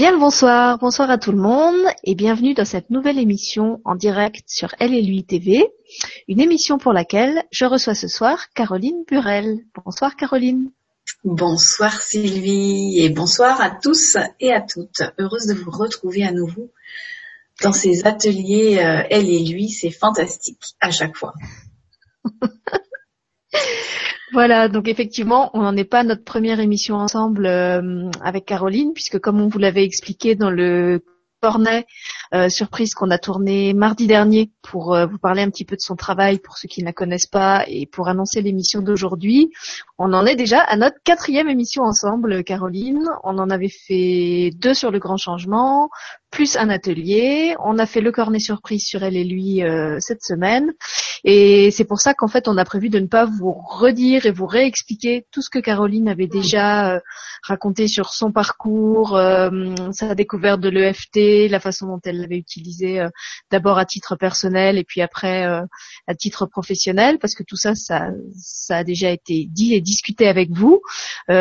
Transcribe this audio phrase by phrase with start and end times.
[0.00, 3.94] Bien le bonsoir, bonsoir à tout le monde et bienvenue dans cette nouvelle émission en
[3.94, 5.68] direct sur Elle et lui TV,
[6.26, 9.58] une émission pour laquelle je reçois ce soir Caroline Burel.
[9.84, 10.70] Bonsoir Caroline.
[11.22, 15.02] Bonsoir Sylvie et bonsoir à tous et à toutes.
[15.18, 16.70] Heureuse de vous retrouver à nouveau
[17.62, 21.34] dans ces ateliers euh, Elle et lui, c'est fantastique à chaque fois.
[24.32, 29.18] Voilà, donc effectivement, on n'en est pas notre première émission ensemble euh, avec Caroline, puisque
[29.18, 31.02] comme on vous l'avait expliqué dans le
[31.40, 31.86] cornet
[32.32, 35.80] euh, surprise qu'on a tourné mardi dernier pour euh, vous parler un petit peu de
[35.80, 39.50] son travail pour ceux qui ne la connaissent pas et pour annoncer l'émission d'aujourd'hui.
[39.98, 43.08] On en est déjà à notre quatrième émission ensemble, Caroline.
[43.24, 45.90] On en avait fait deux sur le grand changement,
[46.30, 47.54] plus un atelier.
[47.62, 50.72] On a fait le cornet surprise sur elle et lui euh, cette semaine.
[51.24, 54.30] Et c'est pour ça qu'en fait, on a prévu de ne pas vous redire et
[54.30, 57.00] vous réexpliquer tout ce que Caroline avait déjà euh,
[57.42, 59.50] raconté sur son parcours, euh,
[59.92, 63.04] sa découverte de l'EFT, la façon dont elle l'avait utilisé
[63.50, 65.44] d'abord à titre personnel et puis après
[66.06, 70.28] à titre professionnel, parce que tout ça, ça, ça a déjà été dit et discuté
[70.28, 70.80] avec vous.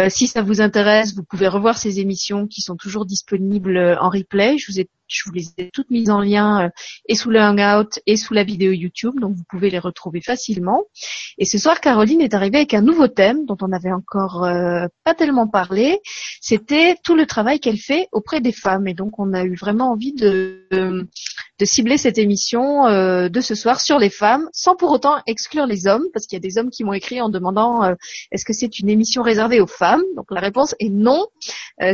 [0.10, 4.58] si ça vous intéresse, vous pouvez revoir ces émissions qui sont toujours disponibles en replay.
[4.58, 6.70] Je vous je vous les ai toutes mises en lien euh,
[7.08, 10.84] et sous le Hangout et sous la vidéo YouTube, donc vous pouvez les retrouver facilement.
[11.40, 14.86] Et ce soir, Caroline est arrivée avec un nouveau thème dont on n'avait encore euh,
[15.04, 16.00] pas tellement parlé.
[16.42, 18.88] C'était tout le travail qu'elle fait auprès des femmes.
[18.88, 20.68] Et donc, on a eu vraiment envie de,
[21.64, 25.88] cibler cette émission euh, de ce soir sur les femmes, sans pour autant exclure les
[25.88, 27.96] hommes, parce qu'il y a des hommes qui m'ont écrit en demandant
[28.32, 30.04] est-ce que c'est une émission réservée aux femmes?
[30.16, 31.26] Donc la réponse est non.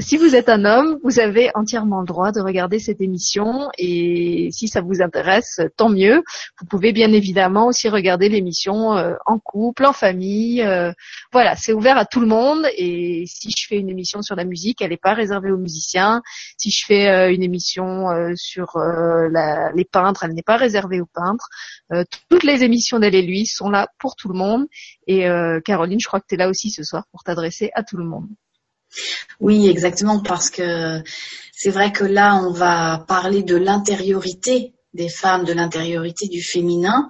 [0.01, 3.04] si vous êtes un homme, vous avez entièrement le droit de regarder cette émission
[3.77, 6.23] et si ça vous intéresse, tant mieux.
[6.59, 10.61] Vous pouvez bien évidemment aussi regarder l'émission euh, en couple, en famille.
[10.61, 10.91] Euh,
[11.31, 14.45] voilà, c'est ouvert à tout le monde et si je fais une émission sur la
[14.45, 16.21] musique, elle n'est pas réservée aux musiciens.
[16.57, 21.47] Si je fais euh, une émission sur les peintres, elle n'est pas réservée aux peintres.
[22.29, 24.65] toutes les émissions d'elle et lui sont là pour tout le monde
[25.07, 25.27] et
[25.63, 28.05] Caroline, je crois que tu es là aussi ce soir pour t'adresser à tout le
[28.05, 28.27] monde.
[29.39, 31.01] Oui, exactement, parce que
[31.51, 37.07] c'est vrai que là, on va parler de l'intériorité des femmes, de l'intériorité du féminin,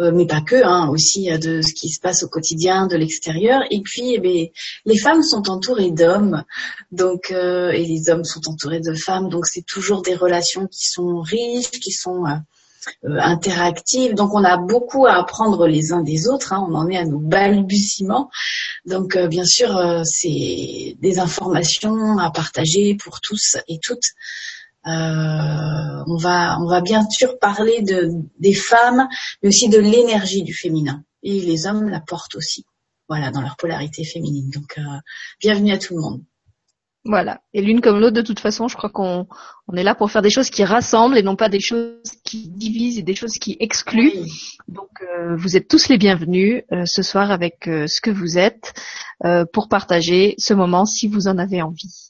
[0.00, 2.96] euh, mais pas que, hein, aussi euh, de ce qui se passe au quotidien, de
[2.96, 3.62] l'extérieur.
[3.70, 4.52] Et puis, eh
[4.84, 6.44] les femmes sont entourées d'hommes,
[6.92, 10.86] donc euh, et les hommes sont entourés de femmes, donc c'est toujours des relations qui
[10.86, 12.24] sont riches, qui sont
[13.02, 14.14] interactive.
[14.14, 16.52] Donc on a beaucoup à apprendre les uns des autres.
[16.52, 16.66] Hein.
[16.68, 18.30] On en est à nos balbutiements.
[18.86, 24.12] Donc euh, bien sûr, euh, c'est des informations à partager pour tous et toutes.
[24.84, 29.08] on va on va bien sûr parler de des femmes,
[29.42, 31.02] mais aussi de l'énergie du féminin.
[31.22, 32.64] Et les hommes la portent aussi.
[33.08, 34.50] Voilà, dans leur polarité féminine.
[34.50, 34.78] Donc
[35.40, 36.22] bienvenue à tout le monde.
[37.04, 37.40] Voilà.
[37.54, 39.26] Et l'une comme l'autre, de toute façon, je crois qu'on
[39.68, 42.48] on est là pour faire des choses qui rassemblent et non pas des choses qui
[42.48, 44.26] divisent et des choses qui excluent.
[44.66, 48.38] Donc, euh, vous êtes tous les bienvenus euh, ce soir avec euh, ce que vous
[48.38, 48.74] êtes
[49.52, 52.08] pour partager ce moment si vous en avez envie.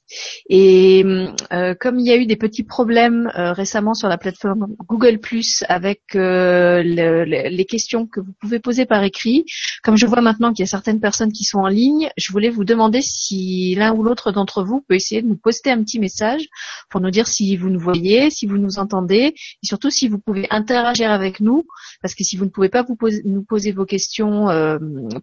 [0.48, 1.04] Et
[1.52, 5.18] euh, comme il y a eu des petits problèmes euh, récemment sur la plateforme Google
[5.18, 9.44] Plus avec euh, les questions que vous pouvez poser par écrit,
[9.82, 12.48] comme je vois maintenant qu'il y a certaines personnes qui sont en ligne, je voulais
[12.48, 15.98] vous demander si l'un ou l'autre d'entre vous peut essayer de nous poster un petit
[15.98, 16.46] message
[16.88, 20.18] pour nous dire si vous nous voyez, si vous nous entendez, et surtout si vous
[20.18, 21.64] pouvez interagir avec nous,
[22.02, 22.84] parce que si vous ne pouvez pas
[23.24, 24.46] nous poser vos questions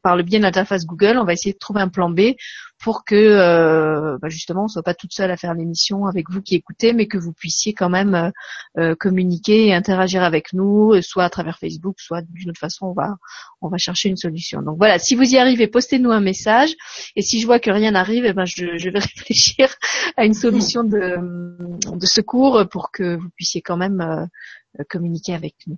[0.02, 2.36] par le biais de l'interface Google, on va essayer de trouver un plan B
[2.80, 6.42] pour que euh, bah justement on soit pas toute seule à faire l'émission avec vous
[6.42, 8.32] qui écoutez, mais que vous puissiez quand même euh,
[8.78, 12.94] euh, communiquer et interagir avec nous, soit à travers Facebook, soit d'une autre façon on
[12.94, 13.16] va
[13.62, 14.62] on va chercher une solution.
[14.62, 16.76] Donc voilà, si vous y arrivez, postez-nous un message.
[17.16, 19.74] Et si je vois que rien n'arrive, eh ben je, vais réfléchir
[20.18, 24.30] à une solution de secours pour que vous puissiez quand même
[24.90, 25.78] communiquer avec nous.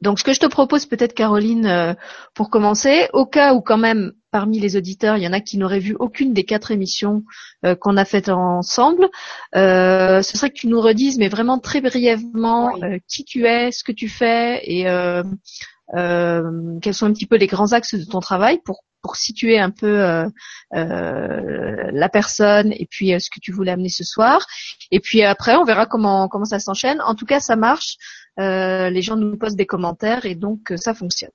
[0.00, 1.94] Donc, ce que je te propose peut-être, Caroline, euh,
[2.34, 5.58] pour commencer, au cas où quand même parmi les auditeurs, il y en a qui
[5.58, 7.24] n'auraient vu aucune des quatre émissions
[7.64, 9.08] euh, qu'on a faites ensemble,
[9.56, 12.74] euh, ce serait que tu nous redises, mais vraiment très brièvement,
[13.08, 17.72] qui tu es, ce que tu fais et quels sont un petit peu les grands
[17.72, 20.26] axes de ton travail pour pour situer un peu
[20.72, 24.46] la personne et puis ce que tu voulais amener ce soir.
[24.90, 27.00] Et puis après, on verra comment comment ça s'enchaîne.
[27.00, 27.96] En tout cas, ça marche.
[28.38, 31.30] Euh, les gens nous posent des commentaires et donc euh, ça fonctionne.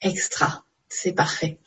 [0.00, 1.58] Extra, c'est parfait.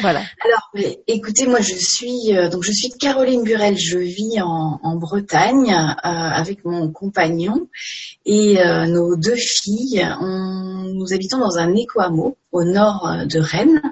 [0.00, 0.22] Voilà.
[0.44, 0.70] Alors,
[1.06, 6.64] écoutez, moi je suis euh, donc je suis Caroline Burel, je vis en, Bretagne avec
[6.64, 7.68] mon compagnon
[8.24, 10.06] et nos deux filles.
[10.20, 13.82] nous habitons dans un éco-hameau au nord de Rennes.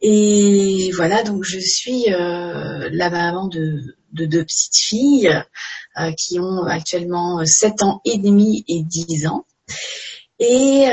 [0.00, 5.42] Et voilà, donc je suis la maman de de deux petites filles
[6.16, 9.46] qui ont actuellement 7 ans et demi et 10 ans.
[10.38, 10.88] Et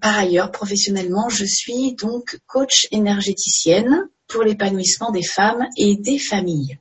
[0.00, 6.78] par ailleurs, professionnellement, je suis donc coach énergéticienne pour l'épanouissement des femmes et des familles.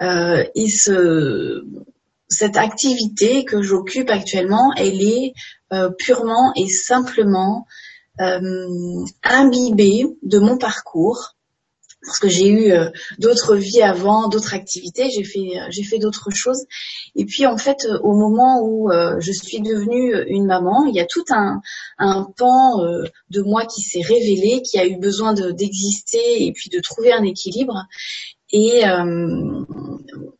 [0.00, 1.64] Euh, et ce,
[2.28, 5.32] cette activité que j'occupe actuellement, elle est
[5.72, 7.66] euh, purement et simplement
[8.20, 8.40] euh,
[9.22, 11.34] imbibée de mon parcours
[12.04, 16.30] parce que j'ai eu euh, d'autres vies avant, d'autres activités, j'ai fait j'ai fait d'autres
[16.30, 16.64] choses.
[17.16, 21.06] Et puis en fait, au moment où je suis devenue une maman, il y a
[21.06, 21.60] tout un,
[21.98, 22.78] un pan
[23.30, 27.24] de moi qui s'est révélé, qui a eu besoin d'exister et puis de trouver un
[27.24, 27.86] équilibre.
[28.50, 29.64] Et euh,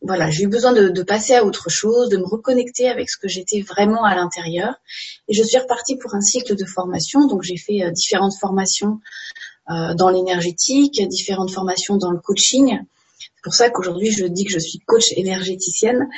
[0.00, 3.28] voilà, j'ai eu besoin de, passer à autre chose, de me reconnecter avec ce que
[3.28, 4.74] j'étais vraiment à l'intérieur.
[5.28, 7.26] Et je suis repartie pour un cycle de formation.
[7.26, 12.78] Donc j'ai fait euh, différentes formations euh, dans l'énergétique, différentes formations dans le coaching.
[13.18, 16.08] C'est pour ça qu'aujourd'hui je dis que je suis coach énergéticienne.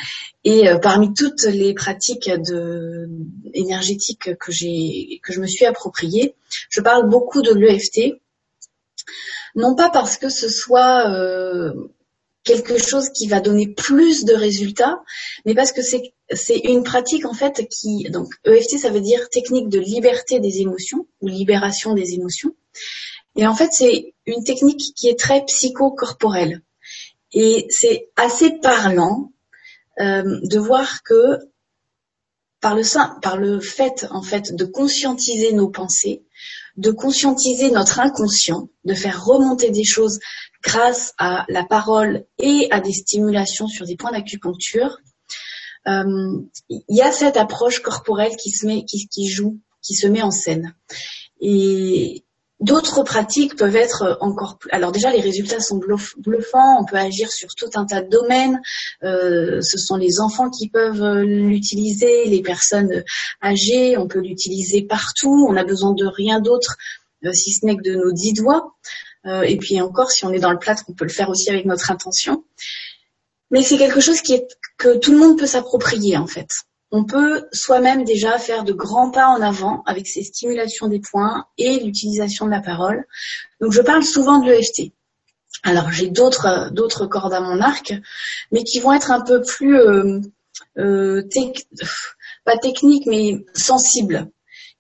[0.45, 3.09] Et parmi toutes les pratiques de,
[3.53, 6.35] énergétiques que j'ai que je me suis appropriées,
[6.69, 8.21] je parle beaucoup de l'EFT
[9.55, 11.73] non pas parce que ce soit euh,
[12.45, 15.03] quelque chose qui va donner plus de résultats,
[15.45, 19.29] mais parce que c'est c'est une pratique en fait qui donc EFT ça veut dire
[19.31, 22.55] technique de liberté des émotions ou libération des émotions.
[23.37, 26.63] Et en fait c'est une technique qui est très psychocorporelle
[27.33, 29.33] et c'est assez parlant
[30.01, 31.39] euh, de voir que
[32.61, 36.25] par le, par le fait en fait de conscientiser nos pensées,
[36.77, 40.19] de conscientiser notre inconscient, de faire remonter des choses
[40.63, 44.99] grâce à la parole et à des stimulations sur des points d'acupuncture,
[45.89, 46.39] euh,
[46.69, 50.23] il y a cette approche corporelle qui se met, qui, qui joue, qui se met
[50.23, 50.75] en scène.
[51.41, 52.25] Et
[52.61, 54.71] D'autres pratiques peuvent être encore plus.
[54.71, 55.81] Alors déjà, les résultats sont
[56.19, 56.81] bluffants.
[56.81, 58.61] On peut agir sur tout un tas de domaines.
[59.03, 63.03] Euh, ce sont les enfants qui peuvent euh, l'utiliser, les personnes
[63.43, 63.97] âgées.
[63.97, 65.47] On peut l'utiliser partout.
[65.49, 66.77] On n'a besoin de rien d'autre,
[67.25, 68.75] euh, si ce n'est que de nos dix doigts.
[69.25, 71.65] et puis encore, si on est dans le plâtre, on peut le faire aussi avec
[71.65, 72.45] notre intention.
[73.51, 74.47] Mais c'est quelque chose qui est
[74.77, 76.49] que tout le monde peut s'approprier en fait
[76.93, 81.47] on peut soi-même déjà faire de grands pas en avant avec ces stimulations des points
[81.57, 83.07] et l'utilisation de la parole.
[83.61, 84.93] Donc je parle souvent de l'EFT.
[85.63, 87.95] Alors j'ai d'autres d'autres cordes à mon arc,
[88.51, 90.21] mais qui vont être un peu plus euh,
[90.79, 91.23] euh,
[92.45, 94.29] pas techniques mais sensibles,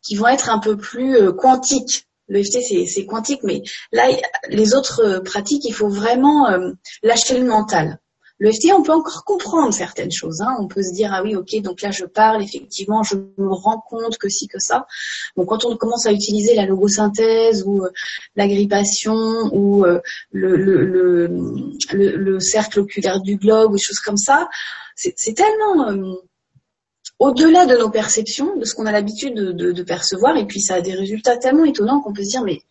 [0.02, 2.06] qui vont être un peu plus euh, quantiques.
[2.28, 3.62] L'EFT c'est quantique, mais
[3.92, 4.04] là
[4.48, 6.48] les autres pratiques il faut vraiment
[7.02, 7.98] lâcher le mental.
[8.40, 10.40] Le FT, on peut encore comprendre certaines choses.
[10.40, 10.56] Hein.
[10.58, 13.82] On peut se dire ah oui, ok, donc là je parle, effectivement, je me rends
[13.88, 14.86] compte que si que ça.
[15.36, 17.90] Bon, quand on commence à utiliser la logosynthèse ou euh,
[18.36, 19.14] l'agrippation
[19.52, 20.00] ou euh,
[20.32, 21.28] le, le,
[21.92, 24.48] le, cercle oculaire du globe ou des choses comme ça,
[24.96, 26.14] c'est tellement euh,
[27.18, 30.76] au-delà de nos perceptions, de ce qu'on a l'habitude de, de, percevoir, et puis ça
[30.76, 32.62] a des résultats tellement étonnants qu'on peut se dire mais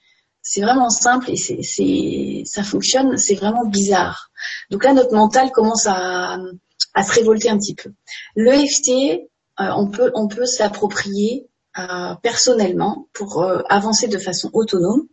[0.42, 4.32] c'est vraiment simple et c'est, ça fonctionne, c'est vraiment bizarre.
[4.70, 6.38] Donc là, notre mental commence à,
[7.04, 7.92] se révolter un petit peu.
[8.36, 15.08] L'EFT, euh, on peut, on peut s'approprier euh, personnellement pour euh, avancer de façon autonome.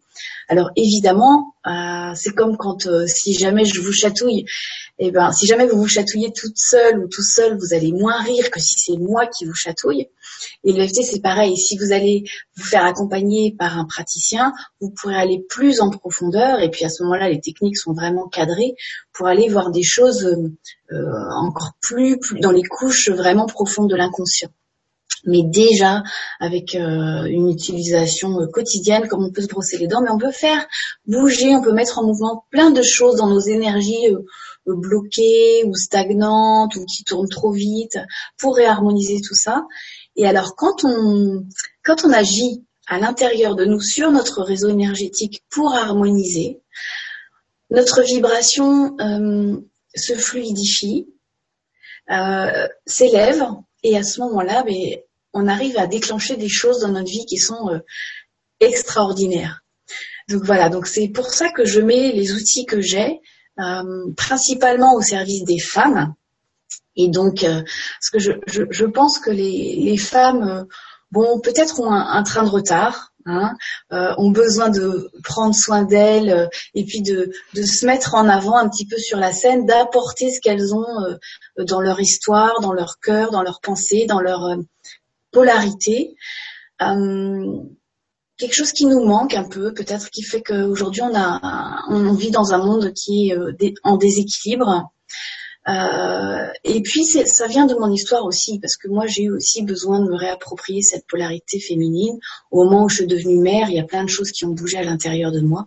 [0.48, 4.44] Alors évidemment, euh, c'est comme quand euh, si jamais je vous chatouille,
[4.98, 7.92] et eh ben si jamais vous vous chatouillez toute seule ou tout seul, vous allez
[7.92, 10.08] moins rire que si c'est moi qui vous chatouille.
[10.64, 11.56] Et l'EFT c'est pareil.
[11.56, 12.24] Si vous allez
[12.56, 16.60] vous faire accompagner par un praticien, vous pourrez aller plus en profondeur.
[16.60, 18.74] Et puis à ce moment-là, les techniques sont vraiment cadrées
[19.12, 23.96] pour aller voir des choses euh, encore plus, plus dans les couches vraiment profondes de
[23.96, 24.50] l'inconscient
[25.26, 26.02] mais déjà
[26.40, 30.18] avec euh, une utilisation euh, quotidienne, comme on peut se brosser les dents, mais on
[30.18, 30.66] peut faire
[31.06, 34.24] bouger, on peut mettre en mouvement plein de choses dans nos énergies euh,
[34.66, 37.98] bloquées ou stagnantes ou qui tournent trop vite
[38.38, 39.64] pour réharmoniser tout ça.
[40.16, 41.44] Et alors quand on
[41.84, 46.60] quand on agit à l'intérieur de nous sur notre réseau énergétique pour harmoniser,
[47.70, 48.96] notre vibration
[49.94, 51.06] se fluidifie,
[52.86, 53.44] s'élève
[53.84, 54.98] et à ce moment-là, ben,
[55.36, 57.78] on arrive à déclencher des choses dans notre vie qui sont euh,
[58.60, 59.60] extraordinaires.
[60.28, 63.20] Donc voilà, donc c'est pour ça que je mets les outils que j'ai
[63.60, 66.14] euh, principalement au service des femmes.
[66.96, 67.62] Et donc, euh,
[68.00, 68.18] parce que
[68.70, 70.66] je, pense que les, femmes,
[71.12, 73.52] bon, peut-être ont un, train de retard, hein,
[73.90, 78.70] ont besoin de prendre soin d'elles et puis de, de, se mettre en avant un
[78.70, 81.18] petit peu sur la scène, d'apporter ce qu'elles ont
[81.58, 84.56] dans leur histoire, dans leur cœur, dans leurs pensées, dans leur
[85.36, 86.16] polarité.
[86.80, 87.60] Euh,
[88.38, 92.58] quelque chose qui nous manque un peu, peut-être qui fait qu'aujourd'hui on vit dans un
[92.58, 93.52] monde qui est euh,
[93.82, 94.90] en déséquilibre.
[95.68, 99.62] Euh, et puis ça vient de mon histoire aussi, parce que moi j'ai eu aussi
[99.62, 102.18] besoin de me réapproprier cette polarité féminine.
[102.52, 104.52] Au moment où je suis devenue mère, il y a plein de choses qui ont
[104.52, 105.66] bougé à l'intérieur de moi.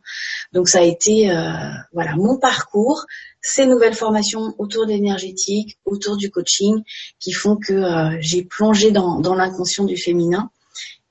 [0.53, 1.51] Donc ça a été euh,
[1.91, 3.05] voilà mon parcours,
[3.41, 6.81] ces nouvelles formations autour de l'énergétique, autour du coaching,
[7.19, 10.49] qui font que euh, j'ai plongé dans, dans l'inconscient du féminin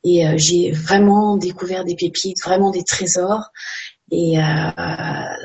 [0.03, 3.51] et euh, j'ai vraiment découvert des pépites, vraiment des trésors.
[4.11, 4.37] Et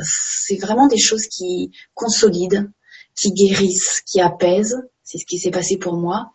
[0.01, 2.63] c'est vraiment des choses qui consolident,
[3.15, 4.81] qui guérissent, qui apaisent.
[5.03, 6.31] C'est ce qui s'est passé pour moi.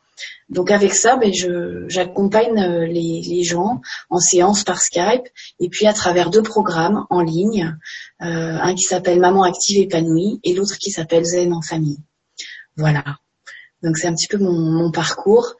[0.49, 1.33] Donc avec ça, ben,
[1.89, 3.81] j'accompagne euh, les, les, gens
[4.11, 5.27] en séance par Skype
[5.61, 7.77] et puis à travers deux programmes en ligne,
[8.23, 11.99] euh, un qui s'appelle Maman active épanouie et l'autre qui s'appelle Zen en famille.
[12.77, 13.05] Voilà.
[13.83, 15.55] Donc c'est un petit peu mon, mon parcours.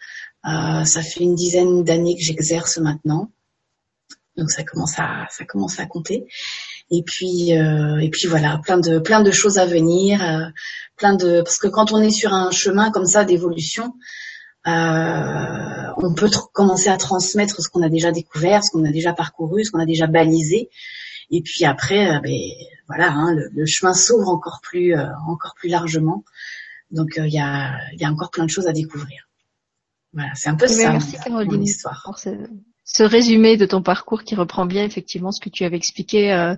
[0.47, 3.31] Euh, ça fait une dizaine d'années que j'exerce maintenant,
[4.37, 6.27] donc ça commence à ça commence à compter.
[6.91, 10.47] Et puis euh, et puis voilà, plein de plein de choses à venir, euh,
[10.97, 13.93] plein de parce que quand on est sur un chemin comme ça d'évolution,
[14.67, 19.13] euh, on peut commencer à transmettre ce qu'on a déjà découvert, ce qu'on a déjà
[19.13, 20.69] parcouru, ce qu'on a déjà balisé.
[21.31, 22.39] Et puis après, euh, ben,
[22.87, 26.25] voilà, hein, le, chemin s'ouvre encore plus euh, encore plus largement.
[26.91, 29.29] Donc il y a il y a encore plein de choses à découvrir.
[30.15, 32.31] Voilà, c'est un peu ça merci, mon, histoire ce
[33.01, 36.55] résumé de ton parcours qui reprend bien effectivement ce que tu avais expliqué euh,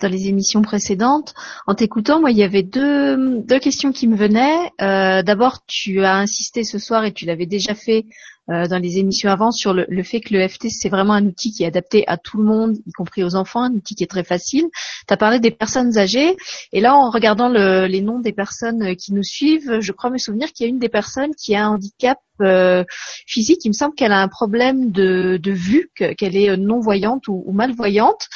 [0.00, 1.34] dans les émissions précédentes.
[1.66, 4.70] En t'écoutant, moi, il y avait deux, deux questions qui me venaient.
[4.80, 8.06] Euh, d'abord, tu as insisté ce soir et tu l'avais déjà fait
[8.50, 11.52] euh, dans les émissions avant sur le, fait que le FT c'est vraiment un outil
[11.52, 14.10] qui est adapté à tout le monde, y compris aux enfants, un outil qui est
[14.10, 14.66] très facile.
[15.06, 16.36] Tu as parlé des personnes âgées
[16.72, 20.52] et là en regardant les noms des personnes qui nous suivent, je crois me souvenir
[20.52, 22.84] qu'il y a une des personnes qui a un handicap euh,
[23.26, 23.64] physique.
[23.64, 28.28] Il me semble qu'elle a un problème de, vue, qu'elle est non voyante ou, malvoyante.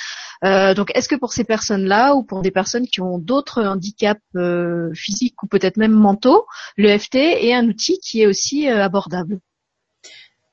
[0.45, 4.21] Euh, donc, est-ce que pour ces personnes-là ou pour des personnes qui ont d'autres handicaps
[4.95, 9.41] physiques ou peut-être même mentaux, le FT est un outil qui est aussi abordable?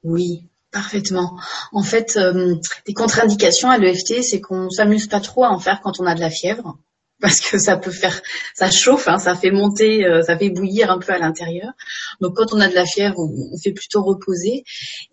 [0.04, 1.38] Oui, parfaitement.
[1.72, 2.56] En fait, euh,
[2.88, 6.16] des contre-indications à l'EFT, c'est qu'on s'amuse pas trop à en faire quand on a
[6.16, 6.78] de la fièvre,
[7.22, 8.20] parce que ça peut faire,
[8.56, 11.72] ça chauffe, hein, ça fait monter, euh, ça fait bouillir un peu à l'intérieur.
[12.20, 14.64] Donc quand on a de la fièvre, on, fait plutôt reposer.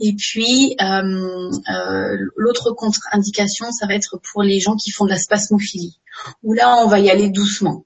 [0.01, 5.19] Et puis euh, l'autre contre-indication, ça va être pour les gens qui font de la
[5.19, 6.01] spasmophilie,
[6.43, 7.85] où là on va y aller doucement.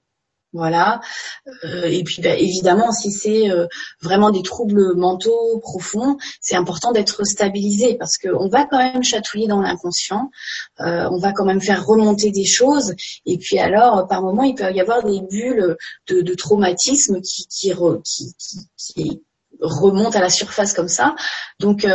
[0.52, 1.00] Voilà.
[1.64, 3.66] Euh, et puis bah, évidemment, si c'est euh,
[4.02, 9.48] vraiment des troubles mentaux profonds, c'est important d'être stabilisé parce qu'on va quand même chatouiller
[9.48, 10.30] dans l'inconscient,
[10.80, 12.94] euh, on va quand même faire remonter des choses.
[13.24, 15.76] Et puis alors, par moment, il peut y avoir des bulles
[16.08, 17.72] de, traumatisme qui, qui,
[18.76, 19.22] qui,
[19.60, 21.14] remontent à la surface comme ça.
[21.60, 21.86] Donc,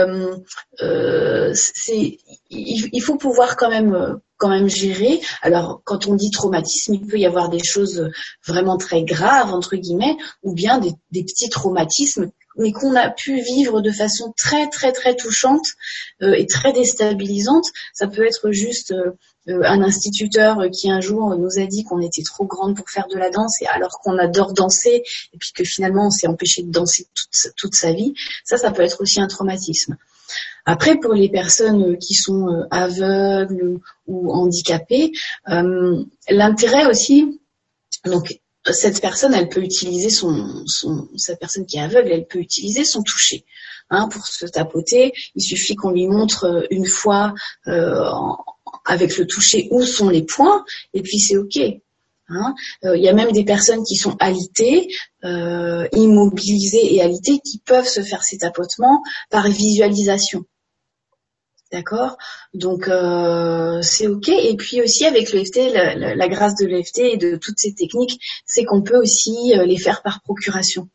[1.53, 2.17] c'est,
[2.49, 5.19] il, faut pouvoir quand même quand même gérer.
[5.41, 8.09] Alors, quand on dit traumatisme, il peut y avoir des choses
[8.45, 13.81] vraiment très graves, entre guillemets, ou bien des, petits traumatismes, mais qu'on a pu vivre
[13.81, 15.65] de façon très, très, très touchante
[16.21, 17.65] euh, et très déstabilisante.
[17.93, 19.11] Ça peut être juste euh,
[19.49, 23.07] euh, un instituteur qui un jour nous a dit qu'on était trop grande pour faire
[23.07, 25.03] de la danse, et alors qu'on adore danser,
[25.33, 27.07] et puis que finalement on s'est empêché de danser
[27.55, 28.13] toute sa vie.
[28.43, 29.97] Ça, ça peut être aussi un traumatisme.
[30.65, 35.11] Après, pour les personnes qui sont euh, aveugles ou handicapées,
[35.49, 37.39] euh, l'intérêt aussi,
[38.05, 40.65] donc cette personne, elle peut utiliser son,
[41.67, 43.45] qui est aveugle, elle peut utiliser son toucher
[43.89, 45.13] hein, pour se tapoter.
[45.35, 47.33] Il suffit qu'on lui montre euh, une fois
[48.85, 51.59] avec le toucher où sont les points, et puis c'est ok.
[52.29, 52.55] Hein.
[52.83, 54.87] Il y a même des personnes qui sont alitées,
[55.23, 60.45] immobilisées et alitées, qui peuvent se faire ces tapotements par visualisation.
[61.71, 62.17] D'accord?
[62.53, 64.29] Donc euh, c'est ok.
[64.29, 68.21] Et puis aussi avec l'EFT, la, la, grâce de l'EFT et de toutes ces techniques,
[68.45, 70.87] c'est qu'on peut aussi euh, les faire par procuration.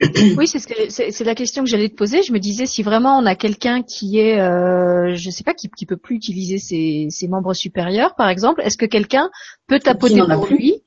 [0.00, 0.46] Oui,
[0.88, 2.22] c'est c'est la question que j'allais te poser.
[2.22, 5.68] Je me disais si vraiment on a quelqu'un qui est, euh, je sais pas, qui,
[5.70, 9.30] qui peut plus utiliser ses, ses membres supérieurs, par exemple, est-ce que quelqu'un
[9.66, 10.82] peut tapoter pour lui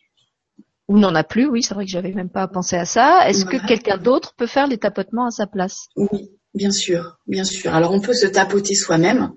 [0.88, 1.48] ou n'en a plus?
[1.48, 3.28] Oui, c'est vrai que j'avais même pas pensé à ça.
[3.30, 5.88] Est-ce que quelqu'un d'autre peut faire les tapotements à sa place?
[5.96, 6.30] Oui.
[6.58, 7.76] Bien sûr, bien sûr.
[7.76, 9.32] Alors on peut se tapoter soi-même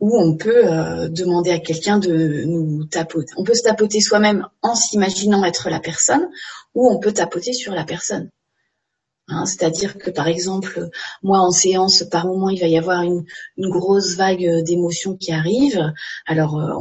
[0.00, 3.32] ou on peut euh, demander à quelqu'un de nous tapoter.
[3.36, 6.28] On peut se tapoter soi-même en s'imaginant être la personne
[6.74, 8.30] ou on peut tapoter sur la personne.
[9.28, 10.88] Hein, c'est-à-dire que par exemple,
[11.22, 13.24] moi en séance, par moment, il va y avoir une,
[13.58, 15.92] grosse vague d'émotions qui arrive.
[16.26, 16.74] Alors, euh,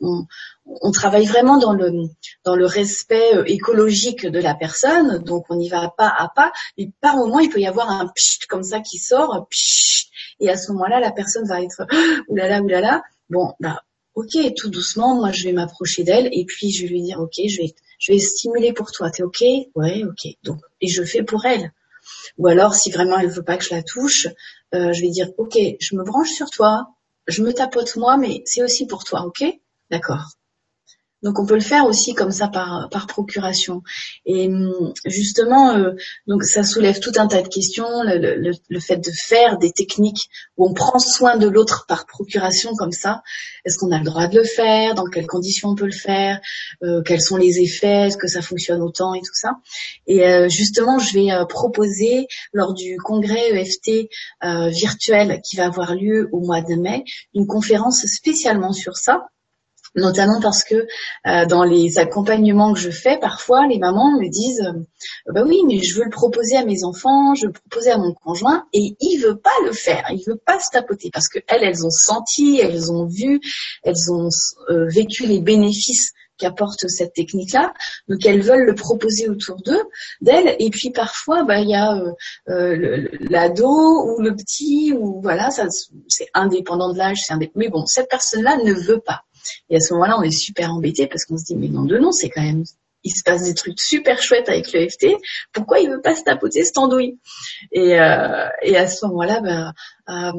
[0.00, 5.92] on, travaille vraiment dans le respect euh, écologique de la personne, donc on y va
[5.96, 6.52] pas à pas.
[6.76, 9.48] Et par moment, il peut y avoir un pchit comme ça qui sort,
[10.40, 11.84] et à ce moment-là, la personne va être
[12.28, 13.02] oulala oulala.
[13.28, 13.82] Bon, bah
[14.14, 17.34] ok, tout doucement, moi je vais m'approcher d'elle et puis je vais lui dire ok,
[17.46, 19.10] je vais je vais stimuler pour toi.
[19.10, 19.42] T'es ok?
[19.74, 20.32] Ouais, ok.
[20.44, 21.72] Donc et je fais pour elle.
[22.38, 24.26] Ou alors si vraiment elle veut pas que je la touche,
[24.74, 26.88] euh, je vais dire ok, je me branche sur toi,
[27.26, 29.44] je me tapote moi, mais c'est aussi pour toi, ok?
[29.90, 30.37] D'accord.
[31.22, 33.82] Donc on peut le faire aussi comme ça par, procuration.
[34.24, 35.92] Et hum, justement, euh,
[36.26, 40.28] donc ça soulève tout un tas de questions, le, le, fait de faire des techniques
[40.56, 43.22] où on prend soin de l'autre par procuration comme ça.
[43.64, 44.94] Est-ce qu'on a le droit de le faire?
[44.94, 46.40] Dans quelles conditions on peut le faire?
[46.84, 48.06] Euh, Quels sont les effets?
[48.06, 49.56] Est-ce que ça fonctionne autant et tout ça?
[50.06, 54.08] Et euh, justement, je vais proposer lors du congrès EFT
[54.70, 59.28] virtuel qui va avoir lieu au mois de mai une conférence spécialement sur ça
[59.98, 60.86] notamment parce que
[61.26, 65.62] euh, dans les accompagnements que je fais, parfois les mamans me disent euh, bah oui,
[65.66, 68.66] mais je veux le proposer à mes enfants, je veux le proposer à mon conjoint
[68.72, 71.90] et il veut pas le faire, il veut pas se tapoter parce que elles, ont
[71.90, 73.40] senti, elles ont vu,
[73.82, 74.28] elles ont
[74.70, 77.74] euh, vécu les bénéfices qu'apporte cette technique-là.
[78.08, 79.82] Donc elles veulent le proposer autour d'eux,
[80.20, 80.54] d'elles.
[80.60, 82.00] Et puis parfois, bah il y a
[82.46, 87.18] l'ado ou le petit ou voilà, c'est indépendant de l'âge,
[87.56, 89.24] mais bon, cette personne-là ne veut pas.
[89.70, 91.98] Et à ce moment-là, on est super embêté parce qu'on se dit, mais non de
[91.98, 92.64] non, c'est quand même,
[93.04, 95.16] il se passe des trucs super chouettes avec le FT.
[95.52, 97.18] Pourquoi il veut pas se tapoter cette andouille?
[97.72, 99.72] Et, euh, et à ce moment-là, ben,
[100.08, 100.32] euh,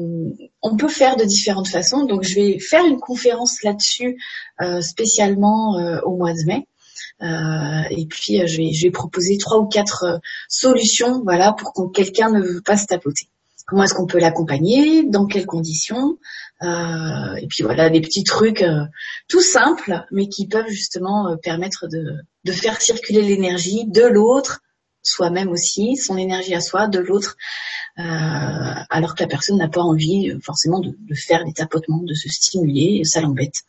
[0.62, 2.04] on peut faire de différentes façons.
[2.04, 4.18] Donc, je vais faire une conférence là-dessus
[4.60, 6.66] euh, spécialement euh, au mois de mai.
[7.22, 11.90] Euh, et puis, je vais, je vais proposer trois ou quatre solutions, voilà, pour que
[11.92, 13.28] quelqu'un ne veut pas se tapoter.
[13.66, 15.04] Comment est-ce qu'on peut l'accompagner?
[15.04, 16.18] Dans quelles conditions?
[16.62, 18.84] Euh, Et puis voilà, des petits trucs euh,
[19.28, 24.60] tout simples, mais qui peuvent justement euh, permettre de, faire circuler l'énergie de l'autre,
[25.02, 27.36] soi-même aussi, son énergie à soi, de l'autre,
[27.96, 32.28] alors que la personne n'a pas envie forcément de, de, faire des tapotements, de se
[32.28, 33.62] stimuler, ça l'embête.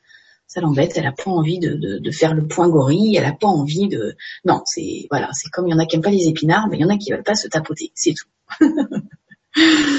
[0.48, 3.88] Ça l'embête, elle a pas envie de, faire le point gorille, elle a pas envie
[3.88, 4.16] de...
[4.44, 6.78] Non, c'est voilà, c'est comme il y en a qui aiment pas les épinards, mais
[6.78, 8.28] il y en a qui veulent pas se tapoter, c'est tout.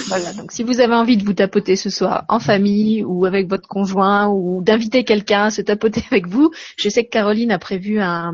[0.08, 3.48] Voilà, donc si vous avez envie de vous tapoter ce soir en famille ou avec
[3.48, 7.58] votre conjoint ou d'inviter quelqu'un à se tapoter avec vous, je sais que Caroline a
[7.58, 8.32] prévu un,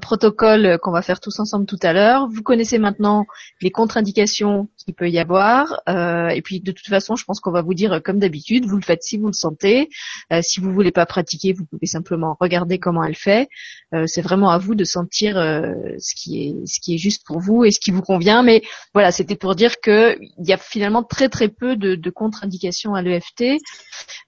[0.00, 2.28] protocole qu'on va faire tous ensemble tout à l'heure.
[2.28, 3.26] Vous connaissez maintenant
[3.62, 7.50] les contre-indications qu'il peut y avoir euh, et puis de toute façon, je pense qu'on
[7.50, 9.88] va vous dire comme d'habitude, vous le faites si vous le sentez.
[10.32, 13.48] Euh, si vous voulez pas pratiquer, vous pouvez simplement regarder comment elle fait.
[13.94, 17.40] Euh, c'est vraiment à vous de sentir ce qui est ce qui est juste pour
[17.40, 18.44] vous et ce qui vous convient.
[18.44, 18.62] Mais
[18.94, 23.02] voilà, c'était pour dire que il y a finalement très très peu de, contre-indications à
[23.02, 23.58] l'EFT.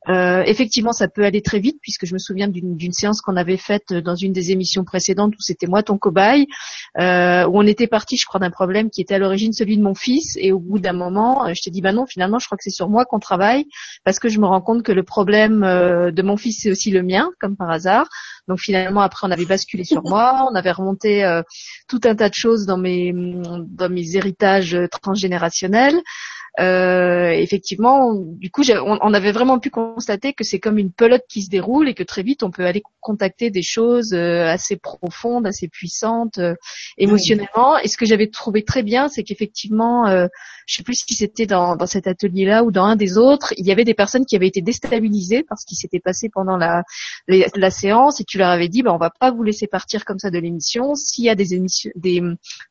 [0.09, 3.93] Effectivement, ça peut aller très vite puisque je me souviens d'une séance qu'on avait faite
[3.93, 6.47] dans une des émissions précédentes où c'était moi ton cobaye,
[6.97, 9.95] où on était parti, je crois, d'un problème qui était à l'origine celui de mon
[9.95, 12.71] fils au bout d'un moment, je t'ai dit bah non, finalement, je crois que c'est
[12.71, 13.67] sur moi qu'on travaille
[14.05, 16.91] parce que je me rends compte que le problème euh, de mon fils c'est aussi
[16.91, 18.09] le mien, comme par hasard.
[18.49, 21.43] Donc finalement, après, on avait basculé sur moi, on avait remonté euh,
[21.89, 26.01] tout un tas de choses dans mes dans mes héritages transgénérationnels.
[26.59, 31.23] Euh, effectivement, du coup, on, on, avait vraiment pu constater que c'est comme une pelote
[31.29, 34.77] qui se déroule et que très vite on peut aller contacter des choses euh, assez
[34.77, 36.55] profondes, assez puissantes euh,
[36.99, 37.79] émotionnellement.
[37.79, 40.27] Et ce que j'avais trouvé très bien, c'est qu'effectivement, euh,
[40.67, 43.67] je sais plus si c'était dans, dans cet atelier-là ou dans un des autres, il
[43.67, 46.83] y avait des personnes qui avaient été déstabilisées par ce qui s'était passé pendant la,
[47.29, 50.19] la, séance et tu leur avais dit, ben, on va pas vous laisser partir comme
[50.19, 50.95] ça de l'émission.
[50.95, 52.21] S'il y a des, émissions, des,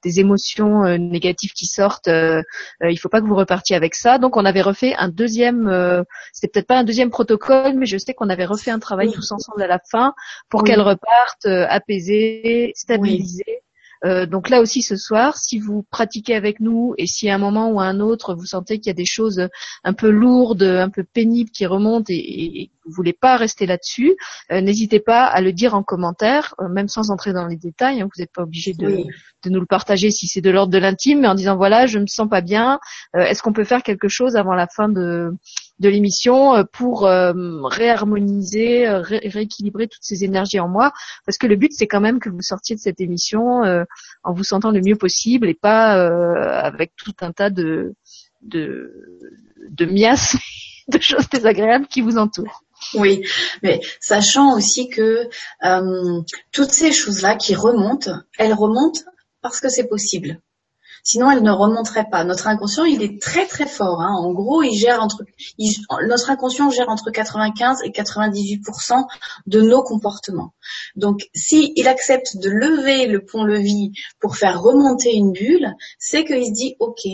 [0.04, 4.18] des émotions négatives qui sortent, il faut pas que vous repartiez avec ça.
[4.18, 7.98] Donc on avait refait un deuxième, euh, c'était peut-être pas un deuxième protocole, mais je
[7.98, 10.14] sais qu'on avait refait un travail tous ensemble à la fin
[10.50, 13.62] pour qu'elle reparte euh, apaisée, stabilisée.
[14.06, 17.38] Euh, donc là aussi ce soir, si vous pratiquez avec nous et si à un
[17.38, 19.48] moment ou à un autre vous sentez qu'il y a des choses
[19.84, 24.16] un peu lourdes, un peu pénibles qui remontent et, et vous voulez pas rester là-dessus,
[24.52, 28.02] euh, n'hésitez pas à le dire en commentaire, euh, même sans entrer dans les détails.
[28.02, 29.04] Hein, vous n'êtes pas obligé de,
[29.44, 32.00] de, nous le partager si c'est de l'ordre de l'intime, mais en disant voilà, je
[32.00, 32.80] me sens pas bien.
[33.14, 35.32] Est-ce qu'on peut faire quelque chose avant la fin de
[35.80, 40.92] de l'émission euh, pour euh, réharmoniser, euh, rééquilibrer toutes ces énergies en moi,
[41.26, 43.62] parce que le but c'est quand même que vous sortiez de cette émission
[44.24, 45.94] en vous sentant le mieux possible et pas
[46.62, 47.94] avec tout un tas de
[48.42, 49.30] de,
[49.70, 49.86] de
[50.88, 52.64] de choses désagréables qui vous entourent.
[52.94, 53.24] Oui,
[53.64, 55.28] mais sachant aussi que
[56.52, 59.02] toutes ces choses-là qui remontent, elles remontent
[59.42, 60.40] parce que c'est possible.
[61.08, 62.26] Sinon, elle ne remonterait pas.
[62.26, 64.02] Notre inconscient, il est très très fort.
[64.02, 64.14] Hein.
[64.14, 65.24] En gros, il gère entre,
[66.06, 69.06] notre inconscient gère entre 95 et 98%
[69.46, 70.54] de nos comportements.
[70.98, 76.46] Donc, s'il il accepte de lever le pont-levis pour faire remonter une bulle, c'est qu'il
[76.46, 77.08] se dit, ok,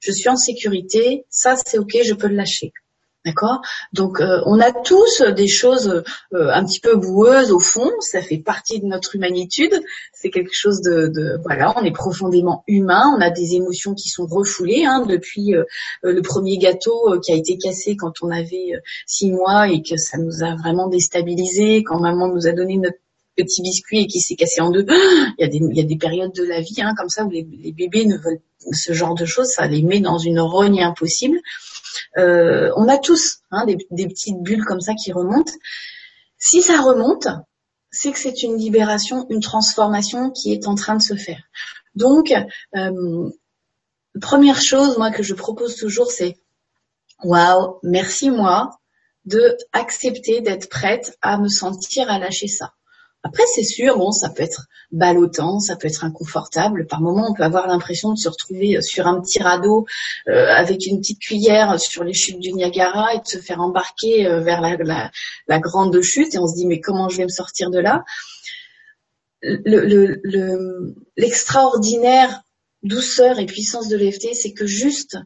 [0.00, 2.72] je suis en sécurité, ça c'est ok, je peux le lâcher.
[3.26, 3.60] D'accord?
[3.92, 6.02] Donc euh, on a tous des choses
[6.32, 9.78] euh, un petit peu boueuses au fond, ça fait partie de notre humanitude,
[10.14, 14.24] c'est quelque chose de, voilà, on est profondément humain, on a des émotions qui sont
[14.24, 15.64] refoulées hein, depuis euh,
[16.02, 18.72] le premier gâteau qui a été cassé quand on avait
[19.04, 22.96] six mois et que ça nous a vraiment déstabilisé, quand maman nous a donné notre
[23.36, 24.86] petit biscuit et qui s'est cassé en deux.
[24.88, 27.24] Il y a des, il y a des périodes de la vie hein, comme ça
[27.24, 28.40] où les, les bébés ne veulent
[28.72, 31.38] ce genre de choses, ça les met dans une rogne impossible.
[32.18, 35.52] Euh, on a tous hein, des, petites bulles comme ça qui remontent.
[36.38, 37.28] Si ça remonte,
[37.90, 41.42] c'est que c'est une libération, une transformation qui est en train de se faire.
[41.94, 42.32] Donc,
[42.76, 43.30] euh,
[44.20, 46.38] première chose, moi, que je propose toujours, c'est
[47.22, 48.78] waouh, merci moi
[49.26, 52.72] de accepter d'être prête à me sentir à lâcher ça.
[53.22, 56.86] Après, c'est sûr, bon, ça peut être ballottant, ça peut être inconfortable.
[56.86, 59.86] Par moments, on peut avoir l'impression de se retrouver sur un petit radeau
[60.28, 64.26] euh, avec une petite cuillère sur les chutes du Niagara et de se faire embarquer
[64.26, 66.34] euh, vers la, grande chute.
[66.34, 68.04] Et on se dit, mais comment je vais me sortir de là?
[71.16, 72.42] L'extraordinaire
[72.82, 75.18] douceur et puissance de l'EFT, c'est que juste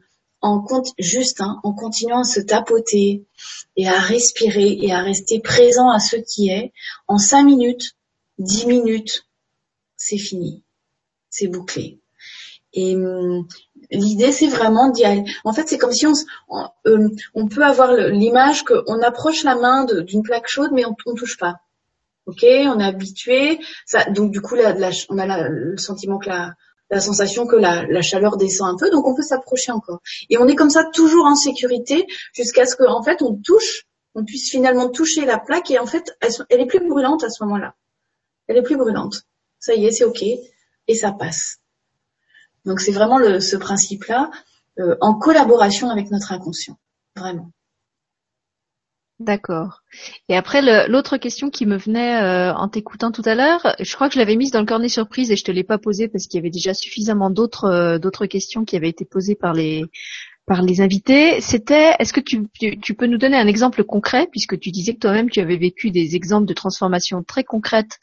[0.45, 0.63] en,
[0.99, 3.25] juste, hein, en continuant à se tapoter
[3.75, 6.71] et à respirer et à rester présent à ce qui est,
[7.07, 7.95] en cinq minutes,
[8.37, 9.25] dix minutes,
[9.97, 10.63] c'est fini,
[11.29, 11.99] c'est bouclé.
[12.73, 13.47] Et hum,
[13.89, 15.23] l'idée, c'est vraiment d'y aller.
[15.45, 16.13] En fait, c'est comme si on,
[16.49, 21.17] on, hum, peut avoir l'image qu'on approche la main d'une plaque chaude, mais on, ne
[21.17, 21.55] touche pas.
[22.27, 23.59] Ok, on est habitué.
[23.85, 26.53] Ça, donc du coup, on a le sentiment que la,
[26.89, 30.01] la sensation que la, chaleur descend un peu, donc on peut s'approcher encore.
[30.29, 34.23] Et on est comme ça toujours en sécurité jusqu'à ce qu'en fait on touche, on
[34.23, 37.75] puisse finalement toucher la plaque et en fait elle, est plus brûlante à ce moment-là.
[38.47, 39.23] Elle est plus brûlante.
[39.59, 41.57] Ça y est, c'est ok et ça passe.
[42.65, 44.29] Donc c'est vraiment ce principe-là
[44.79, 46.77] euh, en collaboration avec notre inconscient,
[47.15, 47.51] vraiment.
[49.19, 49.81] D'accord.
[50.27, 54.09] Et après, l'autre question qui me venait euh, en t'écoutant tout à l'heure, je crois
[54.09, 56.27] que je l'avais mise dans le cornet surprise et je te l'ai pas posée parce
[56.27, 59.85] qu'il y avait déjà suffisamment d'autres euh, d'autres questions qui avaient été posées par les
[60.45, 61.39] par les invités.
[61.41, 64.99] C'était, est-ce que tu, tu, peux nous donner un exemple concret puisque tu disais que
[64.99, 67.99] toi-même tu avais vécu des exemples de transformation très concrètes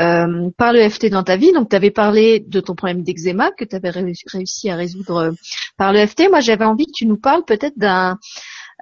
[0.00, 1.52] euh, par le FT dans ta vie.
[1.52, 5.34] Donc, tu avais parlé de ton problème d'eczéma que tu avais réussi à résoudre
[5.76, 6.30] par le FT.
[6.30, 8.18] Moi, j'avais envie que tu nous parles peut-être d'un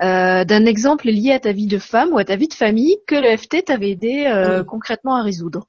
[0.02, 2.96] euh, d'un exemple lié à ta vie de femme ou à ta vie de famille
[3.06, 5.68] que le FT t'avait aidé euh, concrètement à résoudre.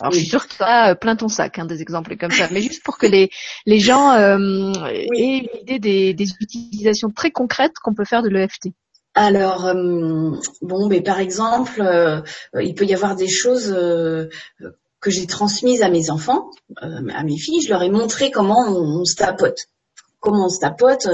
[0.00, 2.30] Alors, je suis sûre que tu as euh, plein ton sac, hein, des exemples comme
[2.30, 3.30] ça, mais juste pour que les,
[3.66, 8.68] les gens aient une idée des, des, utilisations très concrètes qu'on peut faire de l'EFT.
[9.14, 9.72] Alors,
[10.60, 11.82] bon, mais par exemple,
[12.60, 16.50] il peut y avoir des choses que j'ai transmises à mes enfants,
[16.82, 17.62] à mes filles.
[17.62, 19.68] Je leur ai montré comment on se tapote
[20.20, 21.08] comment on se tapote.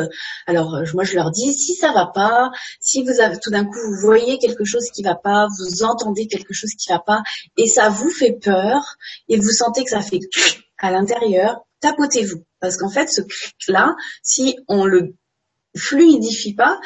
[0.46, 3.64] Alors euh, moi je leur dis si ça va pas, si vous avez tout d'un
[3.64, 7.22] coup vous voyez quelque chose qui va pas, vous entendez quelque chose qui va pas
[7.56, 8.96] et ça vous fait peur
[9.28, 10.20] et vous sentez que ça fait
[10.78, 13.22] à l'intérieur, tapotez-vous parce qu'en fait ce
[13.68, 15.14] là, si on le
[15.76, 16.80] fluidifie pas,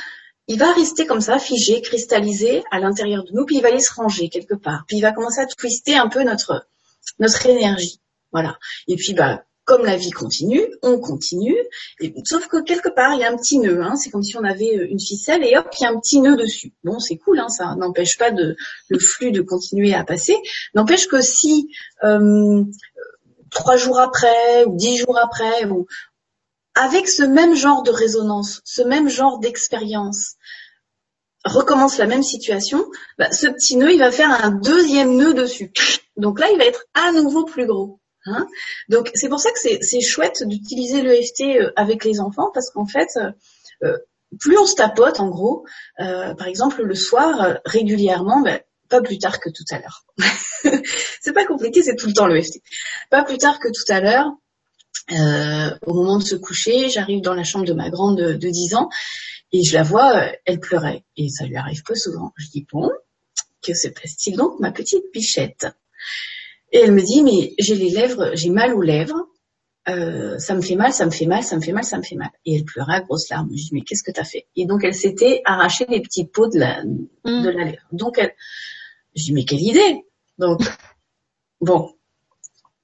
[0.48, 3.80] il va rester comme ça, figé, cristallisé à l'intérieur de nous, puis il va aller
[3.80, 6.66] se ranger quelque part, puis il va commencer à twister un peu notre
[7.18, 8.00] notre énergie.
[8.32, 8.58] Voilà.
[8.88, 11.56] Et puis bah comme la vie continue, on continue,
[12.24, 13.82] sauf que quelque part, il y a un petit nœud.
[13.82, 15.98] Hein, c'est comme si on avait euh, une ficelle et hop, il y a un
[15.98, 16.72] petit nœud dessus.
[16.84, 20.36] Bon, c'est cool, hein, ça n'empêche pas le flux de continuer à passer.
[20.74, 21.68] N'empêche que si
[22.04, 22.62] euh,
[23.50, 25.68] trois jours après ou dix jours après,
[26.76, 30.36] avec ce même genre de résonance, ce même genre d'expérience,
[31.44, 32.86] recommence la même situation,
[33.18, 35.72] bah, ce petit nœud, il va faire un deuxième nœud dessus.
[36.16, 37.98] Donc là, il va être à nouveau plus gros.
[38.26, 38.46] Hein
[38.88, 42.86] Donc c'est pour ça que c'est chouette d'utiliser l'EFT euh, avec les enfants parce qu'en
[42.86, 43.30] fait, euh,
[43.84, 43.96] euh,
[44.40, 45.64] plus on se tapote en gros,
[45.96, 50.04] par exemple le soir régulièrement, ben, pas plus tard que tout à l'heure.
[51.20, 52.60] c'est pas compliqué, c'est tout le temps l'EFT.
[53.08, 54.32] Pas plus tard que tout à l'heure,
[55.86, 58.74] au moment de se coucher, j'arrive dans la chambre de ma grande de, de 10
[58.74, 58.88] ans
[59.52, 62.32] et je la vois, elle pleurait et ça lui arrive peu souvent.
[62.36, 62.90] Je dis bon,
[63.62, 65.66] que se passe-t-il donc ma petite bichette?
[66.76, 69.28] Et elle me dit, mais j'ai les lèvres, j'ai mal aux lèvres,
[69.88, 72.02] euh, ça me fait mal, ça me fait mal, ça me fait mal, ça me
[72.02, 72.28] fait mal.
[72.44, 73.48] Et elle pleurait à grosses larmes.
[73.50, 74.46] Je dis, mais qu'est-ce que tu as fait?
[74.56, 77.42] Et donc, elle s'était arraché les petits pots de la, mm.
[77.44, 77.86] de la lèvre.
[77.92, 78.34] Donc, elle,
[79.14, 80.04] je dis, mais quelle idée
[80.38, 80.60] Donc,
[81.62, 81.94] bon,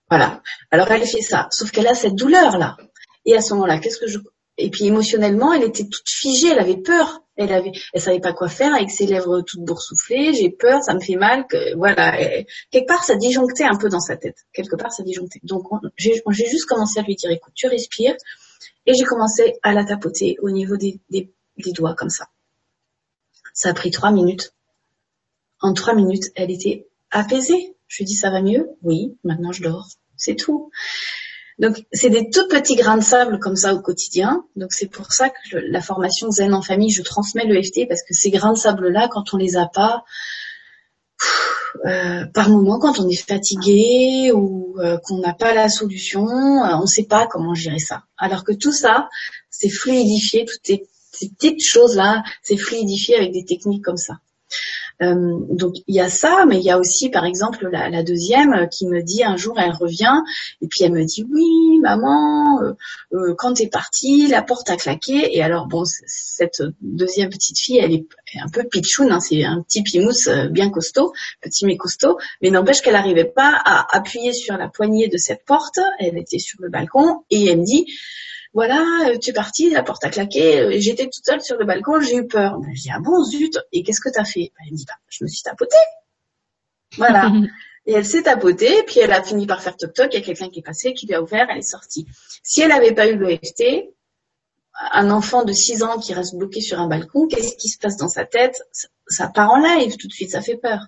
[0.09, 0.43] voilà.
[0.71, 1.49] Alors, elle fait ça.
[1.51, 2.79] Sauf qu'elle a cette douleur-là.
[3.27, 4.21] Et à ce moment-là, qu'est-ce que je...
[4.57, 7.22] Et puis, émotionnellement, elle était toute figée, elle avait peur.
[7.37, 10.35] Elle avait, elle savait pas quoi faire avec ses lèvres toutes boursouflées.
[10.35, 11.47] J'ai peur, ça me fait mal.
[11.77, 12.17] Voilà,
[12.71, 14.37] quelque part ça disjonctait un peu dans sa tête.
[14.53, 15.41] Quelque part ça disjonctait.
[15.43, 15.67] Donc
[15.97, 18.17] j'ai juste commencé à lui dire, écoute, tu respires.
[18.85, 22.29] Et j'ai commencé à la tapoter au niveau des, des, des doigts comme ça.
[23.55, 24.55] Ça a pris trois minutes.
[25.61, 27.77] En trois minutes, elle était apaisée.
[27.87, 28.69] Je lui dis ça va mieux?
[28.83, 29.87] Oui, maintenant je dors.
[30.17, 30.71] C'est tout.
[31.59, 34.45] Donc, c'est des tout petits grains de sable comme ça au quotidien.
[34.57, 38.03] Donc, c'est pour ça que la formation Zen en famille, je transmets le FT parce
[38.03, 40.05] que ces grains de sable-là, quand on les a pas,
[41.87, 46.77] euh, par moment, quand on est fatigué ou euh, qu'on n'a pas la solution, euh,
[46.77, 48.05] on ne sait pas comment gérer ça.
[48.17, 49.09] Alors que tout ça,
[49.51, 54.19] c'est fluidifié, toutes ces petites choses-là, c'est fluidifié avec des techniques comme ça.
[55.03, 58.53] Euh, donc il y a ça, mais il y a aussi par exemple la, deuxième
[58.53, 60.17] euh, qui me dit un jour elle revient
[60.61, 65.37] et puis elle me dit oui maman euh quand t'es partie la porte a claqué.
[65.37, 68.07] Et alors bon cette deuxième petite fille elle est
[68.41, 72.81] un peu pitchoun, hein, c'est un petit pimousse bien costaud, petit mais costaud, mais n'empêche
[72.81, 76.69] qu'elle n'arrivait pas à appuyer sur la poignée de cette porte, elle était sur le
[76.69, 77.87] balcon et elle me dit
[78.55, 81.65] voilà, euh, tu es partie, la porte a claqué, euh, j'étais toute seule sur le
[81.65, 82.59] balcon, j'ai eu peur.
[82.59, 84.53] Ben, je dis, ah bon, zut, et qu'est-ce que t'as fait?
[84.59, 85.77] Ben, Elle me dit, bah, je me suis tapotée.
[86.99, 87.33] Voilà.
[87.87, 90.25] et elle s'est tapotée, puis elle a fini par faire toc toc, il y a
[90.25, 92.07] quelqu'un qui est passé, qui lui a ouvert, elle est sortie.
[92.43, 93.91] Si elle n'avait pas eu l'OFT,
[94.93, 97.97] un enfant de 6 ans qui reste bloqué sur un balcon, qu'est-ce qui se passe
[97.97, 98.63] dans sa tête?
[99.13, 100.87] Ça part en live tout de suite, ça fait peur.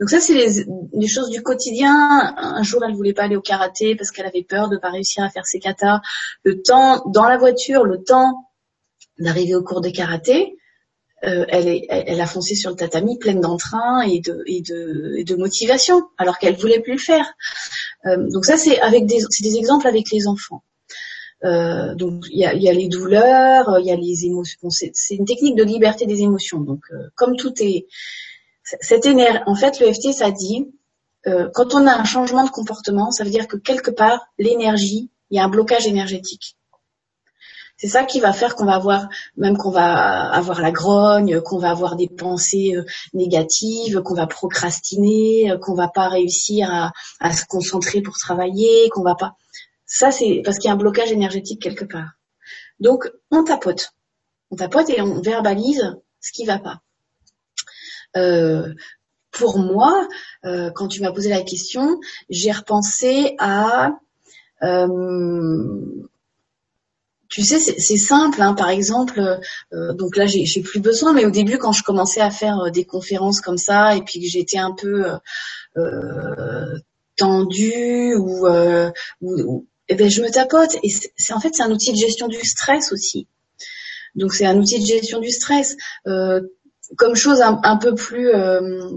[0.00, 2.34] Donc ça, c'est les, choses du quotidien.
[2.36, 5.24] Un jour, elle voulait pas aller au karaté parce qu'elle avait peur de pas réussir
[5.24, 6.00] à faire ses katas.
[6.44, 8.48] Le temps, dans la voiture, le temps
[9.18, 10.56] d'arriver au cours de karaté,
[11.24, 15.14] euh, elle, est, elle, a foncé sur le tatami pleine d'entrain et de, et, de,
[15.18, 17.32] et de motivation, alors qu'elle voulait plus le faire.
[18.06, 20.64] Euh, donc ça, c'est avec des, c'est des exemples avec les enfants.
[21.44, 24.70] Euh, donc il y a, y a, les douleurs, il y a les émotions.
[24.70, 26.60] C'est, une technique de liberté des émotions.
[26.60, 27.86] Donc euh, comme tout est
[28.80, 30.72] cette énergie, en fait, le FT, ça dit,
[31.26, 35.10] euh, quand on a un changement de comportement, ça veut dire que quelque part, l'énergie,
[35.30, 36.56] il y a un blocage énergétique.
[37.76, 41.58] C'est ça qui va faire qu'on va avoir, même qu'on va avoir la grogne, qu'on
[41.58, 46.92] va avoir des pensées euh, négatives, qu'on va procrastiner, euh, qu'on va pas réussir à,
[47.18, 49.34] à se concentrer pour travailler, qu'on va pas.
[49.94, 52.12] Ça, c'est parce qu'il y a un blocage énergétique quelque part.
[52.80, 53.92] Donc, on tapote.
[54.50, 56.80] On tapote et on verbalise ce qui va pas.
[58.16, 58.72] Euh,
[59.32, 60.08] pour moi,
[60.46, 62.00] euh, quand tu m'as posé la question,
[62.30, 63.98] j'ai repensé à
[64.62, 66.08] euh,
[67.28, 68.40] tu sais, c'est simple.
[68.40, 69.40] Hein, par exemple,
[69.72, 73.42] donc là, j'ai plus besoin, mais au début, quand je commençais à faire des conférences
[73.42, 75.04] comme ça, et puis que j'étais un peu
[75.76, 76.78] euh,
[77.16, 78.46] tendue ou,
[79.92, 80.76] eh ben, je me tapote.
[80.82, 83.26] Et c'est en fait, c'est un outil de gestion du stress aussi.
[84.14, 85.76] Donc, c'est un outil de gestion du stress.
[86.06, 86.40] Euh,
[86.96, 88.88] comme chose un, peu plus euh,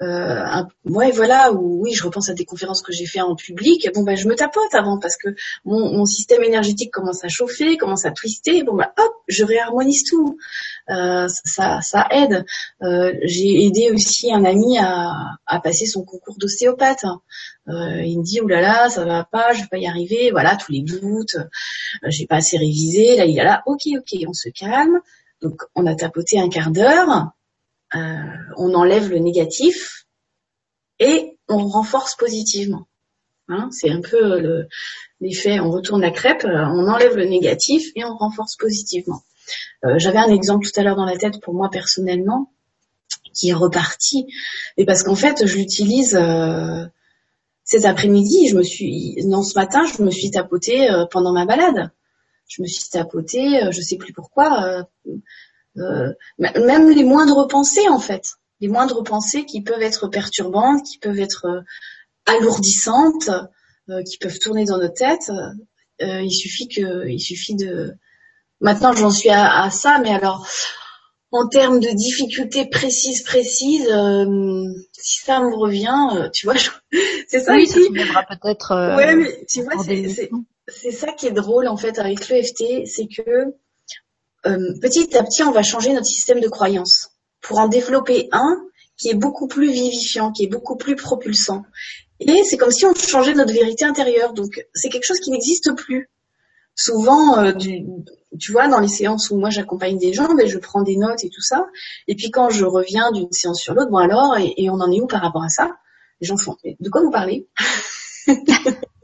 [0.00, 3.88] euh, ouais voilà oui je repense à des conférences que j'ai fait en public.
[3.94, 5.28] Bon ben je me tapote avant parce que
[5.64, 8.62] mon, système énergétique commence à chauffer commence à twister.
[8.62, 10.38] Bon ben hop je réharmonise tout.
[10.90, 12.44] Euh, ça ça aide.
[12.82, 17.04] Euh, j'ai aidé aussi un ami à, passer son concours d'ostéopathe.
[17.68, 20.30] Euh, il me dit oulala ça va pas je vais pas y arriver.
[20.30, 21.36] Voilà tous les doutes.
[22.06, 23.16] J'ai pas assez révisé.
[23.16, 23.62] Là il est là.
[23.66, 25.00] Ok ok on se calme.
[25.42, 27.20] Donc on a tapoté un quart d'heure, euh,
[27.92, 30.06] on enlève le négatif
[30.98, 32.86] et on renforce positivement.
[33.48, 34.66] Hein, c'est un peu
[35.20, 39.22] l'effet, on retourne la crêpe, euh, on enlève le négatif et on renforce positivement.
[39.84, 42.52] Euh, j'avais un exemple tout à l'heure dans la tête pour moi personnellement
[43.32, 44.26] qui est reparti,
[44.76, 46.20] mais parce qu'en fait je l'utilise
[47.64, 51.90] cet après-midi, je me suis, non ce matin, je me suis tapoté pendant ma balade
[52.48, 54.86] je me suis tapotée, euh, je sais plus pourquoi.
[55.78, 58.24] Euh, euh, même les moindres pensées en fait,
[58.60, 61.64] les moindres pensées qui peuvent être perturbantes, qui peuvent être
[62.26, 63.30] alourdissantes,
[64.06, 65.30] qui peuvent tourner dans nos têtes.
[66.00, 67.94] il suffit que, il suffit de.
[68.60, 70.46] Maintenant, j'en suis à, ça, mais alors
[71.30, 73.88] en termes de difficultés précises, précises,
[74.92, 76.54] si ça me revient, tu vois,
[77.28, 77.54] c'est ça.
[77.54, 77.78] Oui, ça
[78.28, 78.72] peut-être.
[78.72, 83.22] Euh, mais tu vois, c'est ça qui est drôle en fait avec l'EFT, c'est que
[83.28, 83.44] euh,
[84.42, 88.62] petit à petit, on va changer notre système de croyance pour en développer un
[88.96, 91.64] qui est beaucoup plus vivifiant, qui est beaucoup plus propulsant.
[92.20, 94.32] Et c'est comme si on changeait notre vérité intérieure.
[94.34, 96.10] Donc c'est quelque chose qui n'existe plus.
[96.74, 97.52] Souvent, euh,
[98.38, 101.24] tu vois, dans les séances où moi j'accompagne des gens, ben, je prends des notes
[101.24, 101.66] et tout ça.
[102.08, 104.90] Et puis quand je reviens d'une séance sur l'autre, bon alors, et, et, on en
[104.90, 105.76] est où par rapport à ça?
[106.20, 107.48] Les gens font, de quoi vous parlez?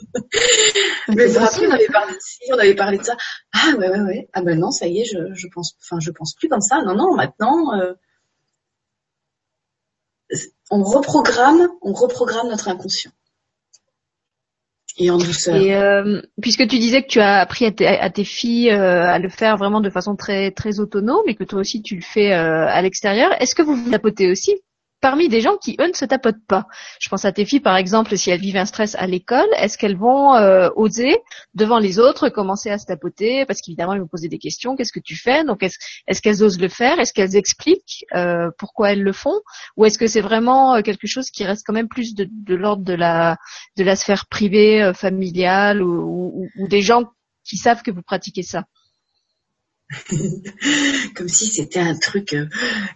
[1.08, 3.16] mais vous on avait parlé de ci, on avait parlé de ça.
[3.52, 4.28] Ah ouais, ouais, ouais.
[4.32, 6.82] Ah ben non, ça y est, je, je pense, enfin, je pense plus comme ça.
[6.82, 7.94] Non, non, maintenant, euh,
[10.70, 13.12] on reprogramme, on reprogramme notre inconscient.
[14.96, 15.56] et en douceur.
[15.56, 19.28] Et euh, puisque tu disais que tu as appris à, tes filles euh, à le
[19.28, 22.66] faire vraiment de façon très très autonome et que toi aussi tu le fais euh,
[22.66, 24.60] à l'extérieur, est-ce que vous vous tapotez aussi?
[25.04, 26.66] Parmi des gens qui, eux, ne se tapotent pas.
[26.98, 29.76] Je pense à tes filles, par exemple, si elles vivent un stress à l'école, est-ce
[29.76, 31.18] qu'elles vont euh, oser,
[31.54, 34.76] devant les autres, commencer à se tapoter Parce qu'évidemment, ils vont poser des questions.
[34.76, 35.44] Qu'est-ce que tu fais?
[35.44, 36.98] Donc, est-ce qu'elles osent le faire?
[37.00, 39.42] Est-ce qu'elles expliquent euh, pourquoi elles le font?
[39.76, 42.82] Ou est-ce que c'est vraiment euh, quelque chose qui reste quand même plus de, l'ordre
[42.82, 43.36] de la,
[43.76, 47.02] de la sphère privée, familiale, ou des gens
[47.46, 48.64] qui savent que vous pratiquez ça?
[51.14, 52.46] comme si c'était un truc euh,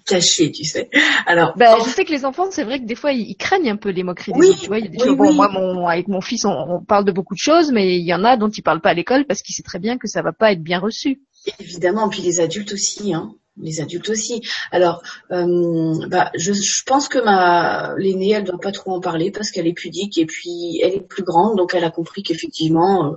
[0.07, 0.89] caché, tu sais.
[1.27, 3.77] Alors, ben, je sais que les enfants, c'est vrai que des fois, ils, craignent un
[3.77, 4.61] peu les moqueries des autres.
[4.61, 7.13] Tu vois, il y a des bon, moi, mon, avec mon fils, on, parle de
[7.13, 9.43] beaucoup de choses, mais il y en a dont il parle pas à l'école parce
[9.43, 11.21] qu'il sait très bien que ça va pas être bien reçu.
[11.61, 13.35] Évidemment, puis les adultes aussi, hein.
[13.61, 14.41] Les adultes aussi.
[14.71, 19.33] Alors, euh, bah, je, je, pense que ma l'aînée, elle doit pas trop en parler
[19.33, 23.07] parce qu'elle est pudique et puis elle est plus grande, donc elle a compris qu'effectivement,
[23.07, 23.17] euh,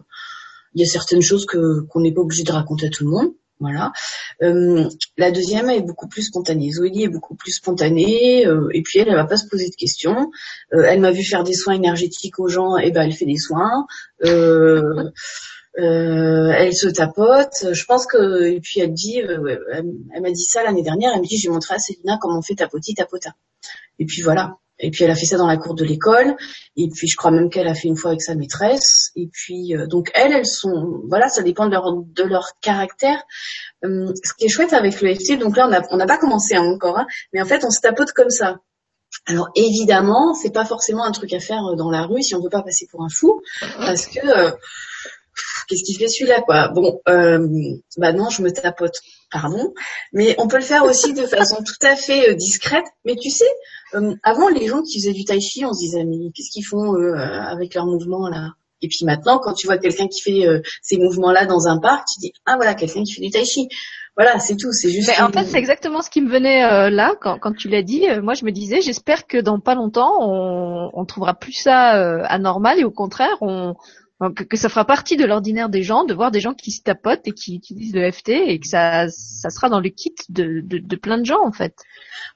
[0.74, 3.12] il y a certaines choses que qu'on n'est pas obligé de raconter à tout le
[3.12, 3.34] monde.
[3.62, 3.93] Voilà.
[4.41, 6.71] Euh, la deuxième est beaucoup plus spontanée.
[6.71, 9.76] Zoé est beaucoup plus spontanée euh, et puis elle, elle va pas se poser de
[9.76, 10.32] questions.
[10.74, 13.38] Euh, elle m'a vu faire des soins énergétiques aux gens, et ben elle fait des
[13.38, 13.86] soins.
[14.24, 15.13] elle
[16.74, 17.67] se tapote.
[17.71, 21.12] Je pense que et puis elle dit, elle, m'a dit ça l'année dernière.
[21.13, 23.36] Elle me dit, j'ai montré à Célina comment on fait tapoti tapota.
[24.00, 24.58] Et puis voilà.
[24.82, 26.36] Et puis elle a fait ça dans la cour de l'école.
[26.76, 29.12] Et puis je crois même qu'elle a fait une fois avec sa maîtresse.
[29.15, 33.24] Et puis euh, donc elles, elles sont, voilà, ça dépend de leur de leur caractère.
[33.84, 36.63] Hum, ce qui est chouette avec le FT, donc là on n'a pas commencé hein,
[36.63, 38.58] encore, hein, mais en fait on se tapote comme ça.
[39.28, 42.41] Alors évidemment, c'est pas forcément un truc à faire euh, dans la rue si on
[42.41, 43.41] veut pas passer pour un fou,
[43.78, 44.52] parce que euh,
[45.67, 46.70] qu'est-ce qu'il fait celui-là quoi?
[46.70, 47.48] Bon, euh,
[47.98, 48.96] bah non, je me tapote,
[49.32, 49.74] pardon.
[50.13, 52.86] Mais on peut le faire aussi de façon tout à fait euh, discrète.
[53.06, 53.50] Mais tu sais,
[53.95, 56.65] euh, avant les gens qui faisaient du tai chi, on se disait mais qu'est-ce qu'ils
[56.65, 58.54] font eux avec leurs mouvements là?
[58.84, 60.47] Et puis maintenant, quand tu vois quelqu'un qui fait
[60.82, 63.67] ces mouvements-là dans un parc, tu dis ah voilà quelqu'un qui fait du tai chi.
[64.17, 64.71] Voilà, c'est tout.
[64.73, 65.08] C'est juste.
[65.08, 68.08] Mais en fait, c'est exactement ce qui me venait là quand, quand tu l'as dit.
[68.23, 71.91] moi, je me disais, j'espère que dans pas longtemps, on, on trouvera plus ça
[72.25, 73.75] anormal et au contraire, on,
[74.30, 77.28] que, ça fera partie de l'ordinaire des gens de voir des gens qui se tapotent
[77.28, 80.78] et qui utilisent le FT et que ça, ça sera dans le kit de, de,
[80.78, 81.76] de plein de gens en fait.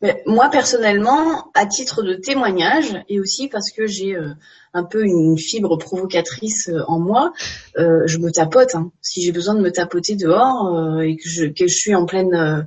[0.02, 4.34] Mais moi personnellement, à titre de témoignage et aussi parce que j'ai euh,
[4.74, 7.34] un peu une fibre provocatrice euh, en moi,
[7.78, 8.74] euh, je me tapote.
[8.74, 8.91] Hein.
[9.02, 12.65] Si j'ai besoin de me tapoter dehors et que je, que je suis en pleine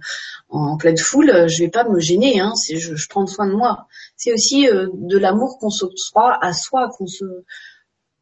[0.51, 2.41] en pleine foule, je vais pas me gêner.
[2.41, 2.53] Hein.
[2.71, 3.87] Je, je prends soin de moi.
[4.17, 7.25] C'est aussi de l'amour qu'on s'octroie à soi, qu'on se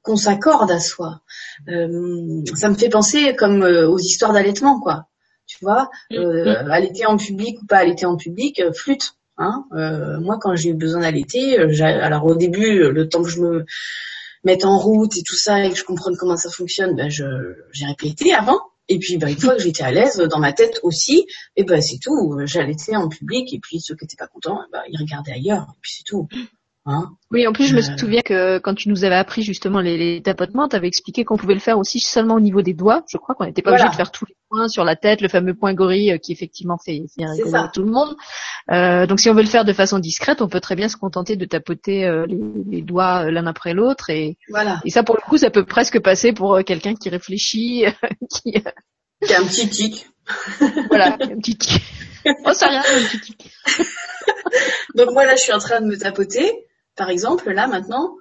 [0.06, 1.20] qu'on s'accorde à soi.
[1.68, 5.08] Euh, ça me fait penser comme euh, aux histoires d'allaitement, quoi.
[5.46, 6.16] Tu vois, mm.
[6.16, 9.14] euh, allaiter en public ou pas allaiter en public, flûte.
[9.38, 9.66] Hein
[10.22, 13.66] moi, quand j'ai eu besoin d'allaiter, alors au début, le temps que je me
[14.44, 17.84] mette en route et tout ça et que je comprenne comment ça fonctionne, ben j'ai
[17.84, 18.58] répété avant.
[18.88, 21.82] Et puis, ben, une fois que j'étais à l'aise dans ma tête aussi, et ben
[21.82, 22.38] c'est tout.
[22.44, 25.66] J'allaitais en public et puis ceux qui n'étaient pas contents, ben, ils regardaient ailleurs.
[25.68, 26.28] Et puis c'est tout.
[26.88, 27.96] Hein oui, en plus, je me euh.
[27.98, 31.36] souviens que quand tu nous avais appris justement les, les tapotements, tu avais expliqué qu'on
[31.36, 33.02] pouvait le faire aussi seulement au niveau des doigts.
[33.10, 35.28] Je crois qu'on n'était pas obligé de faire tous les points sur la tête, le
[35.28, 38.14] fameux point gorille euh, qui effectivement fait, fait tout le monde.
[38.70, 40.96] Euh, donc, si on veut le faire de façon discrète, on peut très bien se
[40.96, 42.38] contenter de tapoter euh, les,
[42.70, 44.10] les, doigts l'un après l'autre.
[44.10, 44.80] Et, voilà.
[44.84, 47.84] et ça, pour le coup, ça peut presque passer pour quelqu'un qui réfléchit,
[48.30, 48.52] qui...
[48.52, 50.06] qui a un petit tic.
[50.88, 51.82] voilà, un petit tic.
[52.44, 53.52] Oh, c'est rien, un petit tic.
[54.96, 56.65] donc moi là, je suis en train de me tapoter
[56.96, 58.16] par exemple, là maintenant,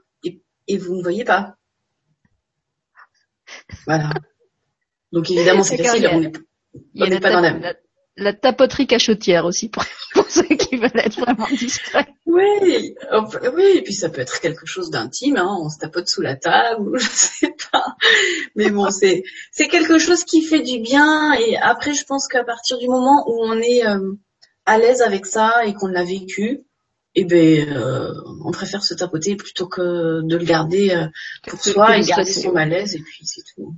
[0.67, 1.55] et, vous ne voyez pas.
[3.85, 4.09] Voilà.
[5.11, 6.41] Donc évidemment, c'est facile.
[6.95, 7.75] On n'est pas dans la...
[8.17, 8.33] la...
[8.33, 9.69] tapoterie cachotière aussi
[10.13, 12.07] pour, ceux qui veulent être vraiment discrets.
[12.25, 12.95] Oui,
[13.53, 15.37] oui, et puis ça peut être quelque chose d'intime.
[15.37, 15.57] Hein.
[15.61, 17.95] On se tapote sous la table, je sais pas.
[18.55, 21.33] Mais bon, c'est c'est quelque chose qui fait du bien.
[21.33, 24.13] Et après, je pense qu'à partir du moment où on est euh,
[24.65, 26.65] à l'aise avec ça et qu'on l'a vécu,
[27.15, 31.07] eh ben, euh, on préfère se tapoter plutôt que de le garder euh,
[31.47, 33.75] pour soi et garder son malaise et puis c'est tout.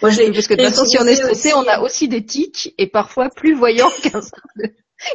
[0.00, 2.24] Moi, je parce que de toute façon, si on est stressé, on a aussi des
[2.24, 4.20] tics et parfois plus voyants qu'un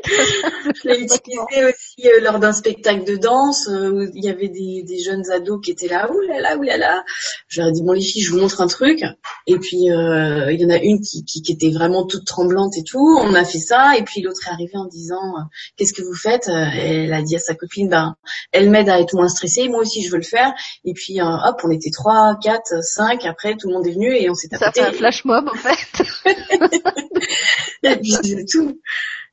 [0.06, 4.48] je l'ai utilisé aussi euh, lors d'un spectacle de danse euh, où il y avait
[4.48, 7.04] des, des, jeunes ados qui étaient là, oulala, oulala.
[7.48, 9.04] Je leur ai dit, bon les filles, je vous montre un truc.
[9.46, 12.78] Et puis euh, il y en a une qui, qui, qui, était vraiment toute tremblante
[12.78, 13.18] et tout.
[13.22, 13.98] On a fait ça.
[13.98, 15.34] Et puis l'autre est arrivée en disant,
[15.76, 16.48] qu'est-ce que vous faites?
[16.48, 18.16] Elle a dit à sa copine, ben
[18.52, 19.68] elle m'aide à être moins stressée.
[19.68, 20.54] Moi aussi, je veux le faire.
[20.86, 23.26] Et puis hop, on était trois, quatre, cinq.
[23.26, 24.66] Après, tout le monde est venu et on s'est tapé.
[24.66, 25.78] Ça fait un flash mob en fait.
[27.84, 28.80] et puis c'est tout.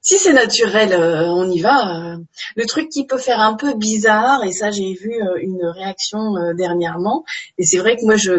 [0.03, 2.17] Si c'est naturel, euh, on y va.
[2.57, 6.37] Le truc qui peut faire un peu bizarre, et ça j'ai vu euh, une réaction
[6.37, 7.25] euh, dernièrement,
[7.59, 8.33] et c'est vrai que moi je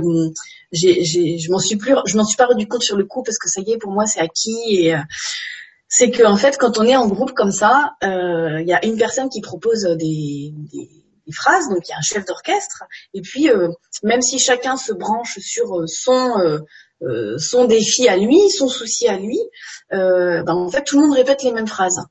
[0.72, 3.38] j'ai, je m'en suis plus, je m'en suis pas rendu compte sur le coup parce
[3.38, 4.96] que ça y est pour moi c'est acquis et
[5.90, 8.98] c'est que en fait quand on est en groupe comme ça, il y a une
[8.98, 10.90] personne qui propose des, des,
[11.28, 13.50] des phrases, donc il y a un chef d'orchestre, et puis
[14.04, 16.60] même si chacun se branche sur son euh,
[17.38, 19.40] son défi à lui, son souci à lui,
[19.94, 22.02] euh, ben, en fait tout le monde répète les mêmes phrases.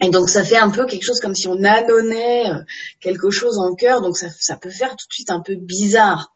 [0.00, 2.58] Et donc ça fait un peu quelque chose comme si on annonnait euh,
[3.00, 6.34] quelque chose en cœur, donc ça, peut faire tout de suite un peu bizarre.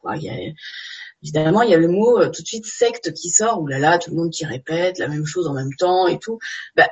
[1.22, 3.98] Évidemment, il y a le mot tout de suite secte qui sort, ou là là,
[3.98, 6.38] tout le monde qui répète la même chose en même temps et tout.
[6.76, 6.88] Ben,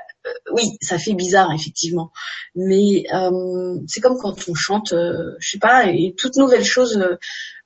[0.52, 2.10] oui, ça fait bizarre effectivement,
[2.54, 6.98] mais euh, c'est comme quand on chante, euh, je sais pas, et toute nouvelle chose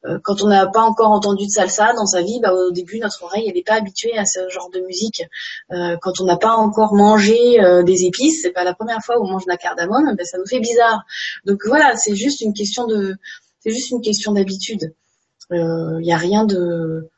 [0.05, 2.99] euh, quand on n'a pas encore entendu de salsa dans sa vie, bah, au début
[2.99, 5.23] notre oreille elle n'est pas habituée à ce genre de musique.
[5.73, 9.19] Euh, quand on n'a pas encore mangé euh, des épices, c'est pas la première fois
[9.19, 11.05] où on mange de la cardamome, bah, ça nous fait bizarre.
[11.47, 13.15] Donc voilà, c'est juste une question de,
[13.61, 14.93] c'est juste une question d'habitude.
[15.53, 17.11] Il n'y a rien de,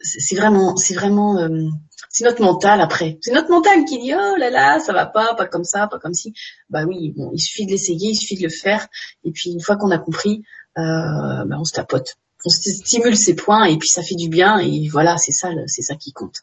[0.00, 1.36] c'est vraiment, c'est vraiment,
[2.08, 3.18] c'est notre mental après.
[3.20, 5.98] C'est notre mental qui dit oh là là, ça va pas, pas comme ça, pas
[5.98, 6.32] comme si.
[6.70, 8.86] Bah oui, bon, il suffit de l'essayer, il suffit de le faire.
[9.24, 10.42] Et puis une fois qu'on a compris,
[10.78, 14.58] euh, ben, on se tapote, on stimule ses points et puis ça fait du bien
[14.58, 16.36] et voilà, c'est ça, c'est ça qui compte.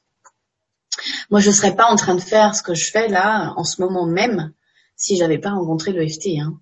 [1.29, 3.81] Moi, je serais pas en train de faire ce que je fais là en ce
[3.81, 4.53] moment même
[4.95, 6.39] si j'avais pas rencontré l'EFT.
[6.39, 6.57] Hein.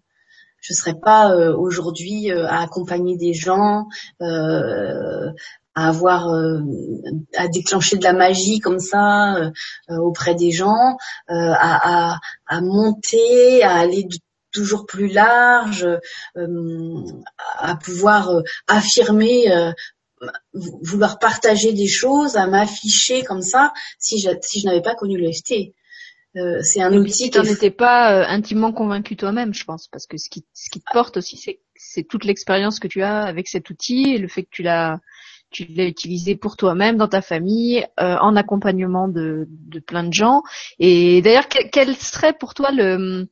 [0.63, 3.85] Je serais pas euh, aujourd'hui euh, à accompagner des gens,
[4.21, 5.29] euh,
[5.75, 6.29] à avoir,
[7.35, 9.51] à déclencher de la magie comme ça
[9.89, 10.97] auprès des gens,
[11.27, 14.07] à, à, monter, à aller
[14.51, 15.87] toujours plus large,
[16.35, 18.29] à pouvoir
[18.67, 19.47] affirmer
[20.53, 25.17] vouloir partager des choses, à m'afficher comme ça, si je, si je n'avais pas connu
[25.17, 25.73] l'EFT.
[26.35, 30.29] Euh, c'est un outil qui n'étais pas intimement convaincu toi-même, je pense, parce que ce
[30.29, 33.69] qui, ce qui te porte aussi, c'est, c'est toute l'expérience que tu as avec cet
[33.69, 34.99] outil et le fait que tu l'as,
[35.51, 40.41] tu l'as utilisé pour toi-même, dans ta famille, en accompagnement de, de plein de gens.
[40.79, 43.27] Et d'ailleurs, quel serait pour toi le,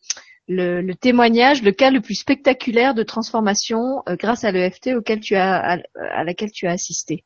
[0.52, 5.36] le, témoignage, le cas le plus spectaculaire de transformation euh, grâce à l'EFT auquel tu
[5.36, 7.24] as à, laquelle tu as assisté?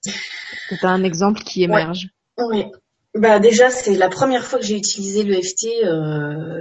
[0.00, 2.08] C'est un exemple qui émerge?
[2.38, 2.64] Oui.
[3.14, 6.60] Bah déjà c'est la première fois que j'ai utilisé l'EFT, euh,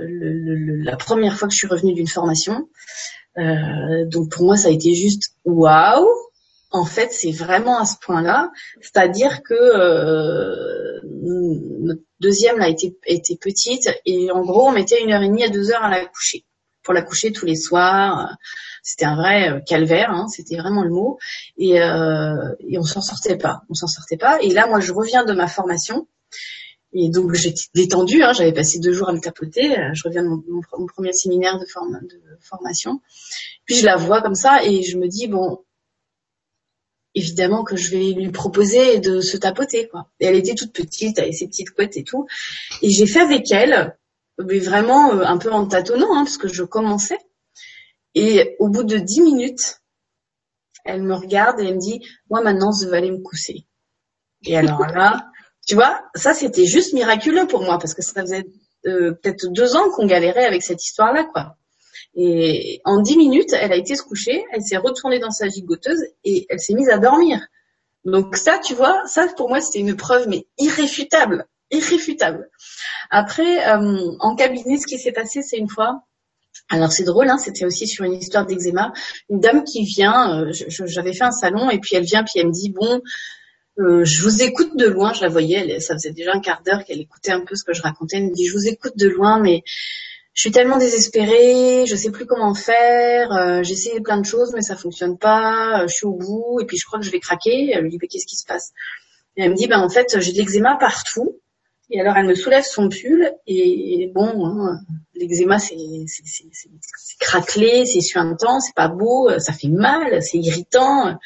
[0.83, 2.67] la première fois que je suis revenue d'une formation.
[3.37, 6.07] Euh, donc pour moi ça a été juste waouh
[6.71, 8.49] en fait, c'est vraiment à ce point-là.
[8.79, 15.11] C'est-à-dire que euh, notre deuxième là était, était petite et en gros on mettait une
[15.11, 16.45] heure et demie à deux heures à la coucher
[16.83, 18.35] pour la coucher tous les soirs.
[18.83, 21.19] C'était un vrai euh, calvaire, hein, c'était vraiment le mot.
[21.57, 24.41] Et, euh, et on s'en sortait pas, on s'en sortait pas.
[24.41, 26.07] Et là, moi, je reviens de ma formation.
[26.93, 29.77] Et donc j'étais détendue, hein, j'avais passé deux jours à me tapoter.
[29.77, 31.65] Euh, je reviens de mon, premier séminaire de,
[32.41, 33.01] formation.
[33.65, 35.63] Puis je la vois comme ça et je me dis bon,
[37.15, 40.09] évidemment que je vais lui proposer de se tapoter quoi.
[40.19, 42.27] Et elle était toute petite, avec ses petites couettes et tout.
[42.81, 43.97] Et j'ai fait avec elle,
[44.45, 47.19] mais vraiment euh, un peu en tâtonnant, hein, parce que je commençais.
[48.15, 49.81] Et au bout de dix minutes,
[50.83, 53.65] elle me regarde et elle me dit, moi maintenant je vais aller me coucher.
[54.43, 55.31] Et alors là,
[55.67, 58.45] tu vois, ça c'était juste miraculeux pour moi parce que ça faisait
[58.87, 61.55] euh, peut-être deux ans qu'on galérait avec cette histoire-là, quoi.
[62.15, 66.03] Et en dix minutes, elle a été se coucher, elle s'est retournée dans sa gigoteuse
[66.25, 67.39] et elle s'est mise à dormir.
[68.03, 72.49] Donc ça, tu vois, ça pour moi c'était une preuve mais irréfutable, irréfutable.
[73.11, 76.01] Après, euh, en cabinet, ce qui s'est passé, c'est une fois,
[76.69, 78.91] alors c'est drôle, hein, c'était aussi sur une histoire d'eczéma,
[79.29, 82.47] une dame qui vient, euh, j'avais fait un salon et puis elle vient puis elle
[82.47, 83.01] me dit bon,
[83.79, 86.83] euh, je vous écoute de loin, je la voyais, ça faisait déjà un quart d'heure
[86.83, 89.07] qu'elle écoutait un peu ce que je racontais, elle me dit je vous écoute de
[89.07, 89.63] loin mais
[90.33, 94.51] je suis tellement désespérée, je sais plus comment faire, euh, j'ai essayé plein de choses
[94.53, 97.11] mais ça fonctionne pas, euh, je suis au bout et puis je crois que je
[97.11, 97.71] vais craquer.
[97.73, 98.71] Elle me dit mais qu'est-ce qui se passe?
[99.37, 101.39] Elle me dit ben en fait j'ai de l'eczéma partout.
[101.89, 104.79] Et alors elle me soulève son pull et, bon hein,
[105.15, 105.75] l'eczéma c'est
[107.19, 111.17] craquelé, c'est suintant, c'est pas beau, ça fait mal, c'est irritant.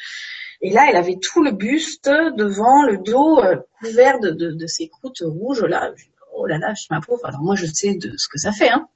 [0.62, 4.66] Et là, elle avait tout le buste devant, le dos euh, couvert de, de, de,
[4.66, 5.92] ces croûtes rouges là.
[6.34, 7.24] Oh là là, je suis ma pauvre.
[7.24, 8.70] Alors moi, je sais de ce que ça fait.
[8.70, 8.88] Hein.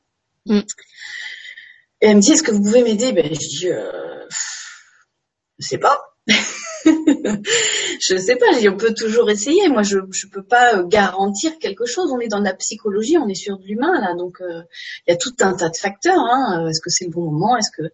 [0.47, 0.61] Mm.
[2.03, 3.13] Et elle me dit, est-ce que vous pouvez m'aider?
[3.13, 4.27] Ben, je dis, euh,
[5.59, 6.01] je sais pas.
[6.27, 9.69] je sais pas, je dis, on peut toujours essayer.
[9.69, 12.11] Moi, je ne peux pas euh, garantir quelque chose.
[12.11, 14.15] On est dans la psychologie, on est sur de l'humain, là.
[14.15, 14.63] Donc, euh,
[15.07, 16.19] il y a tout un tas de facteurs.
[16.19, 16.69] Hein.
[16.69, 17.57] Est-ce que c'est le bon moment?
[17.57, 17.91] Est-ce que...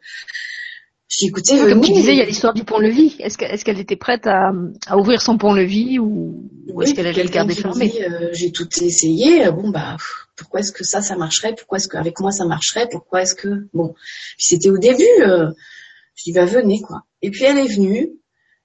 [1.09, 3.15] Je dis écoutez, comme tu disais, il y a l'histoire du pont-levis.
[3.21, 4.51] Est-ce qu'elle est était prête à,
[4.89, 6.51] à, ouvrir son pont-levis ou,
[6.83, 7.93] est-ce qu'elle allait le garder fermé?
[8.03, 9.49] euh, J'ai tout essayé.
[9.53, 9.97] Bon bah
[10.35, 11.55] pourquoi est-ce que ça ça marcherait?
[11.55, 12.89] Pourquoi est-ce qu'avec moi ça marcherait?
[12.91, 13.95] Pourquoi est-ce que bon
[14.37, 15.05] Puis c'était au début.
[15.21, 15.51] Euh,
[16.17, 17.03] je dis bah venez quoi.
[17.23, 18.11] Et puis elle est venue.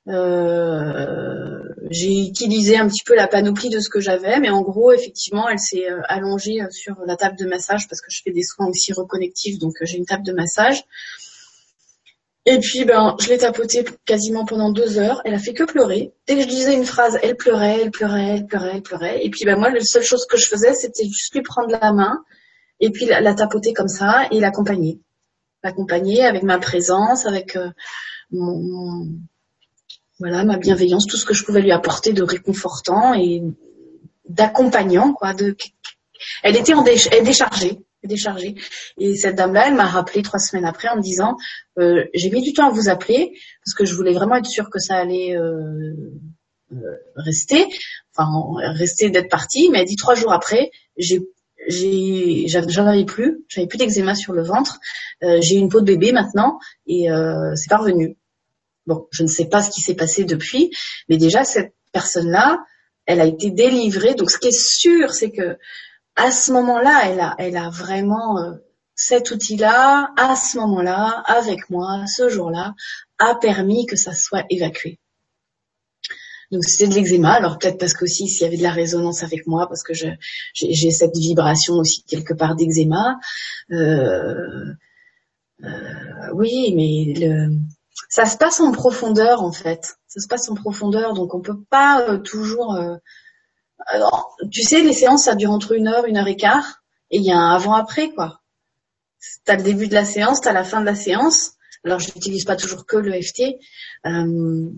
[0.08, 1.60] Euh,
[1.92, 5.48] j'ai utilisé un petit peu la panoplie de ce que j'avais, mais en gros, effectivement,
[5.48, 8.42] elle s'est euh, allongée euh, sur la table de massage parce que je fais des
[8.42, 10.84] soins aussi reconnectifs, donc j'ai une table de massage.
[12.46, 15.22] Et puis, ben, je l'ai tapotée quasiment pendant deux heures.
[15.26, 16.12] Elle a fait que pleurer.
[16.28, 19.24] Dès que je disais une phrase, elle pleurait, elle pleurait, elle pleurait, elle pleurait.
[19.24, 21.94] Et puis, ben, moi, la seule chose que je faisais, c'était juste lui prendre la
[21.94, 22.24] main
[22.80, 25.00] et puis la, tapoter comme ça et l'accompagner.
[25.64, 27.56] L'accompagner avec ma présence, avec
[28.32, 29.08] mon,
[30.22, 33.44] voilà, ma bienveillance, tout ce que je pouvais lui apporter de réconfortant et
[34.30, 35.34] d'accompagnant, quoi.
[35.34, 35.56] De,
[36.44, 38.56] elle était en déchargée, déchargée.
[38.98, 41.38] Et cette dame-là, elle m'a rappelé trois semaines après en me disant,
[41.80, 43.34] euh, j'ai mis du temps à vous appeler
[43.64, 45.94] parce que je voulais vraiment être sûre que ça allait euh,
[46.74, 47.66] euh, rester,
[48.16, 48.30] enfin
[48.74, 49.70] rester d'être partie.
[49.70, 51.22] Mais elle dit trois jours après, j'ai
[51.70, 54.80] j'en avais plus, j'avais plus d'eczéma sur le ventre,
[55.22, 57.06] j'ai une peau de bébé maintenant et
[57.54, 58.18] c'est pas revenu.
[58.88, 60.72] Bon, je ne sais pas ce qui s'est passé depuis,
[61.08, 62.58] mais déjà cette personne-là,
[63.06, 64.16] elle a été délivrée.
[64.16, 65.58] Donc ce qui est sûr, c'est que
[66.16, 68.54] à ce moment-là, elle a, elle a vraiment euh,
[68.96, 72.74] cet outil-là, à ce moment-là, avec moi, ce jour-là,
[73.18, 75.00] a permis que ça soit évacué.
[76.52, 77.32] Donc c'était de l'eczéma.
[77.32, 80.92] Alors peut-être parce qu'aussi s'il y avait de la résonance avec moi, parce que j'ai
[80.92, 83.18] cette vibration aussi quelque part d'eczéma.
[83.72, 84.74] Euh,
[85.64, 87.56] euh, oui, mais le,
[88.10, 89.96] ça se passe en profondeur en fait.
[90.08, 92.78] Ça se passe en profondeur, donc on peut pas euh, toujours.
[93.94, 94.00] Euh,
[94.52, 97.24] tu sais, les séances ça dure entre une heure, une heure et quart, et il
[97.24, 98.42] y a un avant-après quoi.
[99.46, 101.54] T'as le début de la séance, t'as la fin de la séance.
[101.84, 103.58] Alors je n'utilise pas toujours que le FT,
[104.06, 104.70] euh,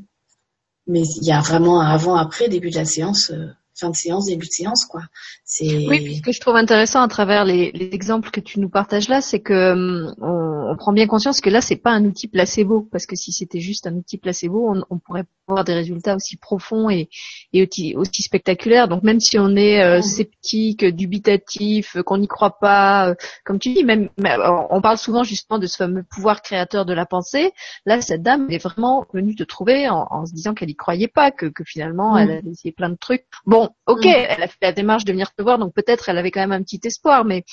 [0.88, 3.32] mais il y a vraiment un avant-après début de la séance
[3.76, 5.01] fin de séance, début de séance, quoi.
[5.43, 5.88] C'est.
[5.88, 9.09] Oui, ce que je trouve intéressant à travers les, les exemples que tu nous partages
[9.09, 12.28] là, c'est que hum, on, on, prend bien conscience que là, c'est pas un outil
[12.28, 16.15] placebo, parce que si c'était juste un outil placebo, on, on pourrait avoir des résultats
[16.15, 17.09] aussi profonds et,
[17.51, 18.88] et aussi, aussi, spectaculaires.
[18.88, 23.74] Donc même si on est euh, sceptique, dubitatif, qu'on n'y croit pas, euh, comme tu
[23.74, 27.51] dis, même on parle souvent justement de ce fameux pouvoir créateur de la pensée.
[27.86, 31.07] Là, cette dame est vraiment venue te trouver en, en se disant qu'elle y croyait
[31.07, 32.17] pas, que, que finalement mm.
[32.19, 33.26] elle avait essayé plein de trucs.
[33.45, 34.07] Bon, ok, mm.
[34.07, 36.51] elle a fait la démarche de venir te voir, donc peut-être elle avait quand même
[36.51, 37.43] un petit espoir, mais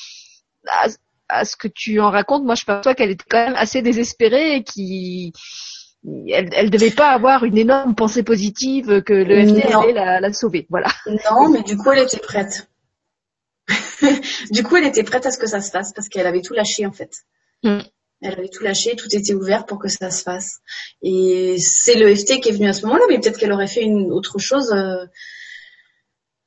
[1.29, 4.57] à, ce que tu en racontes, moi je perçois qu'elle était quand même assez désespérée
[4.57, 5.33] et qui
[6.29, 10.33] elle, elle devait pas avoir une énorme pensée positive que le FD allait la, la,
[10.33, 10.89] sauver, voilà.
[11.07, 12.69] Non, mais du coup elle était prête.
[14.51, 16.55] du coup elle était prête à ce que ça se fasse parce qu'elle avait tout
[16.55, 17.13] lâché en fait.
[17.63, 17.81] Mm.
[18.23, 20.59] Elle avait tout lâché, tout était ouvert pour que ça se fasse.
[21.03, 23.83] Et c'est le FT qui est venu à ce moment-là, mais peut-être qu'elle aurait fait
[23.83, 24.73] une autre chose.
[24.73, 25.07] Euh,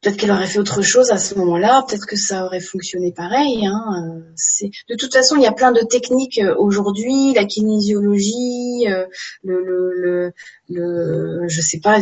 [0.04, 3.66] Peut-être qu'elle aurait fait autre chose à ce moment-là, peut-être que ça aurait fonctionné pareil.
[3.66, 4.22] Hein.
[4.36, 4.70] C'est...
[4.89, 9.06] De toute façon, il y a plein de techniques euh, aujourd'hui, la kinésiologie, euh,
[9.43, 10.34] le, le, le,
[10.70, 12.01] le, je sais pas,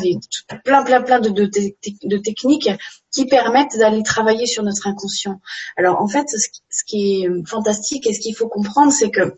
[0.64, 2.70] plein, plein, plein de, de, de, techniques
[3.12, 5.39] qui permettent d'aller travailler sur notre inconscient.
[5.78, 9.36] Alors en fait, ce qui est fantastique et ce qu'il faut comprendre, c'est que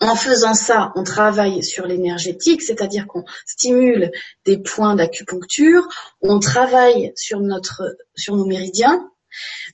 [0.00, 4.10] en faisant ça, on travaille sur l'énergétique, c'est-à-dire qu'on stimule
[4.46, 5.86] des points d'acupuncture,
[6.22, 9.10] on travaille sur notre, sur nos méridiens.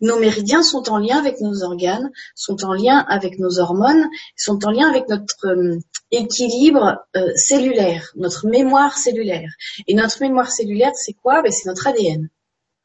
[0.03, 4.07] Nos méridiens sont en lien avec nos organes, sont en lien avec nos hormones,
[4.37, 5.79] sont en lien avec notre euh,
[6.11, 9.51] équilibre euh, cellulaire, notre mémoire cellulaire.
[9.87, 11.41] Et notre mémoire cellulaire, c'est quoi?
[11.43, 12.29] Ben, C'est notre ADN.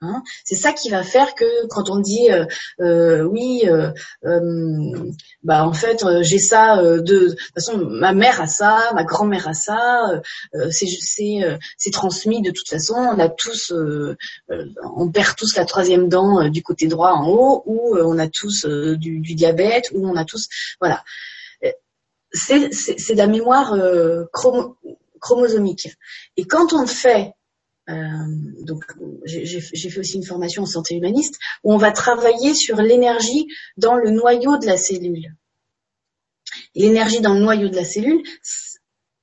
[0.04, 0.24] Hein.
[0.44, 2.46] c'est ça qui va faire que quand on dit euh,
[2.80, 3.92] euh, oui, euh,
[5.44, 9.48] bah en fait j'ai ça de, de toute façon ma mère a ça, ma grand-mère
[9.48, 10.22] a ça,
[10.72, 10.88] c'est
[11.78, 12.96] c'est transmis de toute façon.
[12.96, 13.72] On a tous,
[14.50, 18.66] on perd tous la troisième dent du côté droit en haut, ou on a tous
[18.66, 20.48] du, diabète, ou on a tous
[20.80, 21.04] voilà.
[22.34, 23.78] C'est de la mémoire
[25.20, 25.90] chromosomique.
[26.38, 27.41] Et quand on fait euh,
[28.62, 28.84] donc
[29.26, 33.96] j'ai fait aussi une formation en santé humaniste où on va travailler sur l'énergie dans
[33.96, 35.36] le noyau de la cellule.
[36.76, 38.24] L'énergie dans le noyau de la cellule,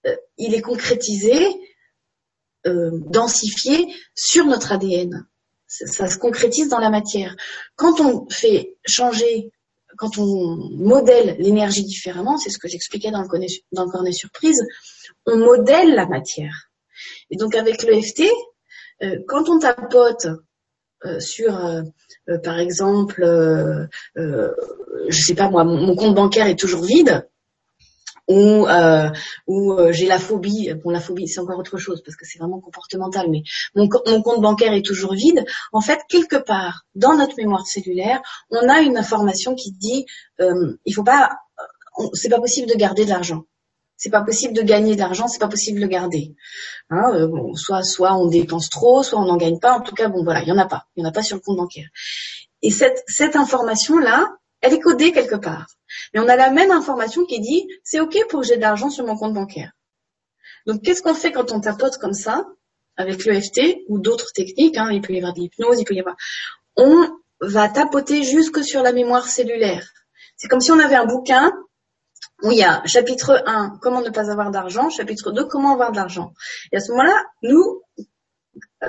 [0.07, 1.35] euh, il est concrétisé,
[2.67, 5.27] euh, densifié sur notre ADN.
[5.67, 7.37] Ça, se concrétise dans la matière.
[7.77, 9.53] Quand on fait changer,
[9.99, 13.29] quand on modèle l'énergie différemment, c'est ce que j'expliquais dans le,
[13.73, 14.65] dans le cornet surprise,
[15.27, 16.71] on modèle la matière.
[17.31, 18.58] Et donc avec l'EFT, euh,
[19.27, 20.27] quand on tapote
[21.05, 21.83] euh, sur, euh,
[22.43, 23.23] par exemple,
[24.17, 24.51] je
[25.11, 27.29] sais pas moi, mon, compte bancaire est toujours vide,
[28.29, 29.11] ou euh,
[29.49, 30.73] euh, j'ai la phobie.
[30.85, 33.29] Bon, la phobie, c'est encore autre chose parce que c'est vraiment comportemental.
[33.31, 33.43] Mais
[33.75, 35.45] mon, mon, compte bancaire est toujours vide.
[35.73, 38.21] En fait, quelque part dans notre mémoire cellulaire,
[38.51, 40.05] on a une information qui dit
[40.41, 41.31] euh, il faut pas,
[42.13, 43.45] c'est pas possible de garder de l'argent.
[43.99, 46.37] C'est pas possible de gagner de l'argent, c'est pas possible de le garder.
[46.89, 49.73] Hein, euh, soit soit on dépense trop, soit on n'en gagne pas.
[49.73, 51.25] En tout cas, bon voilà, il y en a pas, il y en a pas
[51.25, 51.89] sur le compte bancaire.
[52.63, 54.29] Et cette cette information là,
[54.61, 55.67] elle est codée quelque part.
[56.15, 58.89] Mais on a la même information qui dit c'est ok pour que j'ai de l'argent
[58.89, 59.73] sur mon compte bancaire.
[60.67, 62.47] Donc qu'est-ce qu'on fait quand on tapote comme ça
[62.97, 66.01] avec l'EFT ou d'autres techniques hein, Il peut y avoir de l'hypnose, il peut y
[66.01, 66.17] avoir.
[66.77, 67.09] On
[67.41, 69.89] va tapoter jusque sur la mémoire cellulaire.
[70.37, 71.51] C'est comme si on avait un bouquin
[72.43, 75.93] où il y a chapitre 1, comment ne pas avoir d'argent, chapitre 2, comment avoir
[75.93, 76.33] de l'argent.
[76.73, 77.83] Et à ce moment-là, nous,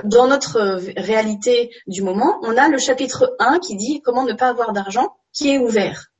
[0.04, 4.48] dans notre réalité du moment, on a le chapitre 1 qui dit comment ne pas
[4.48, 6.10] avoir d'argent, qui est ouvert.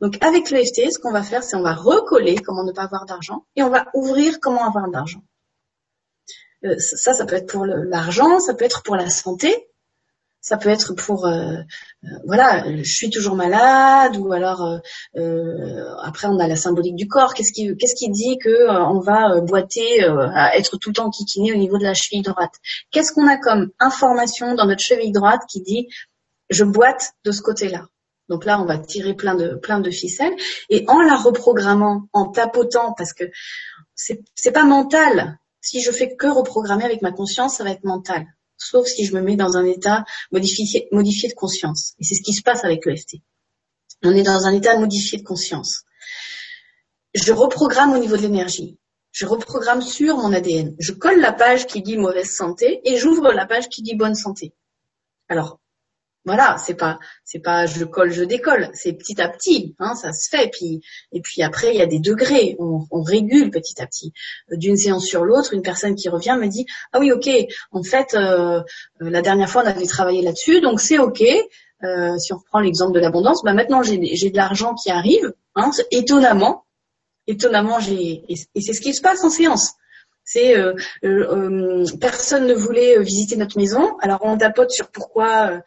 [0.00, 3.06] Donc avec l'EFT, ce qu'on va faire, c'est on va recoller comment ne pas avoir
[3.06, 5.22] d'argent et on va ouvrir comment avoir d'argent.
[6.64, 9.68] Euh, ça, ça peut être pour l'argent, ça peut être pour la santé,
[10.44, 11.56] ça peut être pour euh,
[12.04, 14.78] euh, voilà, je suis toujours malade ou alors
[15.16, 17.32] euh, après on a la symbolique du corps.
[17.32, 20.00] Qu'est-ce qui qu'est-ce qui dit que on va boiter,
[20.52, 22.52] être tout le temps kikiné au niveau de la cheville droite?
[22.90, 25.88] Qu'est-ce qu'on a comme information dans notre cheville droite qui dit
[26.50, 27.88] je boite de ce côté-là?
[28.28, 30.36] Donc là, on va tirer plein de plein de ficelles
[30.68, 33.24] et en la reprogrammant, en tapotant, parce que
[33.94, 35.38] c'est c'est pas mental.
[35.62, 38.26] Si je fais que reprogrammer avec ma conscience, ça va être mental
[38.56, 41.94] sauf si je me mets dans un état modifié, de conscience.
[41.98, 43.16] Et c'est ce qui se passe avec l'EFT.
[44.02, 45.84] On est dans un état modifié de conscience.
[47.14, 48.78] Je reprogramme au niveau de l'énergie.
[49.12, 50.74] Je reprogramme sur mon ADN.
[50.80, 54.16] Je colle la page qui dit mauvaise santé et j'ouvre la page qui dit bonne
[54.16, 54.52] santé.
[55.28, 55.60] Alors,
[56.24, 60.12] voilà, c'est pas, c'est pas je colle, je décolle, c'est petit à petit, hein, ça
[60.12, 60.50] se fait.
[60.50, 60.80] Puis,
[61.12, 64.12] et puis après, il y a des degrés, on, régule petit à petit.
[64.50, 67.28] D'une séance sur l'autre, une personne qui revient me dit ah oui, ok,
[67.72, 68.62] en fait, euh,
[69.00, 71.22] la dernière fois on avait travaillé là-dessus, donc c'est ok.
[71.82, 75.34] Euh, si on reprend l'exemple de l'abondance, bah maintenant j'ai, j'ai de l'argent qui arrive,
[75.54, 76.64] hein, étonnamment,
[77.26, 79.74] étonnamment j'ai, et c'est ce qui se passe en séance.
[80.24, 85.60] C'est euh, euh, personne ne voulait visiter notre maison, alors on tapote sur pourquoi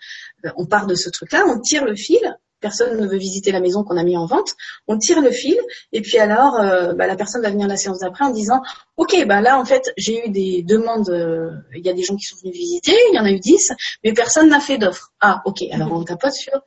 [0.55, 2.37] on part de ce truc-là, on tire le fil.
[2.59, 4.55] Personne ne veut visiter la maison qu'on a mis en vente.
[4.87, 5.57] On tire le fil
[5.91, 8.61] et puis alors euh, bah, la personne va venir la séance d'après en disant
[8.95, 12.15] ok bah là en fait j'ai eu des demandes, euh, il y a des gens
[12.15, 15.13] qui sont venus visiter, il y en a eu 10, mais personne n'a fait d'offre.
[15.21, 16.59] Ah ok alors on tapote sur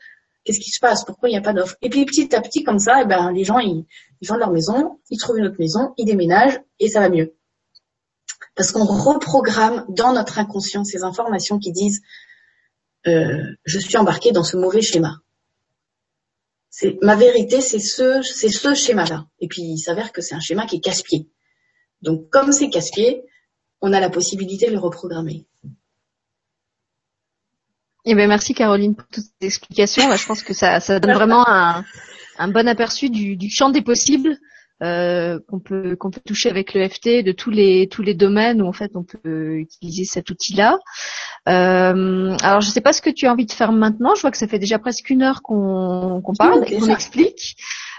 [0.44, 1.74] qu'est-ce qui se passe, pourquoi il n'y a pas d'offre?
[1.82, 3.84] Et puis petit à petit comme ça, eh ben les gens ils
[4.22, 7.34] vendent leur maison, ils trouvent une autre maison, ils déménagent et ça va mieux.
[8.60, 12.02] Parce qu'on reprogramme dans notre inconscient ces informations qui disent
[13.06, 15.22] euh, je suis embarqué dans ce mauvais schéma.
[16.68, 19.24] C'est ma vérité, c'est ce, c'est ce schéma-là.
[19.38, 21.30] Et puis il s'avère que c'est un schéma qui est casse-pied.
[22.02, 23.22] Donc comme c'est casse-pied,
[23.80, 25.46] on a la possibilité de le reprogrammer.
[28.04, 30.14] Eh bien, merci Caroline pour toutes ces explications.
[30.14, 31.82] je pense que ça, ça donne vraiment un,
[32.36, 34.36] un bon aperçu du, du champ des possibles
[34.82, 38.62] euh, qu'on peut qu'on peut toucher avec le FT de tous les tous les domaines
[38.62, 40.78] où en fait on peut utiliser cet outil-là.
[41.48, 44.14] Euh, alors je sais pas ce que tu as envie de faire maintenant.
[44.14, 47.56] Je vois que ça fait déjà presque une heure qu'on qu'on parle et qu'on explique.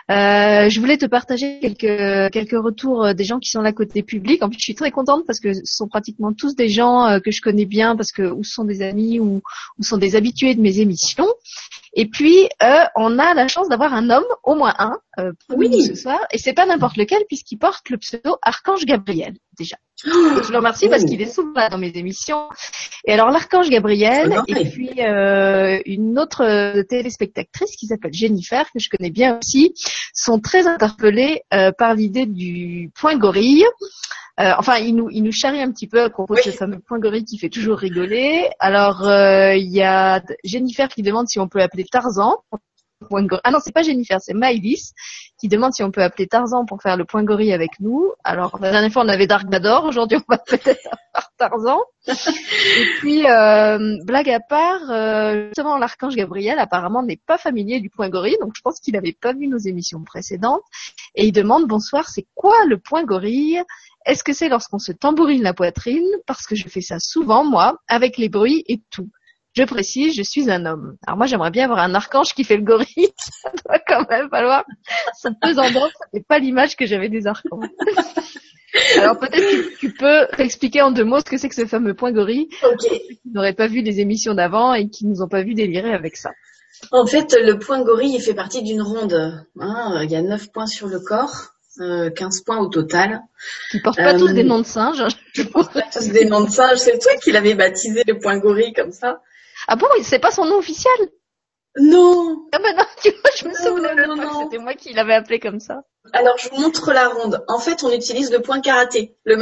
[0.09, 4.03] Euh, je voulais te partager quelques quelques retours euh, des gens qui sont là côté
[4.03, 4.43] public.
[4.43, 7.19] En plus, je suis très contente parce que ce sont pratiquement tous des gens euh,
[7.19, 9.41] que je connais bien parce que ou sont des amis ou,
[9.77, 11.27] ou sont des habitués de mes émissions.
[11.93, 15.57] Et puis, euh, on a la chance d'avoir un homme, au moins un, euh, pour
[15.57, 15.83] oui.
[15.83, 16.19] ce soir.
[16.31, 19.75] Et c'est pas n'importe lequel, puisqu'il porte le pseudo Archange Gabriel, déjà.
[20.07, 22.47] Oh, je le remercie parce qu'il est souvent là dans mes émissions.
[23.05, 28.89] Et alors, l'Archange Gabriel, et puis euh, une autre téléspectatrice qui s'appelle Jennifer, que je
[28.89, 29.73] connais bien aussi,
[30.13, 33.65] sont très interpellés euh, par l'idée du point gorille.
[34.39, 36.79] Euh, enfin, il nous, il nous charrie un petit peu à propos de ce fameux
[36.79, 38.49] point gorille qui fait toujours rigoler.
[38.59, 42.37] Alors, euh, il y a Jennifer qui demande si on peut appeler Tarzan.
[43.43, 44.93] Ah non, c'est pas Jennifer, c'est Maïlis
[45.39, 48.11] qui demande si on peut appeler Tarzan pour faire le point gorille avec nous.
[48.23, 49.85] Alors, la dernière fois, on avait Dark Vador.
[49.85, 51.79] Aujourd'hui, on va peut-être avoir Tarzan.
[52.07, 57.89] Et puis, euh, blague à part, euh, justement, l'archange Gabriel apparemment n'est pas familier du
[57.89, 60.61] point gorille, donc je pense qu'il n'avait pas vu nos émissions précédentes.
[61.15, 63.61] Et il demande, bonsoir, c'est quoi le point gorille?
[64.05, 66.07] Est-ce que c'est lorsqu'on se tambourine la poitrine?
[66.27, 69.09] Parce que je fais ça souvent, moi, avec les bruits et tout.
[69.53, 70.95] Je précise, je suis un homme.
[71.05, 72.87] Alors moi, j'aimerais bien avoir un archange qui fait le gorille.
[73.17, 74.63] Ça doit quand même falloir
[75.13, 75.65] Ça pesant
[76.13, 77.67] C'est pas l'image que j'avais des archanges.
[78.97, 81.93] Alors peut-être que tu peux expliquer en deux mots ce que c'est que ce fameux
[81.93, 82.47] point gorille.
[82.63, 82.89] Ok.
[82.89, 86.15] Qui n'auraient pas vu les émissions d'avant et qui nous ont pas vu délirer avec
[86.15, 86.31] ça.
[86.91, 89.43] En fait, le point gorille, il fait partie d'une ronde.
[89.59, 89.99] Hein.
[90.03, 93.21] Il y a neuf points sur le corps 15 euh, points au total.
[93.73, 95.03] Ils portent pas tous des noms de singes.
[95.33, 96.77] Je porte pas tous des noms de singes.
[96.77, 99.21] C'est toi qui l'avais baptisé le point gorille comme ça.
[99.67, 100.93] Ah bon, c'est pas son nom officiel?
[101.79, 102.47] Non.
[102.51, 105.59] Ah ben non, tu vois, je me souviens que c'était moi qui l'avais appelé comme
[105.59, 105.83] ça.
[106.13, 107.43] Alors je vous montre la ronde.
[107.47, 109.15] En fait, on utilise le point karaté.
[109.23, 109.35] Le,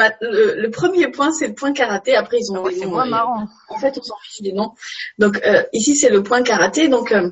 [0.61, 2.15] le, premier point, c'est le point karaté.
[2.15, 3.47] Après, ils ont ah C'est moins marrant.
[3.69, 4.73] En fait, on s'en fiche des noms.
[5.17, 6.89] Donc euh, ici, c'est le point karaté.
[6.89, 7.31] Donc euh,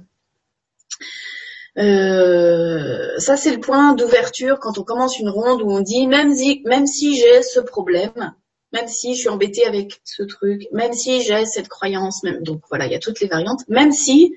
[1.78, 6.34] euh, ça, c'est le point d'ouverture quand on commence une ronde où on dit même
[6.34, 8.34] si, même si j'ai ce problème,
[8.78, 12.86] même si je suis embêtée avec ce truc, même si j'ai cette croyance, donc voilà,
[12.86, 14.36] il y a toutes les variantes, même si,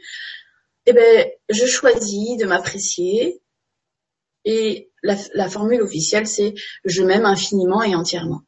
[0.87, 3.43] eh ben, je choisis de m'apprécier
[4.45, 6.55] et la, la, formule officielle c'est
[6.87, 8.41] je m'aime infiniment et entièrement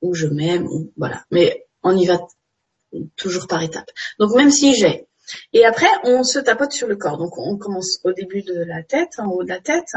[0.00, 2.18] ou je m'aime ou voilà, mais on y va
[3.16, 3.90] toujours par étapes.
[4.18, 5.06] Donc même si j'ai
[5.52, 7.16] et après, on se tapote sur le corps.
[7.16, 9.94] Donc, on commence au début de la tête, en haut de la tête.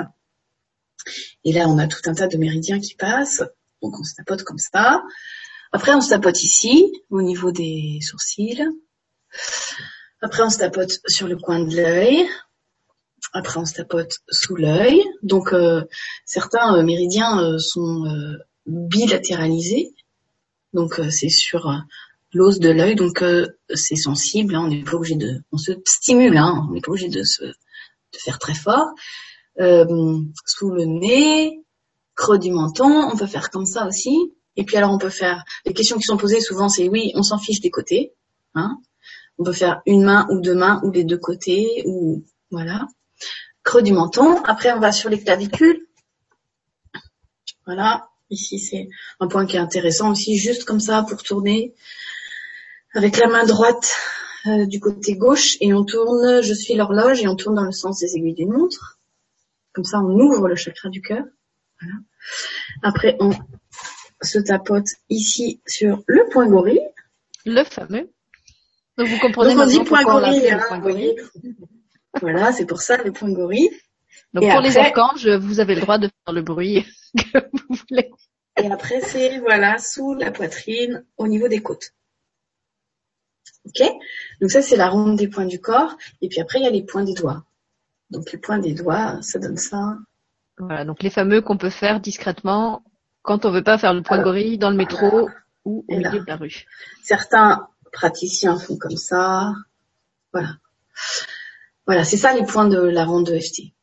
[1.44, 3.44] Et là, on a tout un tas de méridiens qui passent.
[3.86, 5.04] Donc, on se tapote comme ça.
[5.72, 8.68] Après, on se tapote ici, au niveau des sourcils.
[10.22, 12.28] Après, on se tapote sur le coin de l'œil.
[13.32, 15.04] Après, on se tapote sous l'œil.
[15.22, 15.84] Donc, euh,
[16.26, 18.06] certains euh, méridiens euh, sont
[18.66, 19.94] bilatéralisés.
[20.74, 21.72] Donc, c'est sur
[22.34, 23.24] l'os de l'œil, donc
[23.74, 26.92] c'est sensible, hein, on n'est pas obligé de, on se stimule, hein, on n'est pas
[26.92, 28.88] obligé de se de faire très fort.
[29.58, 31.65] Sous le nez,
[32.16, 34.34] creux du menton, on peut faire comme ça aussi.
[34.56, 37.24] Et puis alors on peut faire, les questions qui sont posées souvent c'est oui, on
[37.24, 38.14] s'en fiche des côtés.
[38.54, 38.78] Hein.
[39.38, 42.88] On peut faire une main ou deux mains ou les deux côtés ou voilà.
[43.64, 44.42] Creux du menton.
[44.44, 45.88] Après on va sur les clavicules.
[47.66, 48.08] Voilà.
[48.30, 48.88] Ici c'est
[49.20, 51.74] un point qui est intéressant aussi, juste comme ça pour tourner
[52.94, 53.92] avec la main droite
[54.48, 57.72] euh, du côté gauche et on tourne, je suis l'horloge et on tourne dans le
[57.72, 59.00] sens des aiguilles d'une montre.
[59.74, 61.26] Comme ça, on ouvre le chakra du cœur.
[61.82, 61.98] Voilà.
[62.84, 63.32] Après, on
[64.22, 66.82] se tapote ici sur le point gorille.
[67.46, 68.10] Le fameux.
[68.98, 70.62] Donc vous comprenez Donc on dit point gorille, hein,
[72.22, 73.70] Voilà, c'est pour ça le point gorille.
[74.34, 76.86] Donc pour les archanges, vous avez le droit de faire le bruit
[77.18, 78.12] que vous voulez.
[78.58, 81.92] Et après, c'est voilà sous la poitrine, au niveau des côtes.
[83.66, 83.86] Ok?
[84.42, 85.98] Donc ça, c'est la ronde des points du corps.
[86.22, 87.44] Et puis après, il y a les points des doigts.
[88.12, 89.98] Donc les points des doigts, ça donne ça.
[90.58, 92.84] Voilà, donc les fameux qu'on peut faire discrètement
[93.22, 95.30] quand on veut pas faire le point gorille dans le métro
[95.66, 96.66] ou au milieu de la rue.
[97.04, 99.54] Certains praticiens font comme ça.
[100.32, 100.50] Voilà.
[101.88, 103.74] Voilà, c'est ça les points de la ronde de FT.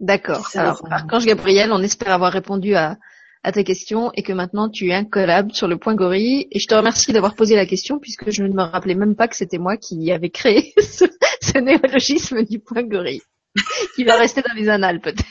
[0.00, 0.48] D'accord.
[0.54, 2.98] Alors, Archange Gabriel, on espère avoir répondu à,
[3.44, 6.48] à ta question et que maintenant tu es incollable sur le point gorille.
[6.50, 9.28] Et je te remercie d'avoir posé la question puisque je ne me rappelais même pas
[9.28, 13.22] que c'était moi qui avais créé ce, néologisme du point gorille,
[13.94, 15.24] qui va rester dans les annales peut-être.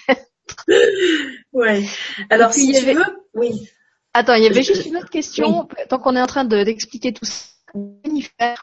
[1.52, 1.86] Ouais.
[2.30, 3.04] Alors si tu veux,
[3.34, 3.70] oui.
[4.14, 5.68] Attends, il y avait juste une autre question.
[5.90, 8.56] Tant qu'on est en train d'expliquer tout ça,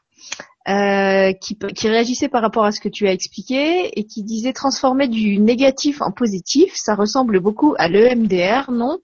[0.68, 4.52] euh, qui, qui, réagissait par rapport à ce que tu as expliqué et qui disait
[4.52, 8.98] transformer du négatif en positif, ça ressemble beaucoup à l'EMDR, non?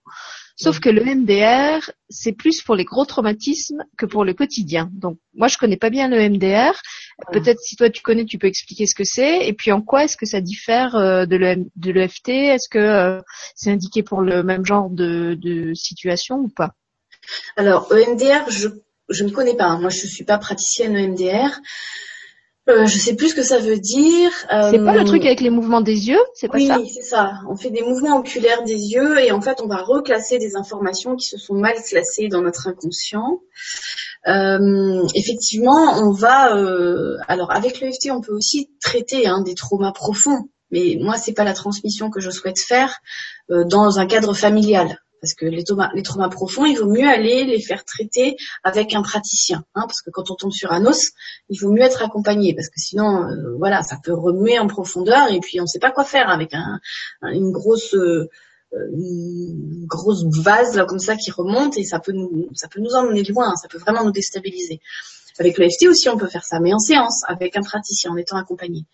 [0.57, 4.90] Sauf que l'EMDR, c'est plus pour les gros traumatismes que pour le quotidien.
[4.92, 6.80] Donc, moi, je connais pas bien l'EMDR.
[7.30, 9.46] Peut-être si toi tu connais, tu peux expliquer ce que c'est.
[9.46, 11.36] Et puis, en quoi est-ce que ça diffère euh, de
[11.90, 13.20] l'EFT Est-ce que euh,
[13.54, 16.72] c'est indiqué pour le même genre de, de situation ou pas?
[17.57, 18.68] Alors, EMDR, je
[19.09, 19.76] je ne connais pas.
[19.76, 21.61] Moi, je suis pas praticienne EMDR.
[22.68, 24.30] Euh, je sais plus ce que ça veut dire.
[24.70, 26.78] c'est pas le truc avec les mouvements des yeux, c'est pas ça?
[26.78, 27.34] Oui, c'est ça.
[27.48, 31.14] On fait des mouvements oculaires des yeux et en fait, on va reclasser des informations
[31.14, 33.40] qui se sont mal classées dans notre inconscient.
[34.26, 36.56] Euh, effectivement, on va.
[36.56, 40.48] Euh, alors, avec l'EFT, on peut aussi traiter hein, des traumas profonds.
[40.72, 42.98] Mais moi, c'est pas la transmission que je souhaite faire
[43.50, 44.98] euh, dans un cadre familial.
[45.20, 48.94] Parce que les traumas, les traumas profonds, il vaut mieux aller les faire traiter avec
[48.94, 49.64] un praticien.
[49.74, 51.12] Hein, parce que quand on tombe sur un os,
[51.48, 52.54] il vaut mieux être accompagné.
[52.54, 55.78] Parce que sinon, euh, voilà, ça peut remuer en profondeur et puis on ne sait
[55.78, 56.80] pas quoi faire avec un,
[57.22, 57.94] une grosse...
[57.94, 58.28] Euh,
[58.92, 62.94] une grosse vase là comme ça qui remonte et ça peut nous ça peut nous
[62.94, 64.80] emmener loin, ça peut vraiment nous déstabiliser.
[65.38, 68.36] Avec l'EFT aussi on peut faire ça, mais en séance avec un praticien en étant
[68.36, 68.84] accompagné.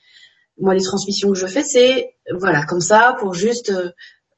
[0.58, 3.90] Moi les transmissions que je fais c'est voilà comme ça pour juste euh,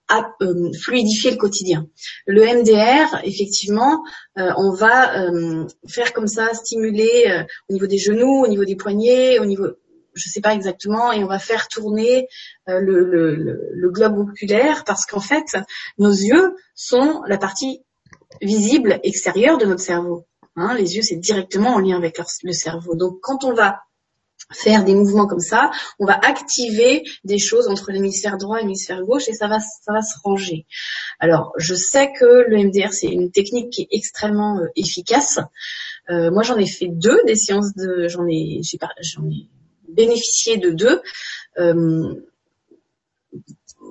[0.09, 1.87] à euh, fluidifier le quotidien.
[2.27, 4.05] Le MDR, effectivement,
[4.39, 8.77] euh, on va euh, faire comme ça, stimuler au niveau des genoux, au niveau des
[8.77, 9.67] poignets, au niveau,
[10.15, 12.29] je sais pas exactement, et on va faire tourner
[12.67, 15.57] le, globe oculaire parce qu'en fait,
[15.99, 17.83] nos yeux sont la partie
[18.43, 20.27] visible extérieure de notre cerveau.
[20.57, 22.95] Hein, les yeux, c'est directement en lien avec le cerveau.
[22.95, 23.81] Donc, quand on va
[24.53, 29.03] faire des mouvements comme ça, on va activer des choses entre l'hémisphère droit et l'hémisphère
[29.03, 30.67] gauche et ça va, ça va se ranger.
[31.19, 35.39] Alors, je sais que le MDR, c'est une technique qui est extrêmement euh, efficace.
[36.11, 38.61] Euh, moi, j'en ai fait deux, des séances de, j'en ai,
[39.01, 39.49] j'en ai
[39.89, 41.01] bénéficié de deux.
[41.59, 42.15] Euh,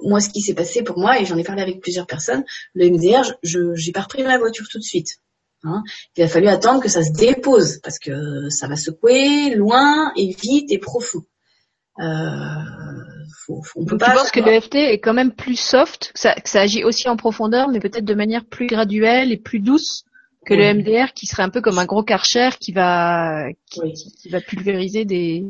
[0.04, 2.44] moi, ce qui s'est passé pour moi, et j'en ai parlé avec plusieurs personnes,
[2.74, 5.20] le MDR, je j'ai pas repris ma voiture tout de suite.
[5.64, 5.84] Hein.
[6.18, 10.36] Il a fallu attendre que ça se dépose parce que ça va secouer loin et
[10.40, 11.24] vite et profond.
[12.00, 12.06] Euh,
[13.76, 14.12] on peut pas.
[14.12, 17.18] Tu penses que le FT est quand même plus soft, que ça, agit aussi en
[17.18, 20.06] profondeur, mais peut-être de manière plus graduelle et plus douce
[20.46, 24.42] que le MDR, qui serait un peu comme un gros karcher qui va qui va
[24.42, 25.46] pulvériser des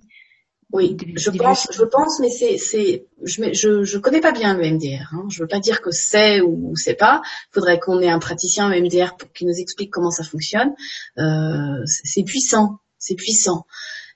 [0.74, 4.68] oui, je pense, je pense, mais c'est, c'est, je, je, je connais pas bien le
[4.72, 5.08] MDR.
[5.14, 5.28] Hein.
[5.30, 7.22] Je veux pas dire que c'est ou c'est pas.
[7.24, 10.74] Il faudrait qu'on ait un praticien MDR pour qui nous explique comment ça fonctionne.
[11.20, 13.68] Euh, c'est puissant, c'est puissant,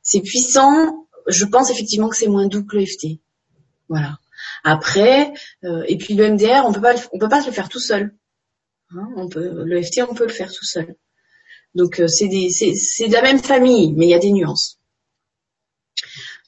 [0.02, 1.08] c'est puissant.
[1.28, 3.20] Je pense effectivement que c'est moins doux que le FT.
[3.88, 4.18] Voilà.
[4.64, 5.32] Après,
[5.64, 7.80] euh, et puis le MDR, on peut pas, on peut pas se le faire tout
[7.80, 8.16] seul.
[8.96, 9.08] Hein.
[9.16, 10.96] on peut, le FT, on peut le faire tout seul.
[11.76, 14.32] Donc euh, c'est des, c'est, c'est de la même famille, mais il y a des
[14.32, 14.77] nuances.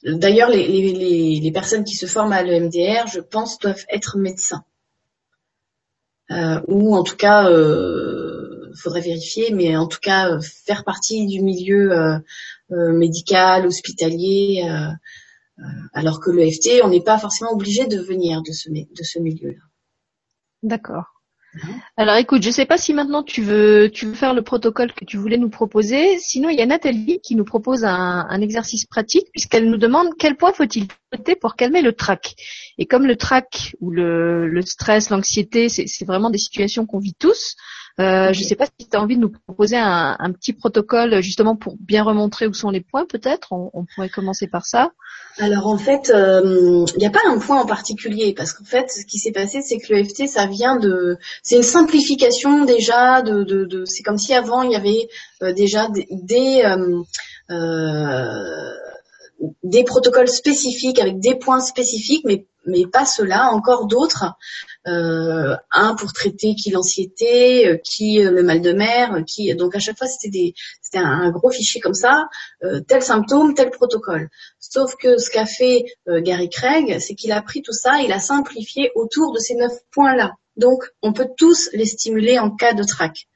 [0.02, 4.64] D'ailleurs, les, personnes qui se forment à l'EMDR, je pense, doivent être médecins.
[6.30, 11.42] Euh, ou en tout cas, euh, faudrait vérifier, mais en tout cas, faire partie du
[11.42, 12.18] milieu euh,
[12.70, 14.66] euh, médical, hospitalier,
[15.92, 19.62] alors que l'EFT, on n'est pas forcément obligé de venir de ce, de ce milieu-là.
[20.62, 21.19] D'accord.
[21.96, 24.92] Alors écoute, je ne sais pas si maintenant tu veux, tu veux faire le protocole
[24.92, 26.18] que tu voulais nous proposer.
[26.18, 30.36] Sinon, il y a Nathalie qui nous propose un, exercice pratique puisqu'elle nous demande quel
[30.36, 32.34] point faut-il voter pour calmer le trac.
[32.78, 37.56] Et comme le trac ou le stress, l'anxiété, c'est vraiment des situations qu'on vit tous.
[38.00, 41.20] Euh, Je ne sais pas si tu as envie de nous proposer un, petit protocole
[41.20, 43.52] justement pour bien remontrer où sont les points peut-être.
[43.52, 44.92] On, pourrait commencer par ça.
[45.38, 48.90] Alors en fait, euh, il n'y a pas un point en particulier parce qu'en fait,
[48.90, 53.22] ce qui s'est passé, c'est que le FT, ça vient de, c'est une simplification déjà
[53.22, 55.08] de, de, de c'est comme si avant il y avait
[55.42, 56.62] euh, déjà des, des
[57.50, 58.72] euh,
[59.62, 64.24] des protocoles spécifiques avec des points spécifiques, mais mais pas cela, encore d'autres.
[64.86, 69.76] Euh, un pour traiter qui l'anxiété, euh, qui euh, le mal de mer, qui donc
[69.76, 72.28] à chaque fois c'était des c'était un, gros fichier comme ça,
[72.88, 74.28] tel symptôme, tel protocole.
[74.58, 78.18] Sauf que ce qu'a fait Gary Craig, c'est qu'il a pris tout ça, il a
[78.18, 80.32] simplifié autour de ces neuf points là.
[80.56, 83.28] Donc on peut tous les stimuler en cas de trac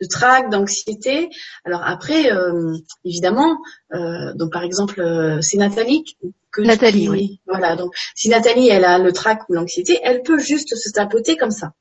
[0.00, 1.28] de trac, d'anxiété.
[1.64, 3.58] Alors après, euh, évidemment,
[3.94, 6.04] euh, donc par exemple, euh, c'est Nathalie
[6.50, 7.40] que Nathalie, oui.
[7.46, 11.36] Voilà, donc si Nathalie elle a le trac ou l'anxiété, elle peut juste se tapoter
[11.36, 11.72] comme ça.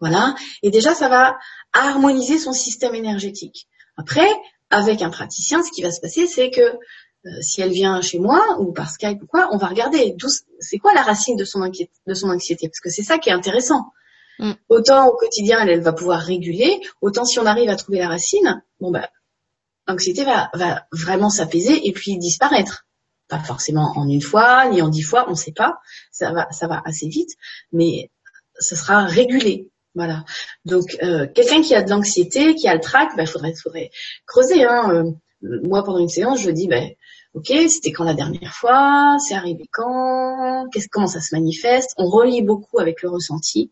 [0.00, 1.38] Voilà, et déjà ça va
[1.72, 3.68] harmoniser son système énergétique.
[3.96, 4.28] Après,
[4.70, 6.78] avec un praticien, ce qui va se passer, c'est que
[7.42, 10.16] si elle vient chez moi ou par Skype ou quoi, on va regarder
[10.58, 13.32] c'est quoi la racine de son, de son anxiété, parce que c'est ça qui est
[13.32, 13.92] intéressant.
[14.40, 14.52] Mm.
[14.70, 18.62] Autant au quotidien, elle, va pouvoir réguler, autant si on arrive à trouver la racine,
[18.80, 19.08] bon bah,
[19.86, 22.86] l'anxiété va, va vraiment s'apaiser et puis disparaître.
[23.28, 25.78] Pas forcément en une fois, ni en dix fois, on ne sait pas.
[26.10, 27.30] Ça va, ça va assez vite,
[27.70, 28.10] mais
[28.58, 29.68] ça sera régulé.
[29.94, 30.24] Voilà.
[30.64, 33.90] Donc, euh, quelqu'un qui a de l'anxiété, qui a le trac, il bah, faudrait, faudrait
[34.26, 34.64] creuser.
[34.64, 34.90] Hein.
[34.90, 35.12] Euh,
[35.42, 36.80] moi, pendant une séance, je dis, bah,
[37.34, 41.92] ok, c'était quand la dernière fois, c'est arrivé quand, qu'est-ce, comment ça se manifeste?
[41.98, 43.70] On relie beaucoup avec le ressenti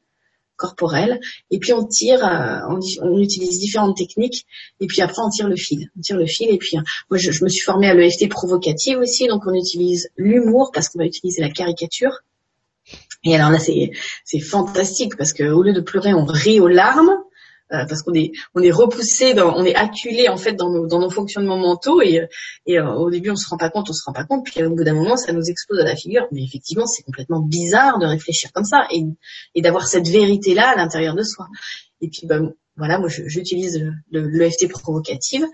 [0.58, 1.20] corporelle.
[1.50, 4.44] Et puis on tire, euh, on, utilise différentes techniques.
[4.80, 6.50] Et puis après on tire le fil, on tire le fil.
[6.50, 10.10] Et puis euh, moi je, me suis formée à l'EFT provocative aussi, donc on utilise
[10.16, 12.18] l'humour parce qu'on va utiliser la caricature.
[13.24, 13.92] Et alors là c'est
[14.24, 17.16] c'est fantastique parce que au lieu de pleurer on rit aux larmes.
[17.72, 21.00] Euh, parce qu'on est on est repoussé, on est acculé en fait dans nos, dans
[21.00, 22.26] nos fonctionnements mentaux et,
[22.70, 24.74] euh, au début on se rend pas compte, on se rend pas compte, puis au
[24.74, 26.26] bout d'un moment ça nous explose à la figure.
[26.32, 29.04] Mais effectivement c'est complètement bizarre de réfléchir comme ça et,
[29.54, 31.46] et d'avoir cette vérité là à l'intérieur de soi.
[32.00, 35.44] Et puis ben, voilà, moi j'utilise l'EFT le, provocative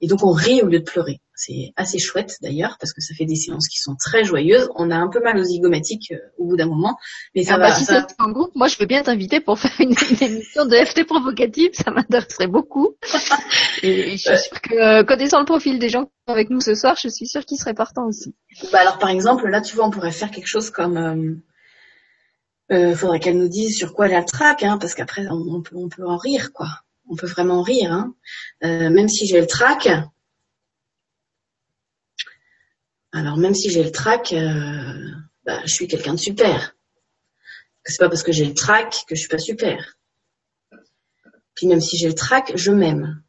[0.00, 1.20] et donc on rit au lieu de pleurer.
[1.36, 4.68] C'est assez chouette d'ailleurs parce que ça fait des séances qui sont très joyeuses.
[4.76, 6.96] On a un peu mal aux zygomatiques euh, au bout d'un moment,
[7.34, 7.68] mais ça ah va.
[7.70, 10.76] Bah, si c'est en groupe, moi je veux bien t'inviter pour faire une, émission de
[10.76, 12.96] FT provocative, ça m'intéresserait beaucoup.
[13.82, 16.60] Et je suis sûre que euh, connaissant le profil des gens qui sont avec nous
[16.60, 18.34] ce soir, je suis sûre qu'ils seraient partants aussi.
[18.72, 21.34] Bah alors par exemple là tu vois on pourrait faire quelque chose comme euh,
[22.76, 25.62] euh faudrait qu'elle nous dise sur quoi elle a le trac, hein, parce qu'après on,
[25.62, 26.68] peut, on peut en rire quoi
[27.10, 27.92] on peut vraiment rire.
[27.92, 28.14] Hein.
[28.64, 29.88] Euh, même si j'ai le trac,
[33.14, 35.12] alors même si j'ai le trac, euh,
[35.46, 36.76] bah, je suis quelqu'un de super.
[37.84, 39.96] C'est pas parce que j'ai le trac que je suis pas super.
[41.54, 43.22] Puis même si j'ai le trac, je m'aime.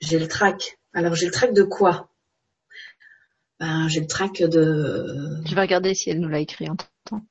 [0.00, 0.78] J'ai le trac.
[0.92, 2.08] Alors j'ai le trac de quoi?
[3.58, 5.42] Ben, J'ai le trac de...
[5.46, 7.26] Je vais regarder si elle nous l'a écrit en temps.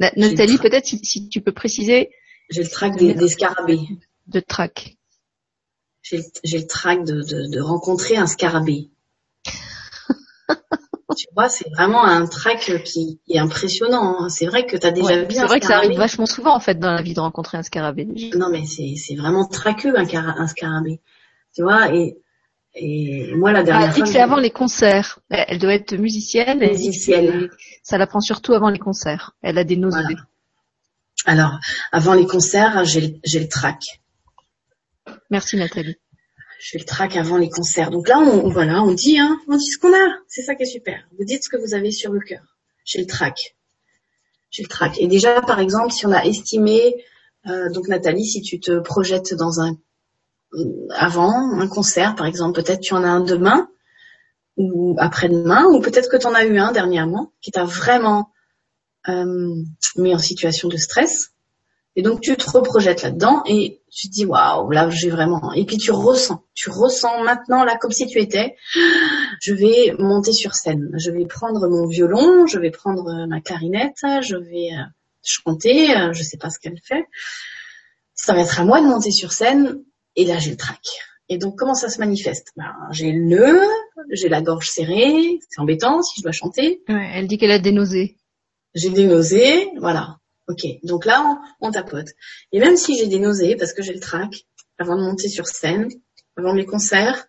[0.00, 2.10] Nathalie, peut-être si, tu peux préciser.
[2.50, 3.80] J'ai le trac des, scarabées.
[4.26, 4.96] De trac.
[6.02, 8.90] J'ai le trac de, de rencontrer un scarabée.
[11.16, 14.20] Tu vois, c'est vraiment un track qui, est impressionnant.
[14.20, 14.28] Hein.
[14.28, 16.60] C'est vrai que tu as déjà vu C'est vrai que ça arrive vachement souvent en
[16.60, 18.06] fait dans la vie de rencontrer un scarabée.
[18.36, 21.00] Non mais c'est vraiment traqueux un, un scarabée.
[21.54, 22.18] Tu vois et
[22.78, 25.20] et moi la dernière elle dit que c'est avant les concerts.
[25.30, 26.58] Elle doit être musicienne.
[26.58, 27.48] Musicienne.
[27.82, 29.34] ça la prend surtout avant les concerts.
[29.42, 30.16] Elle a des nausées.
[31.24, 31.58] Alors
[31.92, 34.02] avant les concerts, j'ai le trac.
[35.30, 35.96] Merci Nathalie
[36.58, 37.90] je le traque avant les concerts.
[37.90, 40.16] Donc là, on, voilà, on dit, hein, on dit ce qu'on a.
[40.28, 41.06] C'est ça qui est super.
[41.18, 42.56] Vous dites ce que vous avez sur le cœur.
[42.84, 43.56] J'ai le trac.
[44.50, 44.98] J'ai le trac.
[44.98, 46.96] Et déjà, par exemple, si on a estimé,
[47.46, 49.76] euh, donc Nathalie, si tu te projettes dans un
[50.90, 53.68] avant un concert, par exemple, peut-être tu en as un demain
[54.56, 58.30] ou après-demain, ou peut-être que tu en as eu un dernièrement qui t'a vraiment
[59.08, 59.54] euh,
[59.96, 61.32] mis en situation de stress.
[61.94, 65.54] Et donc tu te reprojettes là-dedans et tu te dis waouh, là j'ai vraiment.
[65.54, 68.54] Et puis tu ressens, tu ressens maintenant là comme si tu étais.
[69.40, 70.90] Je vais monter sur scène.
[70.98, 74.82] Je vais prendre mon violon, je vais prendre ma clarinette, je vais euh,
[75.24, 75.96] chanter.
[75.96, 77.06] Euh, je sais pas ce qu'elle fait.
[78.14, 79.82] Ça va être à moi de monter sur scène
[80.14, 80.80] et là j'ai le trac.
[81.28, 82.52] Et donc comment ça se manifeste?
[82.56, 83.60] Ben, J'ai le nœud,
[84.10, 86.82] j'ai la gorge serrée, c'est embêtant si je dois chanter.
[86.88, 88.16] Ouais, elle dit qu'elle a des nausées.
[88.74, 90.18] J'ai des nausées, voilà.
[90.48, 92.08] Ok, donc là, on, tapote.
[92.52, 94.46] Et même si j'ai des nausées, parce que j'ai le trac,
[94.78, 95.88] avant de monter sur scène,
[96.36, 97.26] avant mes concerts,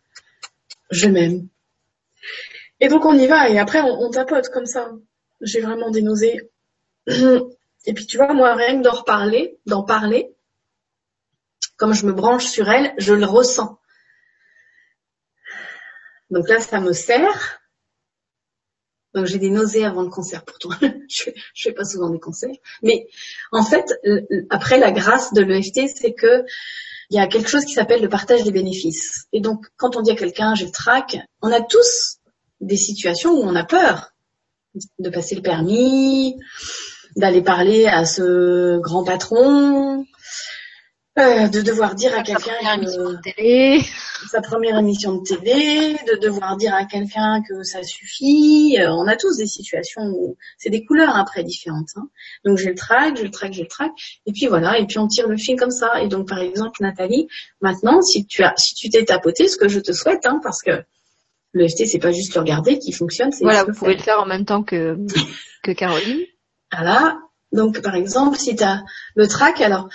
[0.91, 1.47] je m'aime.
[2.79, 4.91] Et donc on y va, et après on, tapote comme ça.
[5.41, 6.49] J'ai vraiment des nausées.
[7.07, 9.03] Et puis tu vois, moi, rien que d'en
[9.65, 10.35] d'en parler,
[11.77, 13.79] comme je me branche sur elle, je le ressens.
[16.29, 17.61] Donc là, ça me sert.
[19.17, 20.69] Donc j'ai des nausées avant le concert pourtant.
[21.09, 22.55] je, je fais pas souvent des concerts.
[22.83, 23.07] Mais
[23.51, 23.91] en fait,
[24.51, 26.43] après la grâce de l'EFT, c'est que
[27.09, 29.25] il y a quelque chose qui s'appelle le partage des bénéfices.
[29.33, 32.19] Et donc quand on dit à quelqu'un j'ai le trac, on a tous
[32.61, 34.11] des situations où on a peur
[34.99, 36.35] de passer le permis,
[37.15, 40.05] d'aller parler à ce grand patron,
[41.19, 42.53] euh, de devoir dire à quelqu'un
[44.29, 48.77] sa première émission de télé, de devoir dire à quelqu'un que ça suffit.
[48.79, 51.89] Euh, on a tous des situations où c'est des couleurs après différentes.
[51.95, 52.07] Hein.
[52.45, 53.91] Donc j'ai le trac, j'ai le trac, j'ai le trac,
[54.27, 56.03] et puis voilà, et puis on tire le fil comme ça.
[56.03, 57.27] Et donc par exemple Nathalie,
[57.61, 60.61] maintenant si tu as, si tu t'es tapoté, ce que je te souhaite, hein, parce
[60.61, 60.83] que
[61.53, 63.31] le FT c'est pas juste le regarder qui fonctionne.
[63.41, 64.95] Voilà, vous pouvez le faire en même temps que
[65.63, 66.19] que Caroline.
[66.71, 67.17] Voilà.
[67.51, 68.83] Donc par exemple si tu as
[69.15, 69.89] le trac, alors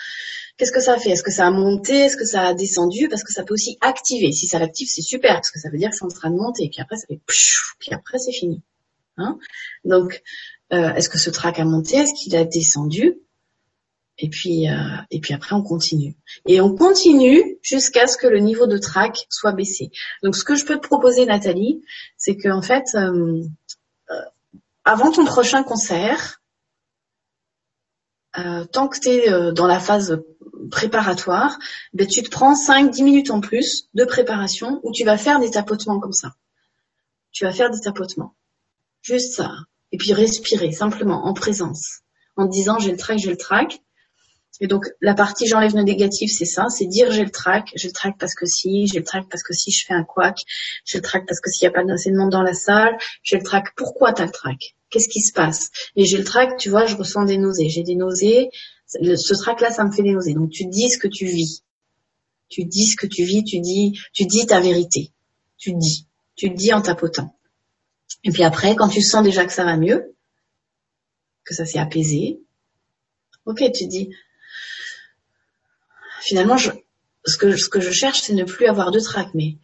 [0.63, 1.11] Qu'est-ce que ça fait?
[1.11, 1.93] Est-ce que ça a monté?
[1.93, 3.09] Est-ce que ça a descendu?
[3.09, 4.31] Parce que ça peut aussi activer.
[4.31, 6.37] Si ça l'active, c'est super, parce que ça veut dire que c'est en train de
[6.37, 6.69] monter.
[6.69, 8.63] Puis après, ça fait puis après, c'est fini.
[9.17, 9.41] Hein?
[9.85, 10.23] Donc,
[10.73, 11.97] euh, est-ce que ce trac a monté?
[11.97, 13.19] Est-ce qu'il a descendu?
[14.19, 14.75] Et puis, euh,
[15.11, 16.15] et puis après, on continue.
[16.47, 19.91] Et on continue jusqu'à ce que le niveau de trac soit baissé.
[20.23, 21.83] Donc, ce que je peux te proposer, Nathalie,
[22.17, 23.43] c'est que en fait, euh,
[24.85, 26.41] avant ton prochain concert,
[28.72, 30.22] tant que tu es dans la phase
[30.70, 31.59] préparatoire,
[31.93, 35.51] ben, tu te prends 5-10 minutes en plus de préparation où tu vas faire des
[35.51, 36.35] tapotements comme ça.
[37.33, 38.35] Tu vas faire des tapotements.
[39.03, 39.51] Juste ça.
[39.91, 42.01] Et puis respirer simplement en présence.
[42.37, 43.80] En disant j'ai le trac, j'ai le trac.
[44.61, 47.89] Et donc la partie j'enlève le négatif, c'est ça, c'est dire j'ai le trac, j'ai
[47.89, 50.39] le trac parce que si, j'ai le trac parce que si je fais un couac,
[50.85, 52.97] j'ai le trac parce que s'il n'y a pas assez de monde dans la salle,
[53.22, 53.74] j'ai le trac.
[53.76, 54.76] Pourquoi t'as le trac?
[54.93, 55.70] Qu'est-ce qui se passe?
[55.97, 57.70] Et j'ai le trac, tu vois, je ressens des nausées.
[57.70, 58.51] J'ai des nausées,
[58.86, 60.34] ce trac-là, ça me fait des nausées.
[60.34, 61.64] Donc tu dis ce que tu vis.
[62.51, 65.11] Tu dis ce que tu vis, tu dis, tu dis ta vérité.
[65.57, 66.07] Tu dis.
[66.36, 67.34] Tu dis en tapotant.
[68.22, 70.14] Et puis après, quand tu sens déjà que ça va mieux,
[71.45, 72.40] que ça s'est apaisé,
[73.47, 74.11] ok, tu dis,
[76.20, 76.70] finalement, je,
[77.24, 79.57] ce que, ce que je cherche, c'est ne plus avoir de trac, mais,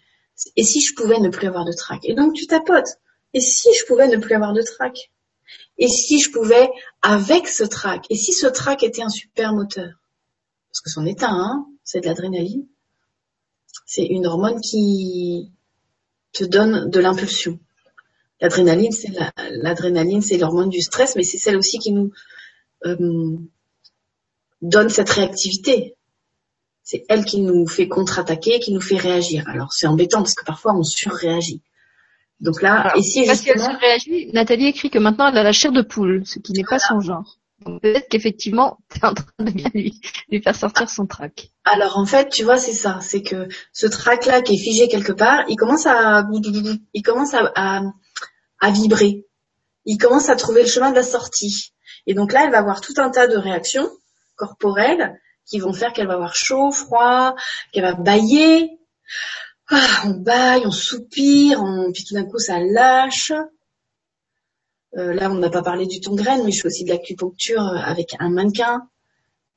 [0.57, 2.01] et si je pouvais ne plus avoir de trac?
[2.05, 2.99] Et donc, tu tapotes.
[3.35, 5.11] Et si je pouvais ne plus avoir de trac?
[5.79, 6.69] Et si je pouvais,
[7.03, 9.93] avec ce trac, et si ce trac était un super moteur
[10.71, 12.67] Parce que c'en est un, hein, c'est de l'adrénaline.
[13.87, 15.51] C'est une hormone qui
[16.33, 17.59] te donne de l'impulsion.
[18.41, 19.11] L'adrénaline, c'est
[19.51, 22.13] l'adrénaline, c'est l'hormone du stress, mais c'est celle aussi qui nous
[22.87, 23.37] euh,
[24.63, 25.97] donne cette réactivité.
[26.83, 29.47] C'est elle qui nous fait contre-attaquer, qui nous fait réagir.
[29.49, 31.63] Alors c'est embêtant parce que parfois on surréagit.
[32.41, 33.77] Donc là, et si justement...
[34.33, 37.01] Nathalie écrit que maintenant elle a la chair de poule, ce qui n'est pas son
[37.01, 37.39] genre.
[37.65, 41.51] Donc peut-être qu'effectivement, tu es en train de bien lui, lui faire sortir son trac.
[41.65, 45.13] Alors en fait, tu vois, c'est ça, c'est que ce trac-là qui est figé quelque
[45.13, 46.25] part, il commence à,
[46.95, 47.83] il commence à, à,
[48.61, 49.25] à vibrer.
[49.85, 51.73] Il commence à trouver le chemin de la sortie.
[52.07, 53.89] Et donc là, elle va avoir tout un tas de réactions
[54.37, 57.35] corporelles qui vont faire qu'elle va avoir chaud, froid,
[57.73, 58.71] qu'elle va bailler.
[59.71, 61.93] Ah, on baille, on soupire, on...
[61.93, 63.33] puis tout d'un coup ça lâche.
[64.97, 67.77] Euh, là, on n'a pas parlé du graine, mais je fais aussi de l'acupuncture euh,
[67.77, 68.89] avec un mannequin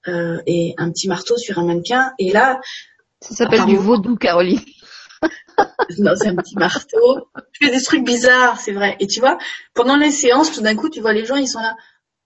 [0.08, 2.12] euh, et un petit marteau sur un mannequin.
[2.20, 2.60] Et là,
[3.22, 4.60] ça s'appelle du vaudou, Caroline.
[6.00, 7.28] non, c'est un petit marteau.
[7.54, 8.98] Je fais des trucs bizarres, c'est vrai.
[9.00, 9.38] Et tu vois,
[9.74, 11.76] pendant les séances, tout d'un coup, tu vois les gens, ils sont là.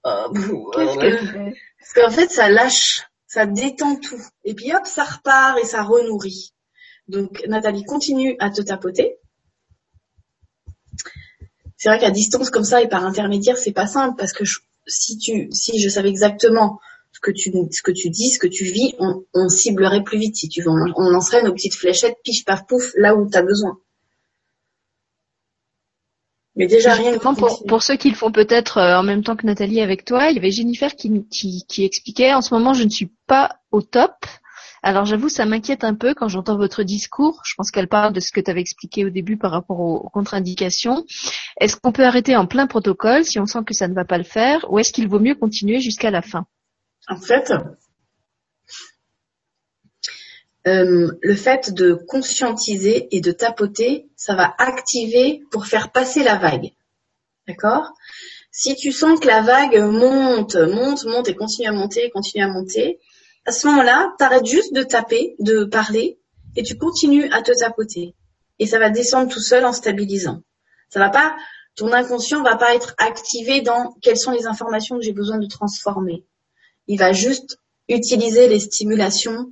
[0.04, 0.32] Oh,
[0.74, 4.22] Qu'est-ce que Parce qu'en fait, ça lâche, ça détend tout.
[4.44, 6.55] Et puis hop, ça repart et ça renourrit.
[7.08, 9.18] Donc Nathalie, continue à te tapoter.
[11.78, 14.44] C'est vrai qu'à distance comme ça et par intermédiaire, c'est pas simple parce que
[14.88, 16.80] si tu, si je savais exactement
[17.12, 20.18] ce que tu, ce que tu dis, ce que tu vis, on, on ciblerait plus
[20.18, 20.70] vite si tu veux.
[20.70, 23.78] On, on lancerait nos petites fléchettes, piche paf pouf, là où tu as besoin.
[26.56, 29.46] Mais déjà rien pour, pour ceux qui le font peut-être euh, en même temps que
[29.46, 32.84] Nathalie avec toi, il y avait Jennifer qui, qui, qui expliquait en ce moment je
[32.84, 34.14] ne suis pas au top.
[34.86, 37.42] Alors j'avoue, ça m'inquiète un peu quand j'entends votre discours.
[37.44, 40.10] Je pense qu'elle parle de ce que tu avais expliqué au début par rapport aux,
[40.10, 41.08] contre-indications.
[41.60, 44.20] Est-ce qu'on peut arrêter en plein protocole si on sent que ça ne va pas
[44.20, 46.46] le faire ou est-ce qu'il vaut mieux continuer jusqu'à la fin?
[47.08, 47.52] En fait,
[50.68, 56.36] euh, le fait de conscientiser et de tapoter, ça va activer pour faire passer la
[56.36, 56.74] vague.
[57.48, 57.92] D'accord?
[58.52, 62.50] Si tu sens que la vague monte, monte, monte et continue à monter, continue à
[62.50, 63.00] monter,
[63.46, 66.20] à ce moment-là, tu arrêtes juste de taper, de parler,
[66.56, 68.16] et tu continues à te tapoter.
[68.60, 70.42] Et ça va descendre tout seul en stabilisant.
[70.90, 71.36] Ça va pas,
[71.76, 75.48] ton inconscient va pas être activé dans quelles sont les informations que j'ai besoin de
[75.48, 76.26] transformer.
[76.88, 79.52] Il va juste utiliser les stimulations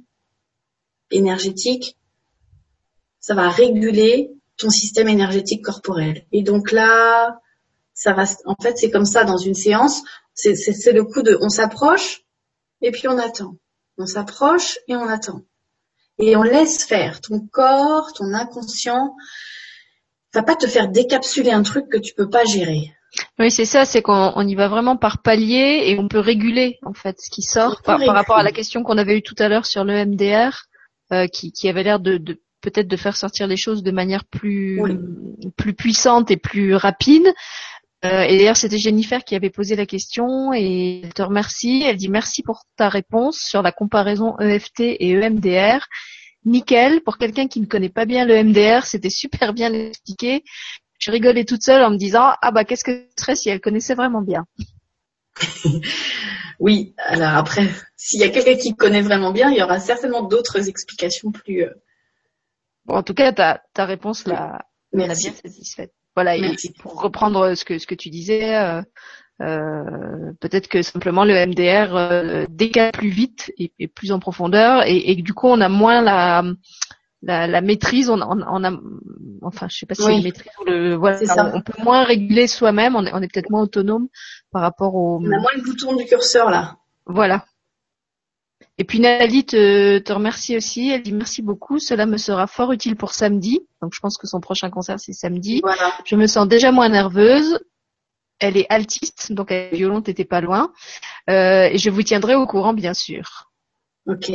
[1.12, 1.98] énergétiques.
[3.20, 6.26] Ça va réguler ton système énergétique corporel.
[6.32, 7.40] Et donc là,
[7.94, 10.02] ça va, en fait, c'est comme ça dans une séance.
[10.34, 12.24] C'est le coup de, on s'approche
[12.82, 13.58] et puis on attend.
[13.98, 15.42] On s'approche et on attend.
[16.20, 17.22] Et on laisse faire.
[17.22, 19.16] Ton corps, ton inconscient,
[20.34, 22.92] va pas te faire décapsuler un truc que tu peux pas gérer.
[23.40, 26.94] Oui, c'est ça, c'est qu'on y va vraiment par palier et on peut réguler en
[26.94, 29.68] fait ce qui sort par, rapport à la question qu'on avait eue tout à l'heure
[29.68, 30.64] sur le MDR,
[31.12, 34.26] euh, qui, qui, avait l'air de, de peut-être de faire sortir les choses de manière
[34.26, 34.82] plus
[35.58, 37.28] plus puissante et plus rapide.
[38.06, 41.84] Euh, et d'ailleurs, c'était Jennifer qui avait posé la question et elle te remercie.
[41.86, 45.88] Elle dit merci pour ta réponse sur la comparaison EFT et EMDR.
[46.46, 47.02] Nickel.
[47.02, 50.44] Pour quelqu'un qui ne connaît pas bien le MDR, c'était super bien expliqué.
[51.00, 53.62] Je rigolais toute seule en me disant ah bah qu'est-ce que ce serait si elle
[53.62, 54.46] connaissait vraiment bien?
[56.60, 56.94] oui.
[56.98, 60.68] Alors après, s'il y a quelqu'un qui connaît vraiment bien, il y aura certainement d'autres
[60.68, 61.64] explications plus.
[61.64, 61.74] Euh,
[62.86, 65.94] bon, en tout cas, ta, ta réponse l'a bien satisfaite.
[66.16, 68.82] Voilà, et pour reprendre ce que ce que tu disais, euh,
[69.42, 75.12] euh, peut-être que simplement le MDR euh, décale plus vite et, plus en profondeur, et,
[75.12, 76.44] et, du coup on a moins la
[77.24, 78.72] la, la maîtrise, on, on, on, a,
[79.42, 81.18] enfin je sais pas si maîtrise le, voilà,
[81.56, 84.08] on, peut moins réguler soi-même, on est, on est peut-être moins autonome
[84.52, 85.20] par rapport au.
[85.20, 86.78] On a moins le bouton du curseur là.
[87.06, 87.46] Voilà.
[88.78, 90.90] Et puis Nathalie te, te, remercie aussi.
[90.90, 91.80] Elle dit merci beaucoup.
[91.80, 93.62] Cela me sera fort utile pour samedi.
[93.82, 95.62] Donc je pense que son prochain concert c'est samedi.
[95.64, 95.94] Voilà.
[96.06, 97.60] Je me sens déjà moins nerveuse.
[98.40, 100.74] Elle est altiste, donc elle est violente, t'étais pas loin.
[101.30, 103.53] Euh, et je vous tiendrai au courant, bien sûr.
[104.06, 104.32] Ok.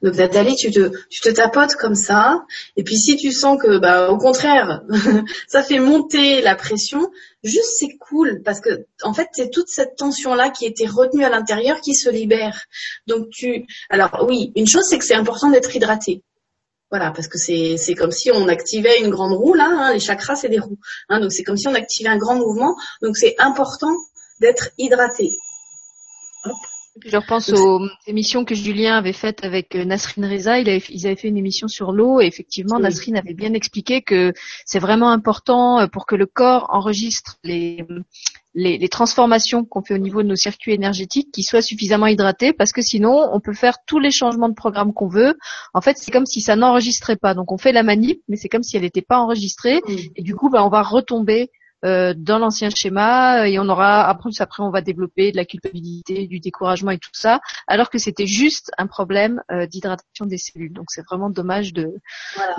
[0.00, 2.44] Donc Nathalie, tu te, tu te tapotes comme ça.
[2.76, 4.82] Et puis si tu sens que, bah, au contraire,
[5.48, 7.10] ça fait monter la pression,
[7.44, 11.24] juste c'est cool parce que en fait c'est toute cette tension là qui était retenue
[11.24, 12.64] à l'intérieur qui se libère.
[13.06, 16.22] Donc tu, alors oui, une chose c'est que c'est important d'être hydraté.
[16.90, 19.68] Voilà, parce que c'est c'est comme si on activait une grande roue là.
[19.68, 20.78] Hein, les chakras c'est des roues.
[21.10, 22.76] Hein, donc c'est comme si on activait un grand mouvement.
[23.02, 23.94] Donc c'est important
[24.40, 25.30] d'être hydraté.
[26.46, 26.56] Hop.
[27.00, 30.58] Je repense aux émissions que Julien avait faites avec euh, Nasrine Reza.
[30.58, 34.02] Il avait, ils avaient fait une émission sur l'eau et effectivement, Nasrine avait bien expliqué
[34.02, 34.34] que
[34.66, 37.86] c'est vraiment important euh, pour que le corps enregistre les,
[38.54, 42.52] les, les transformations qu'on fait au niveau de nos circuits énergétiques qui soient suffisamment hydratés
[42.52, 45.38] parce que sinon, on peut faire tous les changements de programme qu'on veut.
[45.72, 47.32] En fait, c'est comme si ça n'enregistrait pas.
[47.32, 49.80] Donc, on fait la manip, mais c'est comme si elle n'était pas enregistrée
[50.14, 51.50] et du coup, ben, on va retomber
[51.84, 56.26] euh, dans l'ancien schéma et on aura après après on va développer de la culpabilité,
[56.26, 60.72] du découragement et tout ça, alors que c'était juste un problème euh, d'hydratation des cellules.
[60.72, 61.94] Donc c'est vraiment dommage de,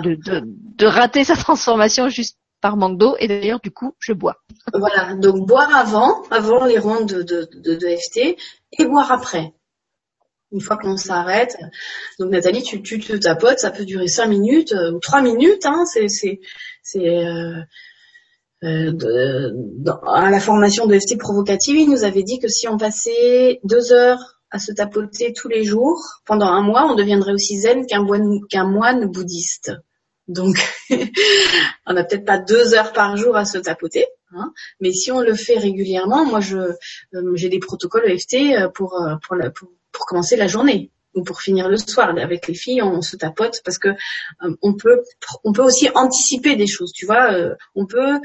[0.00, 3.14] de, de, de rater sa transformation juste par manque d'eau.
[3.18, 4.36] Et d'ailleurs, du coup, je bois.
[4.72, 8.38] Voilà, donc boire avant, avant les rondes de, de, de, de FT,
[8.78, 9.52] et boire après.
[10.50, 11.56] Une fois que l'on s'arrête.
[12.18, 15.66] Donc Nathalie, tu, tu te tapotes, ça peut durer cinq minutes euh, ou trois minutes.
[15.66, 16.40] Hein, c'est c'est
[16.82, 17.62] c'est euh, euh,
[18.64, 23.60] dans- à la formation de FT provocative, il nous avait dit que si on passait
[23.64, 27.86] deux heures à se tapoter tous les jours pendant un mois, on deviendrait aussi zen
[27.86, 29.72] qu'un moine, bouddhiste.
[30.28, 30.56] Donc,
[31.86, 35.20] on n'a peut-être pas deux heures par jour à se tapoter, hein, mais si on
[35.20, 40.06] le fait régulièrement, moi, je euh, j'ai des protocoles EFT euh, pour euh, pour pour
[40.06, 42.10] commencer la journée ou pour finir le soir.
[42.16, 45.02] Avec les filles, on se tapote parce que euh, on peut
[45.44, 46.92] on peut aussi anticiper des choses.
[46.92, 48.20] Tu vois, euh, on peut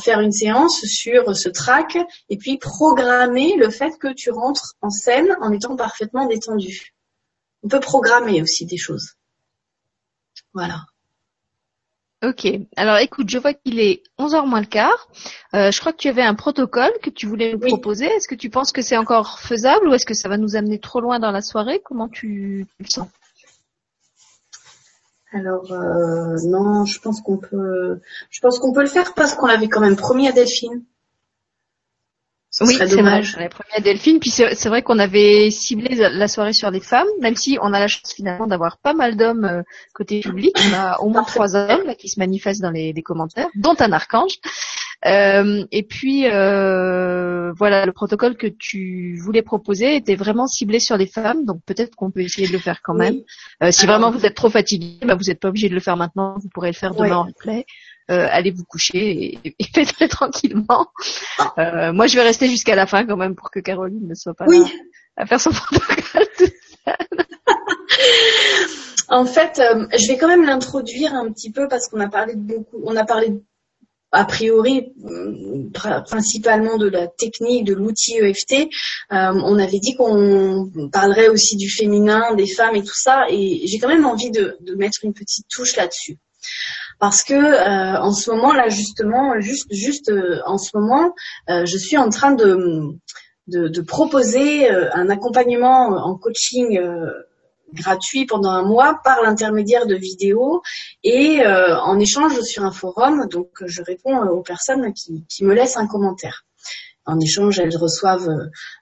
[0.00, 1.98] faire une séance sur ce track
[2.28, 6.94] et puis programmer le fait que tu rentres en scène en étant parfaitement détendu.
[7.62, 9.14] On peut programmer aussi des choses.
[10.52, 10.84] Voilà.
[12.22, 12.46] Ok.
[12.76, 15.08] Alors écoute, je vois qu'il est 11h moins le quart.
[15.54, 17.68] Euh, je crois que tu avais un protocole que tu voulais nous Oui.
[17.68, 18.06] proposer.
[18.06, 20.78] Est-ce que tu penses que c'est encore faisable ou est-ce que ça va nous amener
[20.78, 21.80] trop loin dans la soirée?
[21.84, 23.08] Comment tu, tu le sens?
[25.32, 28.00] Alors euh, non, je pense qu'on peut,
[28.30, 30.84] je pense qu'on peut le faire parce qu'on l'avait quand même promis à Delphine.
[32.54, 33.22] Ce Oui, c'est vrai.
[33.38, 34.20] On à Delphine.
[34.20, 37.80] Puis c'est vrai qu'on avait ciblé la soirée sur les femmes, même si on a
[37.80, 39.62] la chance finalement d'avoir pas mal d'hommes euh,
[39.94, 40.54] côté public.
[40.70, 43.74] On a au moins trois hommes là, qui se manifestent dans les, les commentaires, dont
[43.80, 44.34] un archange.
[45.04, 50.96] Euh, et puis euh, voilà, le protocole que tu voulais proposer était vraiment ciblé sur
[50.96, 52.98] les femmes, donc peut-être qu'on peut essayer de le faire quand Oui.
[53.00, 53.16] même.
[53.64, 55.80] Euh, si Alors- vraiment vous êtes trop fatigué, bah, vous n'êtes pas obligé de le
[55.80, 57.12] faire maintenant, vous pourrez le faire demain Ouais.
[57.14, 57.64] en replay.
[58.12, 60.86] Euh, allez vous coucher et, et faites-le tranquillement.
[61.38, 61.54] Ah.
[61.58, 64.34] Euh, moi, je vais rester jusqu'à la fin quand même pour que Caroline ne soit
[64.34, 64.58] pas Oui.
[64.60, 64.66] là
[65.16, 66.26] à faire son protocole.
[69.08, 72.34] En fait, euh, je vais quand même l'introduire un petit peu parce qu'on a parlé
[72.34, 73.42] de beaucoup, on a parlé
[74.14, 74.92] a priori
[75.72, 78.52] pr- principalement de la technique, de l'outil EFT.
[78.54, 83.62] Euh, on avait dit qu'on parlerait aussi du féminin, des femmes et tout ça, et
[83.66, 86.16] j'ai quand même envie de, de mettre une petite touche là-dessus.
[87.02, 91.12] Parce que euh, en ce moment là justement, juste juste euh, en ce moment,
[91.50, 92.94] euh, je suis en train de
[93.48, 97.10] de, de proposer euh, un accompagnement en coaching euh,
[97.72, 100.62] gratuit pendant un mois par l'intermédiaire de vidéos
[101.02, 105.54] et euh, en échange sur un forum, donc je réponds aux personnes qui, qui me
[105.54, 106.44] laissent un commentaire.
[107.04, 108.30] En échange, elles reçoivent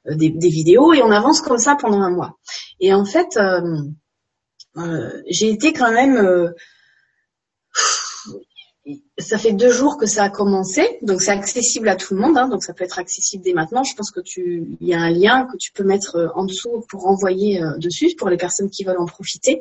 [0.04, 2.38] des, des vidéos et on avance comme ça pendant un mois.
[2.80, 3.38] Et en fait,
[5.26, 6.52] j'ai été quand même
[9.18, 12.36] ça fait deux jours que ça a commencé, donc c'est accessible à tout le monde,
[12.38, 13.84] hein, donc ça peut être accessible dès maintenant.
[13.84, 16.84] Je pense que tu, y a un lien que tu peux mettre euh, en dessous
[16.88, 19.60] pour envoyer euh, dessus pour les personnes qui veulent en profiter.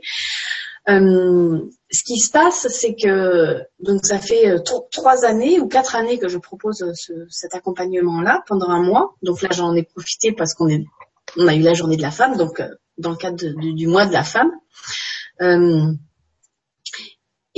[0.87, 1.59] Euh,
[1.91, 6.17] ce qui se passe, c'est que donc ça fait tro- trois années ou quatre années
[6.17, 9.15] que je propose ce- cet accompagnement-là pendant un mois.
[9.21, 12.61] Donc là, j'en ai profité parce qu'on a eu la journée de la femme, donc
[12.97, 13.37] dans le cadre
[13.75, 14.51] du, mois de la femme.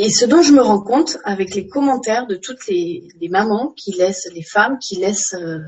[0.03, 3.71] Et ce dont je me rends compte avec les commentaires de toutes les, les mamans
[3.77, 5.59] qui laissent, les femmes qui laissent, euh,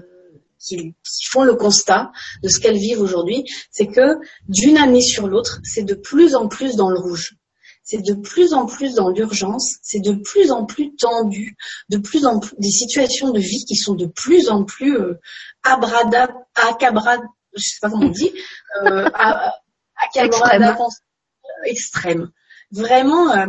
[0.57, 2.11] qui, qui font le constat
[2.41, 4.17] de ce qu'elles vivent aujourd'hui, c'est que
[4.49, 7.35] d'une année sur l'autre, c'est de plus en plus dans le rouge.
[7.83, 11.55] C'est de plus en plus dans l'urgence, c'est de plus en plus tendu,
[11.89, 15.19] de plus en plus des situations de vie qui sont de plus en plus euh,
[15.63, 17.21] abrada, acabrad,
[17.55, 18.31] je sais pas comment on dit,
[18.83, 19.05] euh,
[20.09, 20.75] acabrada-
[21.65, 22.31] extrême.
[22.73, 23.45] Vraiment, euh,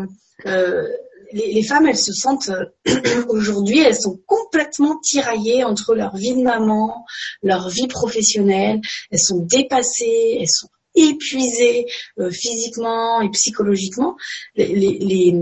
[0.47, 0.89] euh,
[1.33, 6.43] les, femmes, elles se sentent euh, aujourd'hui, elles sont complètement tiraillées entre leur vie de
[6.43, 7.05] maman,
[7.43, 8.81] leur vie professionnelle.
[9.11, 11.87] Elles sont dépassées, elles sont épuisées
[12.21, 14.15] euh, physiquement et psychologiquement.
[14.57, 15.35] Les, les,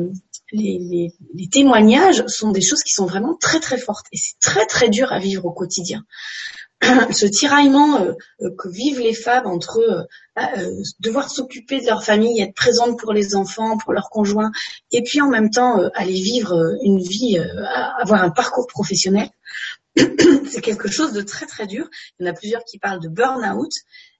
[0.52, 4.66] les- les témoignages sont des choses qui sont vraiment très très fortes et c'est très
[4.66, 6.04] très dur à vivre au quotidien.
[7.12, 10.02] Ce tiraillement euh, euh, que vivent les femmes entre euh,
[10.38, 14.50] euh, devoir s'occuper de leur famille, être présente pour les enfants, pour leurs conjoints,
[14.90, 17.38] et puis en même temps aller vivre une vie,
[18.00, 19.28] avoir un parcours professionnel,
[20.48, 21.88] c'est quelque chose de très très dur.
[22.18, 23.70] Il y en a plusieurs qui parlent de burn-out.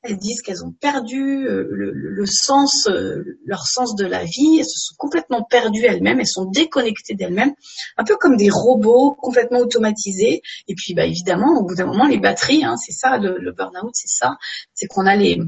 [0.03, 4.59] Elles disent qu'elles ont perdu euh, le, sens, euh, leur sens de la vie.
[4.59, 6.21] Elles se sont complètement perdues elles-mêmes.
[6.21, 7.53] Elles sont déconnectées d'elles-mêmes,
[7.97, 10.43] un peu comme des robots complètement automatisés.
[10.69, 13.53] Et puis, bah, évidemment, au bout d'un moment, les batteries, hein, c'est ça, le, le
[13.53, 14.37] burn-out, c'est ça,
[14.75, 15.39] c'est qu'on a les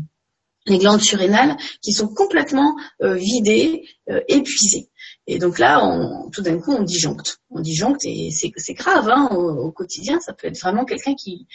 [0.66, 3.88] glandes surrénales qui sont complètement euh, vidées,
[4.28, 4.88] épuisées.
[5.26, 7.40] Et donc là, on, tout d'un coup, on disjoncte.
[7.50, 10.20] On disjoncte et c'est grave hein, au, quotidien.
[10.20, 11.46] Ça peut être vraiment quelqu'un qui,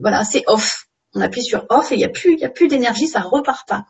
[0.00, 0.86] voilà, c'est off.
[1.14, 3.66] On appuie sur off et il y a plus, y a plus d'énergie, ça repart
[3.66, 3.86] pas.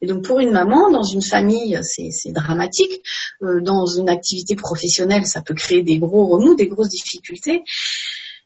[0.00, 3.02] Et donc pour une maman, dans une famille, c'est dramatique.
[3.42, 7.64] Euh, dans une activité professionnelle, ça peut créer des gros remous, des grosses difficultés.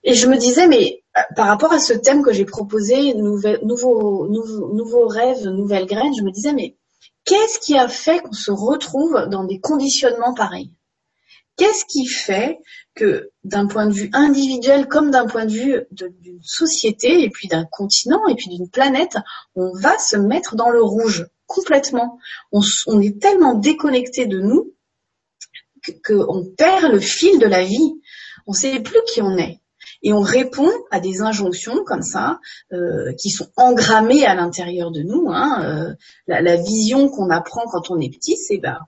[0.05, 3.57] Et je me disais, mais euh, par rapport à ce thème que j'ai proposé, nouveau,
[3.62, 6.77] nouveau, nouveau rêve, nouvelle graine, je me disais, mais
[7.33, 10.71] qu'est-ce qui a fait qu'on se retrouve dans des conditionnements pareils?
[11.57, 12.59] Qu'est-ce qui fait
[12.95, 17.49] que d'un point de vue individuel comme d'un point de vue d'une société et puis
[17.49, 19.17] d'un continent et puis d'une planète,
[19.55, 22.19] on va se mettre dans le rouge complètement?
[22.53, 24.75] On, est tellement déconnecté de nous
[26.05, 27.95] qu'on perd le fil de la vie.
[28.47, 29.62] On ne sait plus qui on est.
[30.03, 32.41] Et on répond à des injonctions comme ça,
[32.73, 35.29] euh, qui sont engrammées à l'intérieur de nous.
[35.31, 35.95] Hein, euh,
[36.27, 38.79] la, vision qu'on apprend quand on est petit, c'est ben,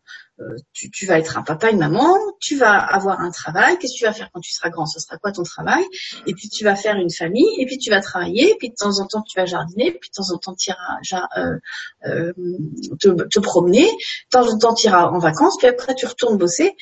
[0.41, 3.99] euh, tu, vas être un papa, une maman, tu vas avoir un travail, qu'est-ce que
[3.99, 5.85] tu vas faire quand tu seras grand Ce sera quoi ton travail?
[6.27, 8.75] Et puis tu vas faire une famille, et puis tu vas travailler, et puis de
[8.75, 11.23] temps en temps tu vas jardiner, puis de temps en temps tu iras
[12.99, 16.37] te, te, promener, de temps en temps tu iras en vacances, puis après tu retournes
[16.37, 16.75] bosser.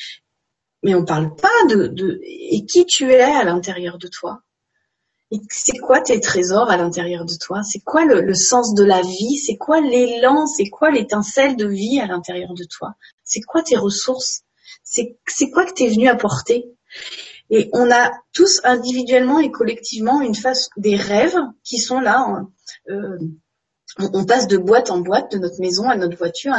[0.83, 4.43] Mais on parle pas de, de et qui tu es à l'intérieur de toi?
[5.51, 7.63] C'est quoi tes trésors à l'intérieur de toi?
[7.63, 9.39] C'est quoi le, sens de la vie?
[9.39, 10.47] C'est quoi l'élan?
[10.47, 12.95] C'est quoi l'étincelle de vie à l'intérieur de toi?
[13.25, 14.43] C'est quoi tes ressources?
[14.83, 16.67] C'est quoi que tu es venu apporter?
[17.51, 22.45] Et on a tous individuellement et collectivement une face des rêves qui sont là.
[22.91, 23.19] Euh,
[23.99, 26.55] on, passe de boîte en boîte, de notre maison à notre voiture,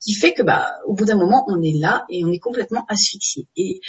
[0.00, 2.84] qui fait que bah au bout d'un moment on est là et on est complètement
[2.88, 3.46] asphyxié.
[3.56, 3.80] Et,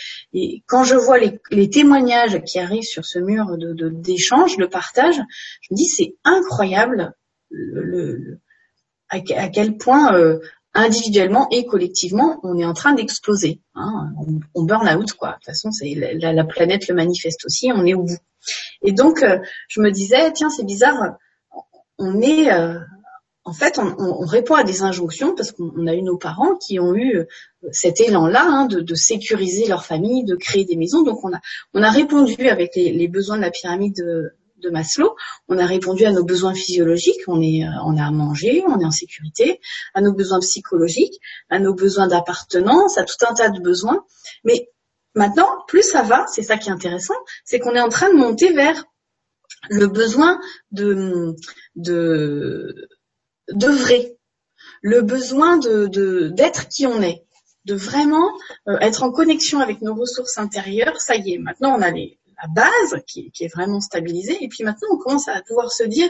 [0.68, 5.16] quand je vois les, témoignages qui arrivent sur ce mur de d'échange, de, partage,
[5.62, 7.14] je me dis c'est incroyable
[7.50, 8.40] le,
[9.10, 10.40] à, quel point euh,
[10.74, 13.62] individuellement et collectivement on est en train d'exploser.
[13.76, 14.10] Hein.
[14.56, 15.30] On, burn out quoi.
[15.30, 17.72] De toute façon c'est la, planète le manifeste aussi.
[17.74, 18.18] On est au bout.
[18.84, 21.18] Et donc euh, je me disais tiens c'est bizarre
[21.98, 22.80] on est, euh,
[23.44, 26.96] en fait, on, répond à des injonctions parce qu'on a eu nos parents qui ont
[26.96, 27.26] eu euh,
[27.72, 31.04] cet élan-là hein, de, sécuriser leur famille, de créer des maisons.
[31.04, 31.40] Donc on a,
[31.74, 34.32] on a répondu avec les, besoins de la pyramide de,
[34.72, 35.16] Maslow.
[35.48, 37.22] On a répondu à nos besoins physiologiques.
[37.28, 39.60] On est, euh, on a à manger, on est en sécurité,
[39.94, 44.04] à nos besoins psychologiques, à nos besoins d'appartenance, à tout un tas de besoins.
[44.44, 44.72] Mais
[45.14, 47.14] maintenant, plus ça va, c'est ça qui est intéressant,
[47.44, 48.86] c'est qu'on est en train de monter vers
[49.70, 50.40] le besoin
[50.72, 51.36] de
[51.76, 52.90] de
[53.52, 54.18] d'œuvrer,
[54.82, 55.88] le besoin de
[56.30, 57.26] d'être qui on est,
[57.66, 58.32] de vraiment
[58.68, 61.00] euh, être en connexion avec nos ressources intérieures.
[61.00, 64.90] Ça y est, maintenant on a la base qui, est vraiment stabilisée, et puis maintenant
[64.92, 66.10] on commence à pouvoir se dire,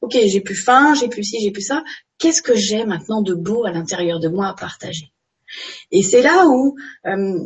[0.00, 1.84] ok, j'ai plus faim, j'ai plus ci, j'ai plus ça.
[2.18, 5.12] Qu'est-ce que j'ai maintenant de beau à l'intérieur de moi à partager?
[5.90, 7.38] Et c'est là où euh,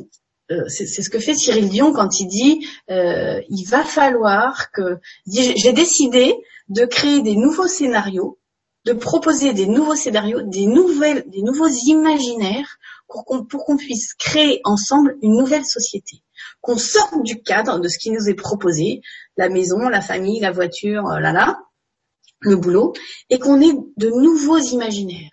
[0.68, 5.72] c'est ce que fait Cyril Dion quand il dit euh, il va falloir que j'ai
[5.72, 6.34] décidé
[6.68, 8.38] de créer des nouveaux scénarios,
[8.84, 15.16] de proposer des nouveaux scénarios, des nouvelles, des nouveaux imaginaires pour qu'on puisse créer ensemble
[15.22, 16.22] une nouvelle société,
[16.60, 19.02] qu'on sorte du cadre de ce qui nous est proposé,
[19.36, 21.58] la maison, la famille, la voiture, euh, là là,
[22.40, 22.92] le boulot,
[23.30, 25.30] et qu'on ait de nouveaux imaginaires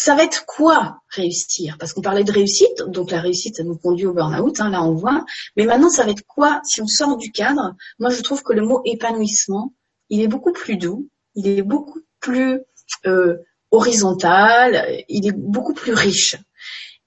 [0.00, 1.76] ça va être quoi réussir?
[1.78, 4.82] Parce qu'on parlait de réussite, donc la réussite, ça nous conduit au burn-out, hein, là
[4.82, 5.24] on voit.
[5.56, 7.74] Mais maintenant, ça va être quoi si on sort du cadre?
[7.98, 9.74] Moi, je trouve que le mot épanouissement,
[10.08, 12.60] il est beaucoup plus doux, il est beaucoup plus
[13.06, 13.38] euh,
[13.70, 16.36] horizontal, il est beaucoup plus riche.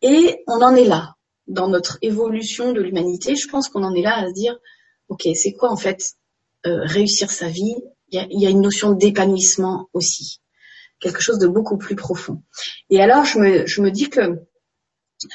[0.01, 1.15] Et on en est là.
[1.47, 4.57] Dans notre évolution de l'humanité, je pense qu'on en est là à se dire,
[5.09, 6.13] ok, c'est quoi en fait
[6.65, 7.75] euh, réussir sa vie?
[8.11, 10.40] Il y a une notion d'épanouissement aussi
[11.01, 12.41] quelque chose de beaucoup plus profond.
[12.89, 14.21] Et alors, je me, je me dis que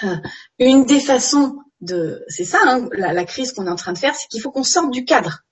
[0.05, 0.17] euh,
[0.59, 4.15] une des façons de, c'est ça, hein, la, crise qu'on est en train de faire,
[4.15, 5.43] c'est qu'il faut qu'on sorte du cadre.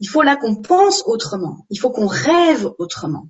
[0.00, 1.66] Il faut là qu'on pense autrement.
[1.70, 3.28] Il faut qu'on rêve autrement.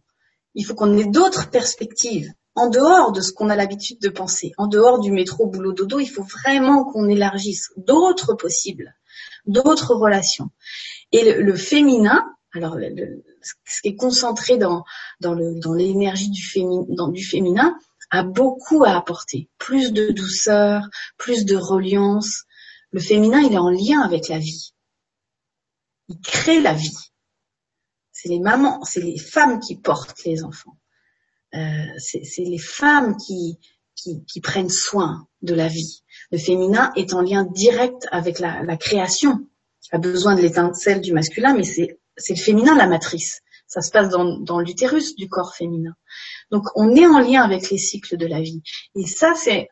[0.55, 4.53] Il faut qu'on ait d'autres perspectives en dehors de ce qu'on a l'habitude de penser,
[4.59, 6.01] en dehors du métro, boulot, dodo.
[6.01, 8.97] Il faut vraiment qu'on élargisse d'autres possibles,
[9.47, 10.51] d'autres relations.
[11.13, 12.25] Et le, le féminin,
[12.55, 14.85] alors le, ce qui est concentré dans,
[15.21, 16.43] dans, le, l'énergie du,
[16.89, 17.77] dans, du féminin
[18.11, 19.51] a beaucoup à apporter.
[19.59, 20.89] Plus de douceur,
[21.19, 22.45] plus de reliance.
[22.91, 24.73] Le féminin, il est en lien avec la vie.
[26.09, 26.97] Il crée la vie.
[28.13, 30.77] C'est les mamans, c'est les femmes qui portent les enfants.
[31.55, 33.59] Euh, c'est, les femmes qui,
[33.95, 36.03] qui, qui, prennent soin de la vie.
[36.31, 39.47] Le féminin est en lien direct avec la, la création.
[39.93, 43.41] A besoin de l'étincelle du masculin, mais c'est c'est le féminin la matrice.
[43.67, 45.95] Ça se passe dans, l'utérus du corps féminin.
[46.51, 48.63] Donc on est en lien avec les cycles de la vie.
[48.95, 49.69] Et ça, c'est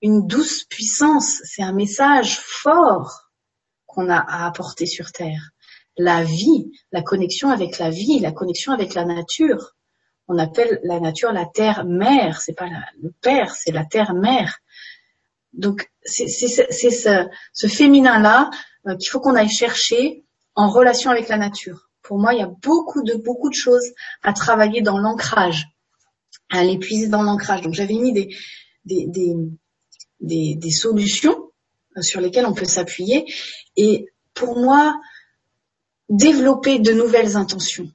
[0.00, 3.30] une douce puissance, c'est un message fort
[3.86, 5.50] qu'on a à apporter sur Terre.
[5.98, 9.74] La vie, la connexion avec la vie, la connexion avec la nature.
[10.28, 12.40] on appelle la nature la terre mère.
[12.40, 12.68] C'est pas
[13.02, 14.58] le père, c'est la terre mère.
[15.52, 18.50] Donc c'est ce, ce féminin là
[18.86, 20.24] euh, qu'il faut qu'on aille chercher
[20.54, 21.88] en relation avec la nature.
[22.02, 23.92] Pour moi, il y a beaucoup de beaucoup de choses
[24.22, 25.68] à travailler dans l'ancrage,
[26.50, 27.62] à l'épuiser dans l'ancrage.
[27.62, 28.34] Donc j'avais mis des
[28.84, 29.34] des, des,
[30.20, 31.50] des, des solutions
[31.96, 33.32] euh, sur lesquelles on peut s'appuyer.
[33.76, 35.00] Et pour moi,
[36.08, 37.90] développer de nouvelles intentions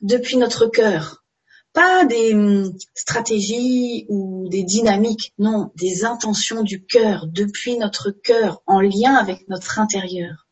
[0.00, 1.24] depuis notre cœur.
[1.72, 8.62] Pas des hum, stratégies ou des dynamiques, non, des intentions du cœur, depuis notre cœur,
[8.66, 10.45] en lien avec notre intérieur.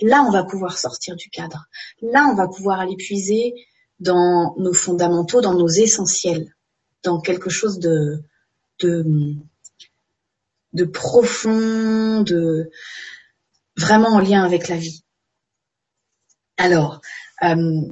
[0.00, 1.66] Là, on va pouvoir sortir du cadre.
[2.02, 3.54] Là, on va pouvoir aller puiser
[4.00, 6.54] dans nos fondamentaux, dans nos essentiels,
[7.02, 8.22] dans quelque chose de,
[10.92, 12.70] profond, de
[13.76, 15.04] vraiment en lien avec la vie.
[16.56, 17.00] Alors,
[17.42, 17.82] euh,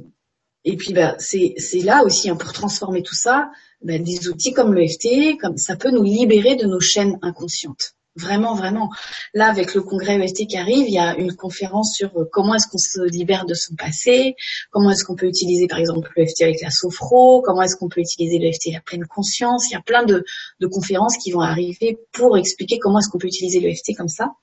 [0.65, 3.51] et puis bah, c'est là aussi hein, pour transformer tout ça,
[3.81, 7.95] bah, des outils comme l'EFT, comme ça peut nous libérer de nos chaînes inconscientes.
[8.15, 8.91] Vraiment, vraiment.
[9.33, 12.53] Là, avec le congrès EFT qui arrive, il y a une conférence sur euh, comment
[12.53, 14.35] est-ce qu'on se libère de son passé,
[14.69, 18.01] comment est-ce qu'on peut utiliser par exemple l'EFT avec la sophro, comment est-ce qu'on peut
[18.01, 19.67] utiliser l'EFT à pleine conscience.
[19.69, 20.23] Il y a plein de,
[20.59, 24.33] de conférences qui vont arriver pour expliquer comment est-ce qu'on peut utiliser l'EFT comme ça.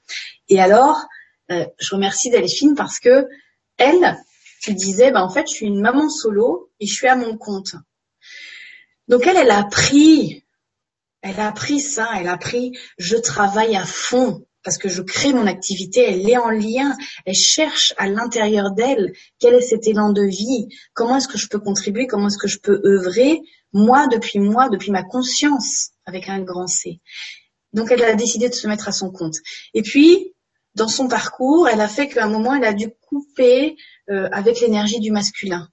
[0.49, 1.07] Et alors,
[1.53, 3.29] euh, je remercie Delphine parce que
[3.77, 4.19] elle,
[4.63, 7.37] qui disait, bah, en fait, je suis une maman solo et je suis à mon
[7.37, 7.75] compte.
[9.09, 10.45] Donc elle, elle a appris,
[11.23, 15.33] elle a appris ça, elle a appris, je travaille à fond parce que je crée
[15.33, 16.95] mon activité, elle est en lien,
[17.25, 21.49] elle cherche à l'intérieur d'elle quel est cet élan de vie, comment est-ce que je
[21.49, 23.41] peux contribuer, comment est-ce que je peux œuvrer,
[23.73, 27.01] moi, depuis moi, depuis ma conscience, avec un grand C.
[27.73, 29.37] Donc elle a décidé de se mettre à son compte.
[29.75, 30.35] Et puis,
[30.75, 33.77] dans son parcours, elle a fait qu'à un moment, elle a dû couper
[34.11, 35.69] euh, avec l'énergie du masculin.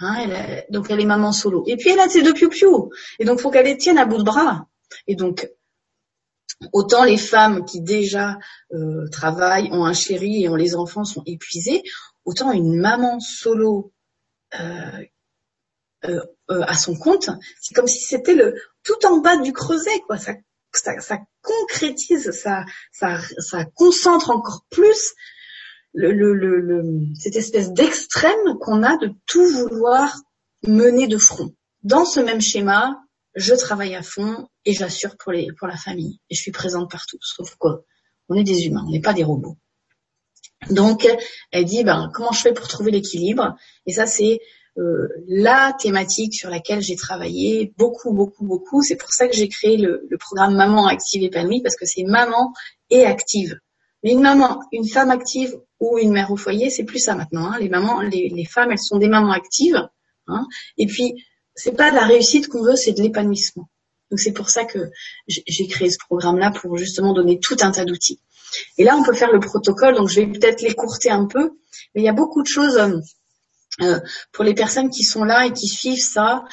[0.00, 1.64] Hein, donc elle est maman solo.
[1.66, 4.18] Et puis elle a ses deux piou Et donc faut qu'elle les tienne à bout
[4.18, 4.66] de bras.
[5.06, 5.50] Et donc
[6.72, 8.38] autant les femmes qui déjà
[8.72, 11.82] euh, travaillent, ont un chéri et ont les enfants sont épuisées,
[12.24, 13.92] autant une maman solo
[14.54, 15.02] euh,
[16.48, 17.28] à son compte,
[17.60, 20.16] c'est comme si c'était le tout en bas du creuset, quoi.
[20.16, 20.34] Ça,
[20.72, 25.14] ça, ça concrétise, ça, ça, ça concentre encore plus
[25.94, 26.82] le, le, le,
[27.18, 30.14] cette espèce d'extrême qu'on a de tout vouloir
[30.66, 31.54] mener de front.
[31.82, 33.00] Dans ce même schéma,
[33.34, 36.20] je travaille à fond et j'assure pour, les, pour la famille.
[36.30, 37.18] Et je suis présente partout.
[37.20, 37.84] Sauf quoi
[38.28, 39.56] on est des humains, on n'est pas des robots.
[40.70, 41.06] Donc,
[41.52, 43.56] elle dit, ben, comment je fais pour trouver l'équilibre?
[43.86, 44.40] Et ça, c'est
[44.76, 48.82] euh, la thématique sur laquelle j'ai travaillé beaucoup, beaucoup, beaucoup.
[48.82, 52.02] C'est pour ça que j'ai créé le, le, programme Maman active épanouie, parce que c'est
[52.02, 52.52] maman
[52.90, 53.58] et active.
[54.02, 57.52] Mais une maman, une femme active ou une mère au foyer, c'est plus ça maintenant.
[57.52, 57.58] Hein.
[57.60, 59.88] Les mamans, les, femmes, elles sont des mamans actives.
[60.28, 60.46] Hein.
[60.76, 63.68] Et puis, c'est pas de la réussite qu'on veut, c'est de l'épanouissement.
[64.10, 64.90] Donc c'est pour ça que
[65.26, 68.20] j'ai créé ce programme-là pour justement donner tout un tas d'outils.
[68.78, 71.58] Et là, on peut faire le protocole, donc je vais peut-être l'écourter un peu,
[71.94, 72.98] mais il y a beaucoup de choses euh,
[73.82, 74.00] euh,
[74.32, 76.44] pour les personnes qui sont là et qui suivent ça.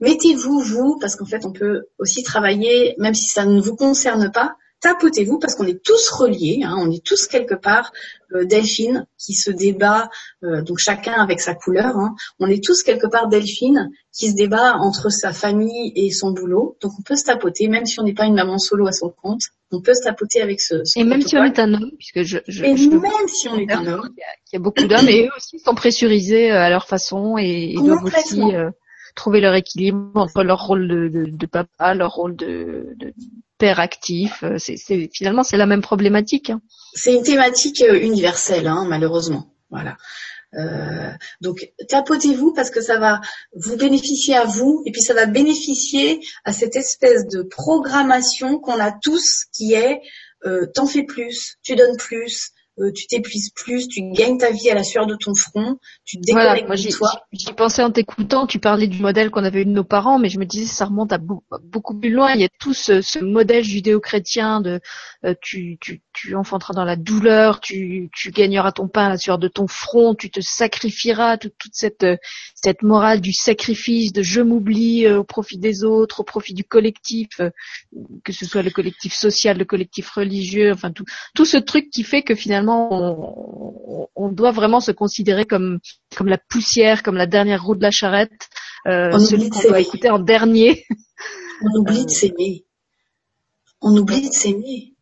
[0.00, 4.32] Mettez-vous, vous, parce qu'en fait, on peut aussi travailler, même si ça ne vous concerne
[4.32, 7.90] pas, tapotez-vous parce qu'on est tous reliés, hein, on est tous quelque part
[8.34, 10.10] euh, Delphine qui se débat,
[10.42, 14.36] euh, donc chacun avec sa couleur, hein, on est tous quelque part Delphine qui se
[14.36, 18.02] débat entre sa famille et son boulot, donc on peut se tapoter, même si on
[18.02, 19.40] n'est pas une maman solo à son compte,
[19.72, 22.22] on peut se tapoter avec ce, ce Et même si on est un homme, puisque
[22.22, 25.24] je, je et même si on est un homme, il y a, beaucoup d'hommes et
[25.24, 28.42] eux aussi sont pressurisés euh, à leur façon et ils doivent aussi
[29.14, 33.14] trouver leur équilibre entre leur rôle de, de, de papa, leur rôle de, de
[33.58, 34.42] père actif.
[34.42, 34.58] Euh,
[35.12, 36.50] finalement, c'est la même problématique.
[36.50, 36.60] Hein.
[36.94, 39.54] C'est une thématique euh, universelle, hein, malheureusement.
[39.70, 39.96] Voilà.
[40.56, 41.10] Euh,
[41.40, 43.20] donc tapotez-vous parce que ça va
[43.54, 48.78] vous bénéficier à vous et puis ça va bénéficier à cette espèce de programmation qu'on
[48.78, 50.00] a tous qui est
[50.46, 54.68] euh, t'en fais plus, tu donnes plus, euh, tu t'épuises plus, tu gagnes ta vie
[54.68, 57.08] à la sueur de ton front, tu te déconnectes de toi.
[57.32, 60.28] J'y pensais en t'écoutant, tu parlais du modèle qu'on avait eu de nos parents, mais
[60.28, 62.32] je me disais ça remonte à beaucoup plus loin.
[62.34, 64.80] Il y a tout ce, modèle judéo-chrétien de
[65.24, 69.18] euh, tu, tu, tu enfanteras dans la douleur, tu, tu gagneras ton pain à la
[69.18, 72.04] sueur de ton front, tu te sacrifieras, toute, toute cette,
[72.56, 76.64] cette morale du sacrifice, de je m'oublie euh, au profit des autres, au profit du
[76.64, 77.40] collectif,
[78.24, 81.04] que ce soit le collectif social, le collectif religieux, enfin tout,
[81.36, 85.78] tout ce truc qui fait que finalement on, doit vraiment se considérer comme
[86.16, 88.48] comme la poussière, comme la dernière roue de la charrette,
[88.86, 90.84] euh, celui qu'on doit écouter en dernier.
[91.62, 92.64] On oublie de s'aimer.
[93.80, 94.94] On oublie de s'aimer.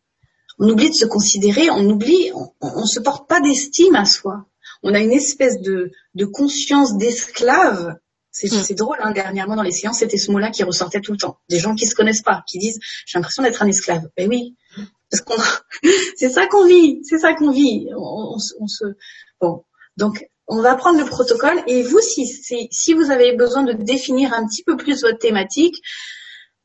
[0.59, 1.69] On oublie de se considérer.
[1.71, 2.31] On oublie.
[2.61, 4.45] On, ne se porte pas d'estime à soi.
[4.83, 7.97] On a une espèce de, de conscience d'esclave
[8.31, 8.75] C'est hmm.
[8.75, 11.39] drôle, hein, dernièrement dans les séances, c'était ce mot-là qui ressortait tout le temps.
[11.49, 14.09] Des gens qui se connaissent pas, qui disent j'ai l'impression d'être un esclave.
[14.17, 14.55] Ben oui,
[16.15, 17.87] c'est ça qu'on vit, c'est ça qu'on vit.
[17.95, 18.37] On,
[19.97, 22.25] donc on va prendre le protocole et vous si
[22.71, 25.81] si vous avez besoin de définir un petit peu plus votre thématique,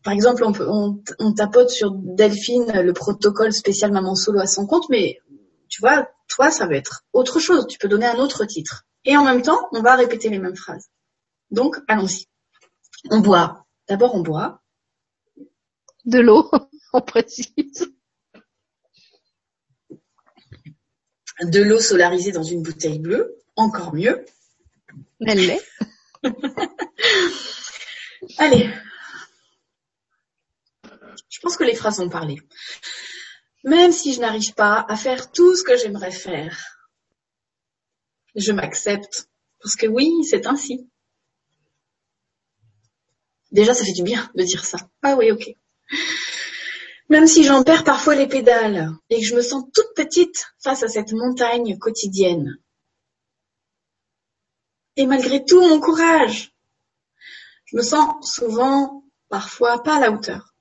[0.03, 4.89] par exemple on, on tapote sur Delphine le protocole spécial maman solo à son compte,
[4.89, 5.19] mais
[5.69, 7.66] tu vois, toi ça va être autre chose.
[7.66, 8.85] Tu peux donner un autre titre.
[9.05, 10.91] Et en même temps, on va répéter les mêmes phrases.
[11.51, 12.27] Donc, allons-y.
[13.11, 13.66] On boit.
[13.89, 14.61] D'abord, on boit.
[16.05, 16.51] De l'eau,
[16.93, 17.91] on précise.
[21.43, 24.24] De l'eau solarisée dans une bouteille bleue, encore mieux.
[25.24, 25.65] Elle l'est.
[28.39, 28.70] Allez.
[31.28, 32.36] Je pense que les phrases ont parlé.
[33.65, 36.59] Même si je n'arrive pas à faire tout ce que j'aimerais faire,
[38.35, 39.28] je m'accepte.
[39.60, 40.89] Parce que oui, c'est ainsi.
[43.51, 44.78] Déjà, ça fait du bien de dire ça.
[45.02, 45.55] Ah oui, ok.
[47.09, 50.82] Même si j'en perds parfois les pédales et que je me sens toute petite face
[50.82, 52.59] à cette montagne quotidienne.
[54.97, 56.52] Et malgré tout mon courage,
[57.64, 60.55] je me sens souvent, parfois, pas à la hauteur.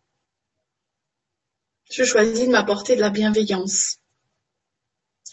[1.89, 3.97] Je choisis de m'apporter de la bienveillance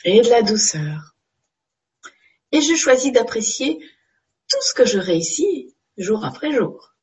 [0.05, 1.17] et de la douceur.
[2.53, 3.79] Et je choisis d'apprécier
[4.49, 6.94] tout ce que je réussis jour après jour.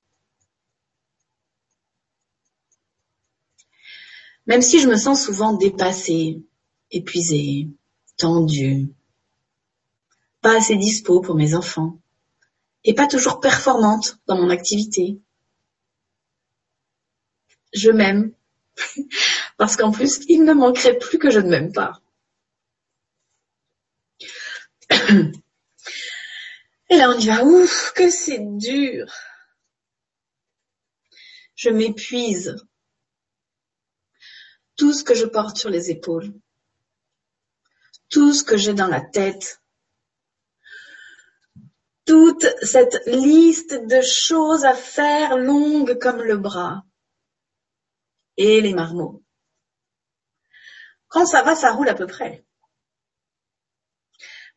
[4.47, 6.41] Même si je me sens souvent dépassée,
[6.89, 7.69] épuisée,
[8.17, 8.89] tendue,
[10.41, 11.99] pas assez dispo pour mes enfants,
[12.83, 15.19] et pas toujours performante dans mon activité.
[17.73, 18.33] Je m'aime,
[19.57, 22.01] parce qu'en plus, il ne manquerait plus que je ne m'aime pas.
[26.89, 27.45] Et là, on y va.
[27.45, 29.09] Ouf, que c'est dur.
[31.55, 32.57] Je m'épuise
[34.81, 36.33] tout ce que je porte sur les épaules,
[38.09, 39.61] tout ce que j'ai dans la tête,
[42.03, 46.83] toute cette liste de choses à faire longue comme le bras
[48.37, 49.23] et les marmots.
[51.09, 52.43] Quand ça va, ça roule à peu près.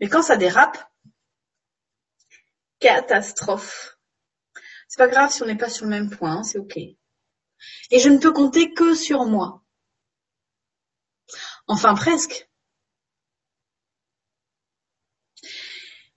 [0.00, 0.78] Mais quand ça dérape,
[2.80, 3.98] catastrophe.
[4.88, 6.78] C'est pas grave si on n'est pas sur le même point, c'est ok.
[6.78, 9.63] Et je ne peux compter que sur moi.
[11.66, 12.48] Enfin presque.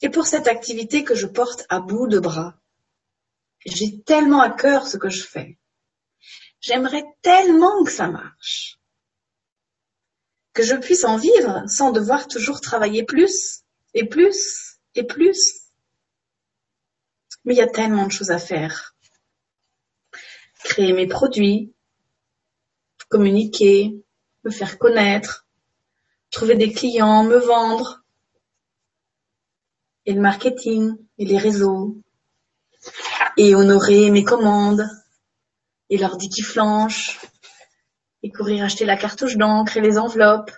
[0.01, 2.59] Et pour cette activité que je porte à bout de bras,
[3.65, 5.57] j'ai tellement à cœur ce que je fais.
[6.59, 8.79] J'aimerais tellement que ça marche.
[10.53, 13.63] Que je puisse en vivre sans devoir toujours travailler plus
[13.93, 15.61] et plus et plus.
[17.45, 18.95] Mais il y a tellement de choses à faire.
[20.63, 21.73] Créer mes produits,
[23.09, 24.03] communiquer,
[24.47, 25.45] me faire connaître,
[26.31, 28.03] trouver des clients, me vendre,
[30.05, 31.97] et le marketing, et les réseaux,
[33.35, 34.87] et honorer mes commandes,
[35.89, 37.19] et l'ordi qui flanche,
[38.23, 40.51] et courir acheter la cartouche d'encre et les enveloppes,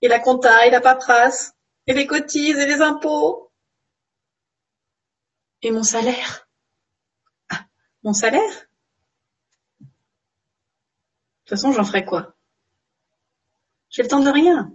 [0.00, 1.52] et la compta et la paperasse,
[1.86, 3.52] et les cotises et les impôts,
[5.60, 6.48] et mon salaire.
[7.50, 7.66] Ah,
[8.02, 8.68] mon salaire?
[9.80, 9.86] De
[11.50, 12.33] toute façon, j'en ferai quoi?
[13.94, 14.74] J'ai le temps de rien.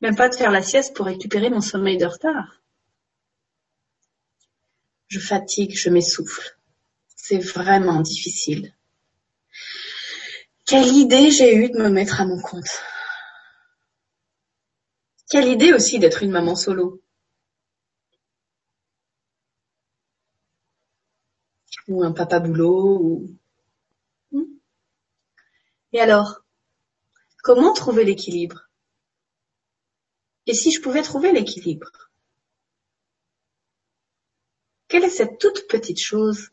[0.00, 2.62] Même pas de faire la sieste pour récupérer mon sommeil de retard.
[5.08, 6.58] Je fatigue, je m'essouffle.
[7.14, 8.74] C'est vraiment difficile.
[10.64, 12.80] Quelle idée j'ai eue de me mettre à mon compte.
[15.28, 17.02] Quelle idée aussi d'être une maman solo.
[21.88, 22.98] Ou un papa boulot.
[23.02, 23.36] Ou...
[24.32, 24.44] Hmm?
[25.92, 26.43] Et alors?
[27.44, 28.70] Comment trouver l'équilibre?
[30.46, 32.10] Et si je pouvais trouver l'équilibre?
[34.88, 36.52] Quelle est cette toute petite chose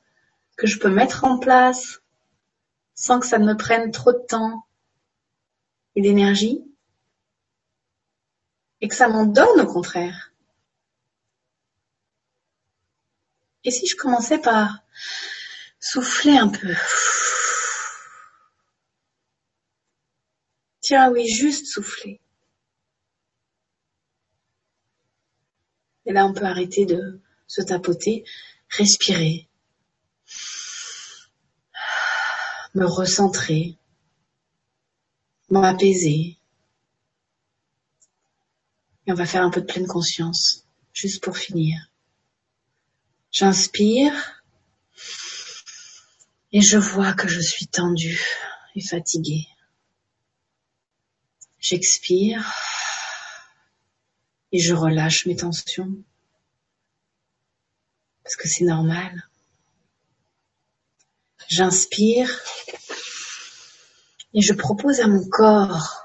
[0.57, 2.01] que je peux mettre en place
[2.93, 4.67] sans que ça ne me prenne trop de temps
[5.95, 6.61] et d'énergie
[8.81, 10.33] et que ça m'en donne au contraire?
[13.63, 14.83] Et si je commençais par
[15.79, 16.75] souffler un peu?
[20.91, 22.19] Tiens, oui, juste souffler.
[26.05, 28.25] Et là, on peut arrêter de se tapoter,
[28.67, 29.47] respirer,
[32.75, 33.77] me recentrer,
[35.49, 36.37] m'apaiser.
[39.07, 41.89] Et on va faire un peu de pleine conscience, juste pour finir.
[43.31, 44.43] J'inspire
[46.51, 48.21] et je vois que je suis tendue
[48.75, 49.47] et fatiguée.
[51.61, 52.51] J'expire
[54.51, 55.95] et je relâche mes tensions
[58.23, 59.29] parce que c'est normal.
[61.47, 62.29] J'inspire
[64.33, 66.03] et je propose à mon corps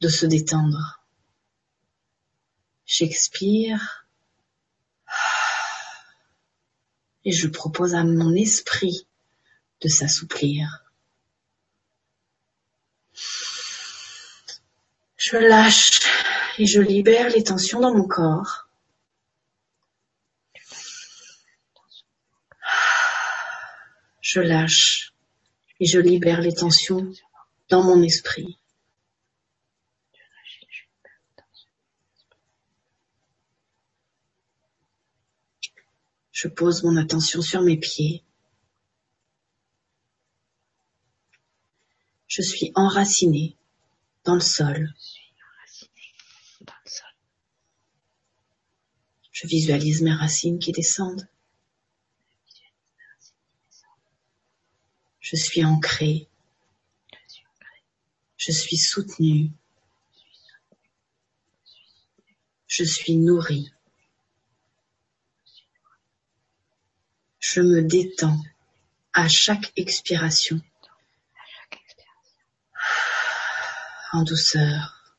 [0.00, 1.02] de se détendre.
[2.86, 4.06] J'expire
[7.26, 9.06] et je propose à mon esprit
[9.82, 10.85] de s'assouplir.
[15.28, 15.90] Je lâche
[16.56, 18.68] et je libère les tensions dans mon corps.
[24.20, 25.12] Je lâche
[25.80, 27.12] et je libère les tensions
[27.68, 28.56] dans mon esprit.
[36.30, 38.22] Je pose mon attention sur mes pieds.
[42.28, 43.56] Je suis enraciné
[44.26, 44.92] dans le sol.
[49.32, 51.28] Je visualise mes racines qui descendent.
[55.20, 56.28] Je suis ancré.
[58.36, 59.50] Je suis soutenu.
[62.66, 63.70] Je suis nourri.
[67.38, 68.40] Je me détends
[69.12, 70.60] à chaque expiration
[74.16, 75.14] en douceur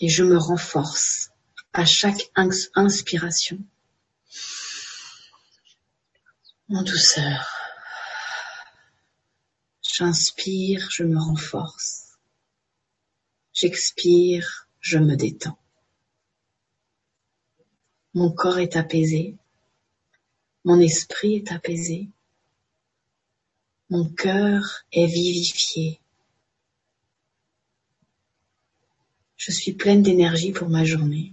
[0.00, 1.30] et je me renforce
[1.74, 2.30] à chaque
[2.74, 3.58] inspiration
[6.70, 7.46] en douceur.
[9.82, 12.18] J'inspire, je me renforce.
[13.52, 15.58] J'expire, je me détends.
[18.14, 19.36] Mon corps est apaisé.
[20.64, 22.08] Mon esprit est apaisé.
[23.90, 26.00] Mon cœur est vivifié.
[29.38, 31.32] Je suis pleine d'énergie pour ma journée.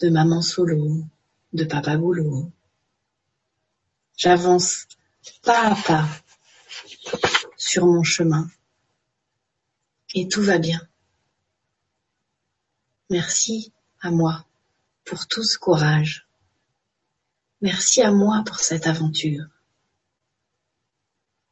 [0.00, 1.02] De maman solo,
[1.54, 2.52] de papa boulot.
[4.14, 4.86] J'avance
[5.42, 6.06] pas à pas
[7.56, 8.50] sur mon chemin.
[10.14, 10.86] Et tout va bien.
[13.08, 14.44] Merci à moi
[15.06, 16.28] pour tout ce courage.
[17.62, 19.46] Merci à moi pour cette aventure.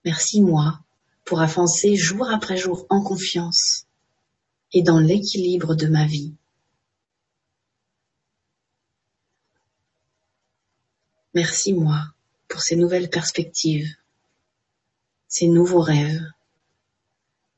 [0.04, 0.84] Merci moi
[1.24, 3.86] pour avancer jour après jour en confiance
[4.72, 6.32] et dans l'équilibre de ma vie.
[11.34, 12.00] Merci moi
[12.48, 13.88] pour ces nouvelles perspectives,
[15.28, 16.22] ces nouveaux rêves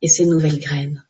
[0.01, 1.04] et ces nouvelles graines.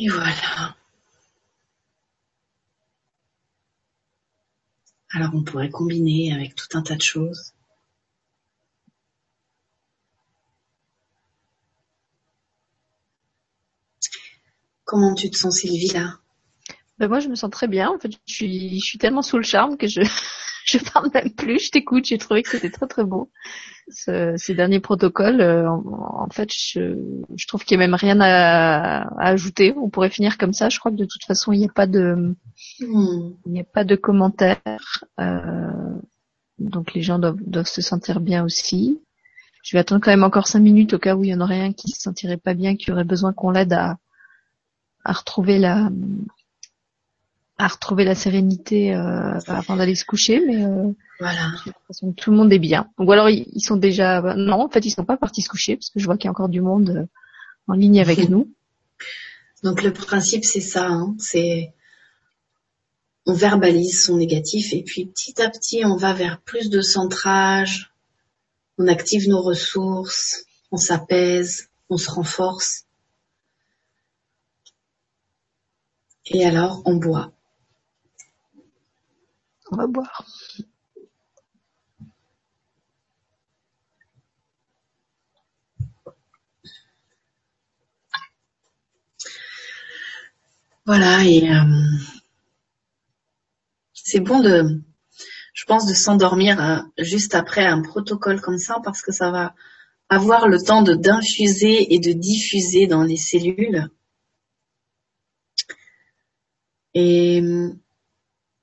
[0.00, 0.74] Et voilà.
[5.10, 7.52] Alors on pourrait combiner avec tout un tas de choses.
[14.84, 16.18] Comment tu te sens Sylvie là?
[16.98, 17.90] Ben Moi je me sens très bien.
[17.90, 20.00] En fait, je suis, je suis tellement sous le charme que je
[20.70, 21.66] je parle même plus.
[21.66, 22.04] Je t'écoute.
[22.04, 23.30] J'ai trouvé que c'était très très beau
[23.90, 25.40] ces derniers protocoles.
[25.40, 26.96] Euh, en, fait, je,
[27.34, 29.74] je trouve qu'il n'y a même rien à, ajouter.
[29.76, 30.68] On pourrait finir comme ça.
[30.68, 32.34] Je crois que de toute façon, il n'y a pas de,
[32.80, 33.32] hmm.
[33.46, 35.04] il n'y a pas de commentaires.
[35.18, 35.70] Euh,
[36.58, 39.00] donc les gens doivent, doivent se sentir bien aussi.
[39.62, 41.60] Je vais attendre quand même encore cinq minutes au cas où il y en aurait
[41.60, 43.98] un qui se sentirait pas bien, qui aurait besoin qu'on l'aide à,
[45.04, 45.90] à retrouver la,
[47.60, 51.52] à retrouver la sérénité euh, avant d'aller se coucher, mais euh, voilà.
[52.16, 52.88] tout le monde est bien.
[52.98, 55.90] Ou alors ils, sont déjà non, en fait ils sont pas partis se coucher parce
[55.90, 57.06] que je vois qu'il y a encore du monde euh,
[57.68, 58.50] en ligne avec nous.
[59.62, 61.74] Donc le principe c'est ça, hein, c'est
[63.26, 67.92] on verbalise son négatif et puis petit à petit on va vers plus de centrage,
[68.78, 72.86] on active nos ressources, on s'apaise, on se renforce.
[76.24, 77.32] Et alors on boit.
[79.72, 80.24] On va boire.
[90.86, 91.62] Voilà, et euh,
[93.92, 94.82] c'est bon de,
[95.54, 99.54] je pense, de s'endormir euh, juste après un protocole comme ça parce que ça va
[100.08, 103.88] avoir le temps de d'infuser et de diffuser dans les cellules.
[106.94, 107.40] Et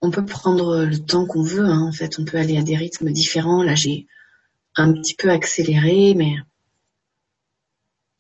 [0.07, 1.65] on peut prendre le temps qu'on veut.
[1.65, 1.81] Hein.
[1.81, 3.61] En fait, on peut aller à des rythmes différents.
[3.61, 4.07] Là, j'ai
[4.75, 6.35] un petit peu accéléré, mais.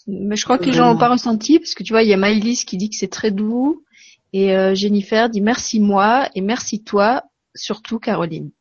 [0.05, 2.13] Mais je crois que les gens n'ont pas ressenti parce que tu vois, il y
[2.13, 3.83] a Maëlys qui dit que c'est très doux
[4.31, 7.23] et euh, Jennifer dit merci moi et merci toi,
[7.55, 8.51] surtout Caroline.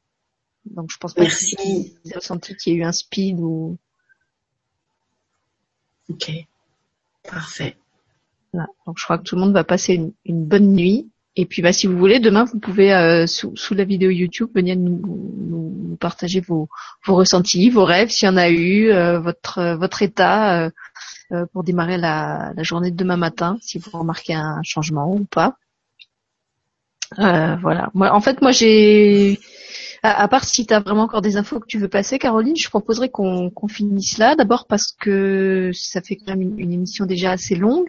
[0.65, 1.55] Donc je pense pas merci.
[1.55, 3.78] qu'ils aient ressenti qu'il y a eu un speed ou.
[6.09, 6.32] Ok,
[7.23, 7.77] parfait.
[8.53, 11.61] Donc je crois que tout le monde va passer une, une bonne nuit et puis,
[11.61, 15.01] bah, si vous voulez, demain, vous pouvez, euh, sous, sous, la vidéo YouTube, venir nous,
[15.03, 16.69] nous, partager vos,
[17.05, 20.71] vos, ressentis, vos rêves, s'il y en a eu, euh, votre, votre état
[21.33, 25.25] euh, pour démarrer la, la, journée de demain matin, si vous remarquez un changement ou
[25.25, 25.57] pas.
[27.19, 27.91] voilà.
[27.93, 29.39] Moi, en fait, moi, j'ai
[30.07, 32.69] à, part si tu as vraiment encore des infos que tu veux passer, Caroline, je
[32.69, 34.35] proposerais qu'on finisse là.
[34.37, 37.89] D'abord parce que ça fait quand même une, émission déjà assez longue.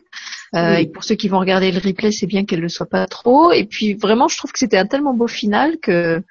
[0.55, 3.05] Euh, Et pour ceux qui vont regarder le replay, c'est bien qu'elle ne soit pas
[3.07, 3.51] trop.
[3.51, 6.23] Et puis vraiment, je trouve que c'était un tellement beau final que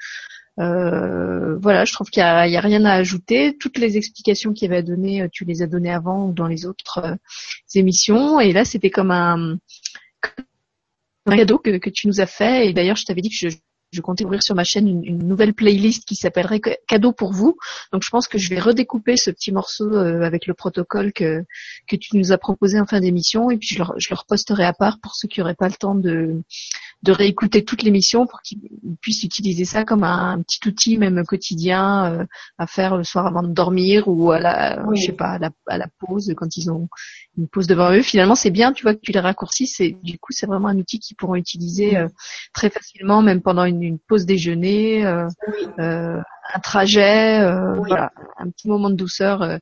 [0.58, 3.56] euh, voilà, je trouve qu'il n'y a, a, rien à ajouter.
[3.58, 6.32] Toutes les explications qu'il y avait à donner, euh, tu les as données avant ou
[6.32, 7.14] dans les autres euh,
[7.74, 8.40] émissions.
[8.40, 9.58] Et là, c'était comme un,
[11.26, 12.68] un cadeau que, que, tu nous as fait.
[12.68, 13.56] Et d'ailleurs, je t'avais dit que je,
[13.92, 17.56] je comptais ouvrir sur ma chaîne une, nouvelle playlist qui s'appellerait Cadeau pour vous.
[17.92, 21.44] Donc je pense que je vais redécouper ce petit morceau euh, avec le protocole que,
[21.88, 24.72] tu nous as proposé en fin d'émission et puis je le, je le reposterai à
[24.72, 26.42] part pour ceux qui n'auraient pas le temps de,
[27.06, 28.60] de réécouter toute l'émission pour qu'ils
[29.00, 32.24] puissent utiliser ça comme un, petit outil même quotidien euh,
[32.58, 35.50] à faire le soir avant de dormir ou à la je sais pas à la,
[35.68, 36.88] à la, pause quand ils ont
[37.38, 38.02] une pause devant eux.
[38.02, 40.78] Finalement c'est bien tu vois que tu les raccourcis et du coup c'est vraiment un
[40.78, 42.08] outil qu'ils pourront utiliser euh,
[42.52, 45.28] très facilement même pendant une, une pause déjeuner, euh,
[45.78, 47.40] un trajet,
[47.76, 49.58] voilà un petit moment de douceur.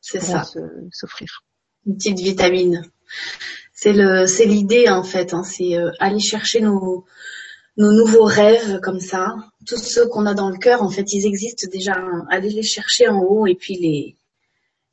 [0.00, 0.44] c'est ça
[0.90, 1.44] s'offrir.
[1.86, 2.82] Une petite vitamine
[3.80, 5.32] c'est le, c'est l'idée en fait.
[5.32, 7.04] Hein, c'est euh, aller chercher nos,
[7.76, 9.36] nouveaux rêves comme ça.
[9.68, 11.94] Tous ceux qu'on a dans le cœur, en fait, ils existent déjà.
[11.96, 12.26] Hein.
[12.28, 14.16] Aller les chercher en haut et puis les,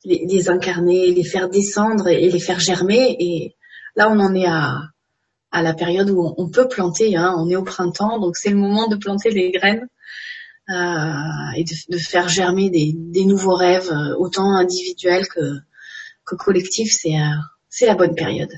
[0.04, 3.16] les, incarner, les faire descendre et les faire germer.
[3.18, 3.56] Et
[3.96, 4.82] là, on en est à,
[5.52, 7.16] la période où on peut planter.
[7.16, 7.34] Hein.
[7.38, 9.88] On est au printemps, donc c'est le moment de planter les graines.
[10.68, 16.92] Euh, et de, faire germer des, nouveaux rêves, euh, autant individuels que, collectifs,
[17.68, 18.50] c'est la bonne période.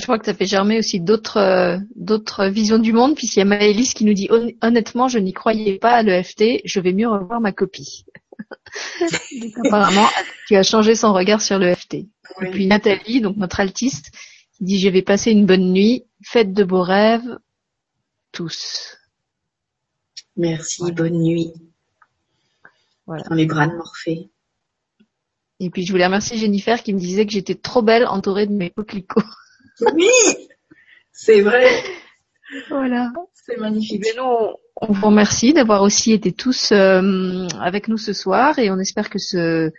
[0.00, 3.42] Je crois que ça fait germer aussi d'autres euh, d'autres visions du monde, puisqu'il y
[3.42, 4.30] a Maëlys qui nous dit
[4.62, 8.06] honnêtement, je n'y croyais pas à l'EFT, je vais mieux revoir ma copie.
[9.66, 10.08] apparemment,
[10.48, 11.94] tu as changé son regard sur l'EFT.
[11.94, 14.10] Et puis Nathalie, donc notre altiste,
[14.56, 17.38] qui dit je vais passer une bonne nuit, faites de beaux rêves,
[18.32, 18.96] tous.
[20.36, 21.52] Merci, bonne nuit.
[23.06, 23.22] Voilà.
[23.24, 24.30] Dans les bras de Morphée.
[25.58, 28.54] Et puis je voulais remercier Jennifer qui me disait que j'étais trop belle entourée de
[28.54, 29.20] mes coquelicots.
[29.94, 30.10] Oui,
[31.12, 31.68] c'est vrai.
[32.68, 33.12] Voilà.
[33.34, 34.04] C'est magnifique.
[34.18, 39.10] on, vous remercie d'avoir aussi été tous euh, avec nous ce soir et on espère
[39.10, 39.70] que ce,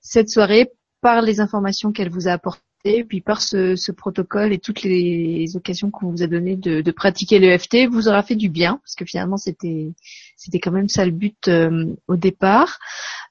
[0.00, 0.70] cette soirée,
[1.00, 4.82] par les informations qu'elle vous a apportées, et puis par ce, ce, protocole et toutes
[4.82, 8.80] les occasions qu'on vous a données de, de pratiquer l'EFT, vous aura fait du bien,
[8.82, 9.92] parce que finalement c'était
[10.36, 12.78] c'était quand même ça le but euh, au départ.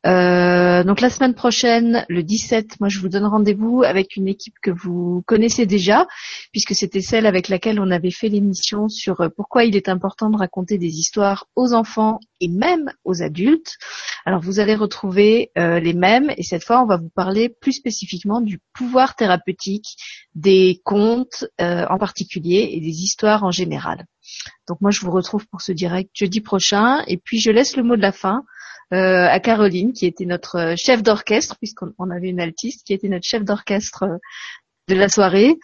[0.07, 4.55] Euh, donc la semaine prochaine, le 17, moi je vous donne rendez-vous avec une équipe
[4.61, 6.07] que vous connaissez déjà,
[6.51, 10.31] puisque c'était celle avec laquelle on avait fait l'émission sur euh, pourquoi il est important
[10.31, 13.77] de raconter des histoires aux enfants et même aux adultes.
[14.25, 17.73] Alors vous allez retrouver euh, les mêmes et cette fois on va vous parler plus
[17.73, 19.97] spécifiquement du pouvoir thérapeutique
[20.33, 24.05] des contes en particulier et des histoires en général.
[24.67, 27.83] Donc moi je vous retrouve pour ce direct jeudi prochain et puis je laisse le
[27.83, 28.43] mot de la fin
[28.93, 33.07] euh, à Caroline, qui était notre euh, chef d'orchestre, puisqu'on avait une altiste, qui était
[33.07, 34.17] notre chef d'orchestre euh,
[34.87, 35.57] de la soirée,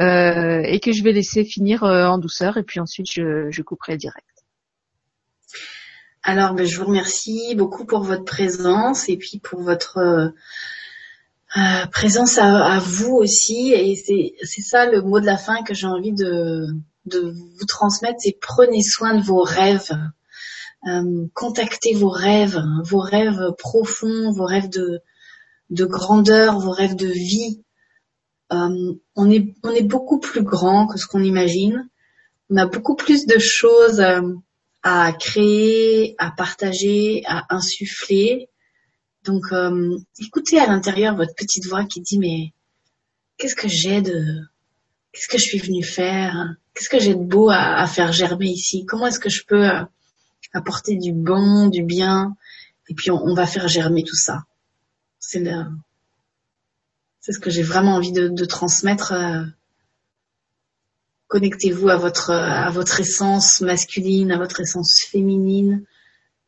[0.00, 3.96] euh, et que je vais laisser finir en douceur, et puis ensuite je, je couperai
[3.96, 4.26] direct.
[6.22, 9.98] Alors, ben, je vous remercie beaucoup pour votre présence et puis pour votre
[11.56, 13.72] euh, présence à, à, vous aussi.
[13.72, 16.66] Et c'est ça le mot de la fin que j'ai envie de,
[17.06, 19.90] de vous transmettre, c'est prenez soin de vos rêves.
[20.86, 25.00] Euh, contactez vos rêves, hein, vos rêves profonds, vos rêves de,
[25.68, 27.62] de grandeur, vos rêves de vie.
[28.52, 31.88] Euh, on, est, beaucoup plus grand que ce qu'on imagine.
[32.48, 34.22] On a beaucoup plus de choses euh,
[34.82, 38.48] à créer, à partager, à insuffler.
[39.24, 39.42] Donc,
[40.18, 42.54] écoutez à l'intérieur votre petite voix qui dit mais
[43.36, 44.24] qu'est-ce que j'ai de,
[45.12, 48.48] qu'est-ce que je suis venue faire, qu'est-ce que j'ai de beau à, à, faire germer
[48.48, 49.68] ici, comment est-ce que je peux
[50.52, 52.36] apporter du bon, du bien,
[52.88, 54.44] et puis on, va faire germer tout ça.
[55.18, 55.44] c'est
[57.20, 59.12] c'est ce que j'ai vraiment envie de, de transmettre.
[59.12, 59.44] Euh,
[61.28, 65.84] connectez-vous à votre à votre essence masculine, à votre essence féminine.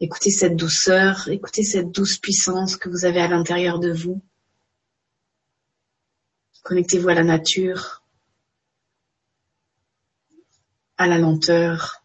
[0.01, 4.21] Écoutez cette douceur, écoutez cette douce puissance que vous avez à l'intérieur de vous.
[6.65, 8.03] Connectez-vous à la nature,
[10.97, 12.02] à la lenteur,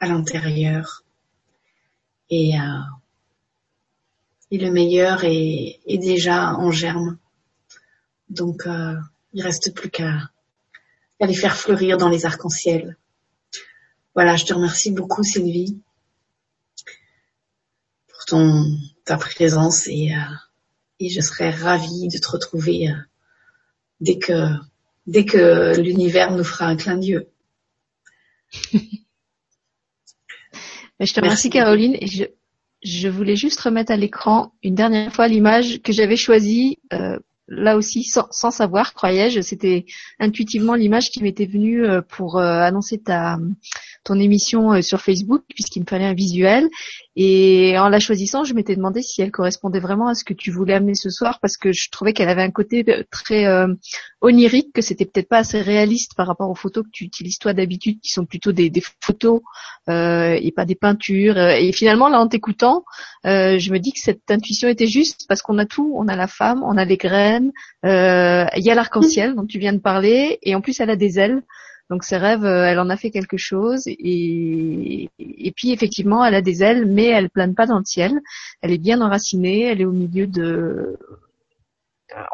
[0.00, 1.04] à l'intérieur.
[2.30, 2.80] Et, euh,
[4.50, 7.18] et le meilleur est, déjà en germe.
[8.28, 8.96] Donc, euh,
[9.32, 10.30] il reste plus qu'à
[11.20, 12.96] les faire fleurir dans les arcs-en-ciel.
[14.14, 15.78] Voilà, je te remercie beaucoup Sylvie
[18.08, 20.34] pour ton ta présence et, euh,
[21.00, 22.94] et je serais ravie de te retrouver euh,
[24.00, 24.48] dès que
[25.06, 27.28] dès que l'univers nous fera un clin d'yeux.
[31.00, 31.96] je te remercie Caroline.
[32.00, 32.24] Et je,
[32.82, 37.18] je voulais juste remettre à l'écran une dernière fois l'image que j'avais choisie euh,
[37.48, 39.86] là aussi sans, sans savoir, croyais-je, c'était
[40.18, 43.38] intuitivement l'image qui m'était venue euh, pour euh, annoncer ta
[44.06, 46.68] ton émission euh, sur Facebook puisqu'il me fallait un visuel
[47.16, 50.50] et en la choisissant, je m'étais demandé si elle correspondait vraiment à ce que tu
[50.50, 53.46] voulais amener ce soir parce que je trouvais qu'elle avait un côté très
[54.20, 57.52] onirique, que c'était peut-être pas assez réaliste par rapport aux photos que tu utilises toi
[57.52, 58.70] d'habitude, qui sont plutôt des,
[59.00, 59.40] photos
[59.88, 61.38] euh, et pas des peintures.
[61.38, 62.84] Et finalement, là, en t'écoutant,
[63.24, 66.16] euh, je me dis que cette intuition était juste parce qu'on a tout, on a
[66.16, 67.52] la femme, on a les graines,
[67.84, 71.18] il y a l'arc-en-ciel dont tu viens de parler, et en plus, elle a des
[71.18, 71.42] ailes.
[71.90, 76.34] Donc ses rêves, euh, elle en a fait quelque chose et, et puis effectivement, elle
[76.34, 78.20] a des ailes, mais elle plane pas dans le ciel.
[78.60, 80.98] Elle est bien enracinée, elle est au milieu de.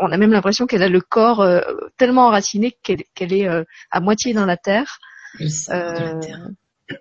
[0.00, 1.60] On a même l'impression qu'elle a le corps euh,
[1.98, 4.98] tellement enraciné qu'elle est euh, à moitié dans la terre.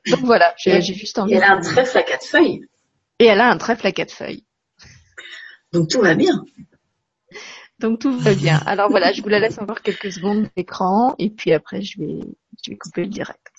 [0.10, 1.34] donc voilà, j'ai juste envie.
[1.34, 2.66] Et elle a un trèfle à quatre feuilles.
[3.20, 4.44] Et elle a un trèfle à quatre feuilles.
[5.74, 6.44] Donc tout va bien.
[7.82, 8.62] Donc tout va bien.
[8.66, 12.20] Alors voilà, je vous la laisse encore quelques secondes d'écran et puis après je vais,
[12.64, 13.51] je vais couper le direct.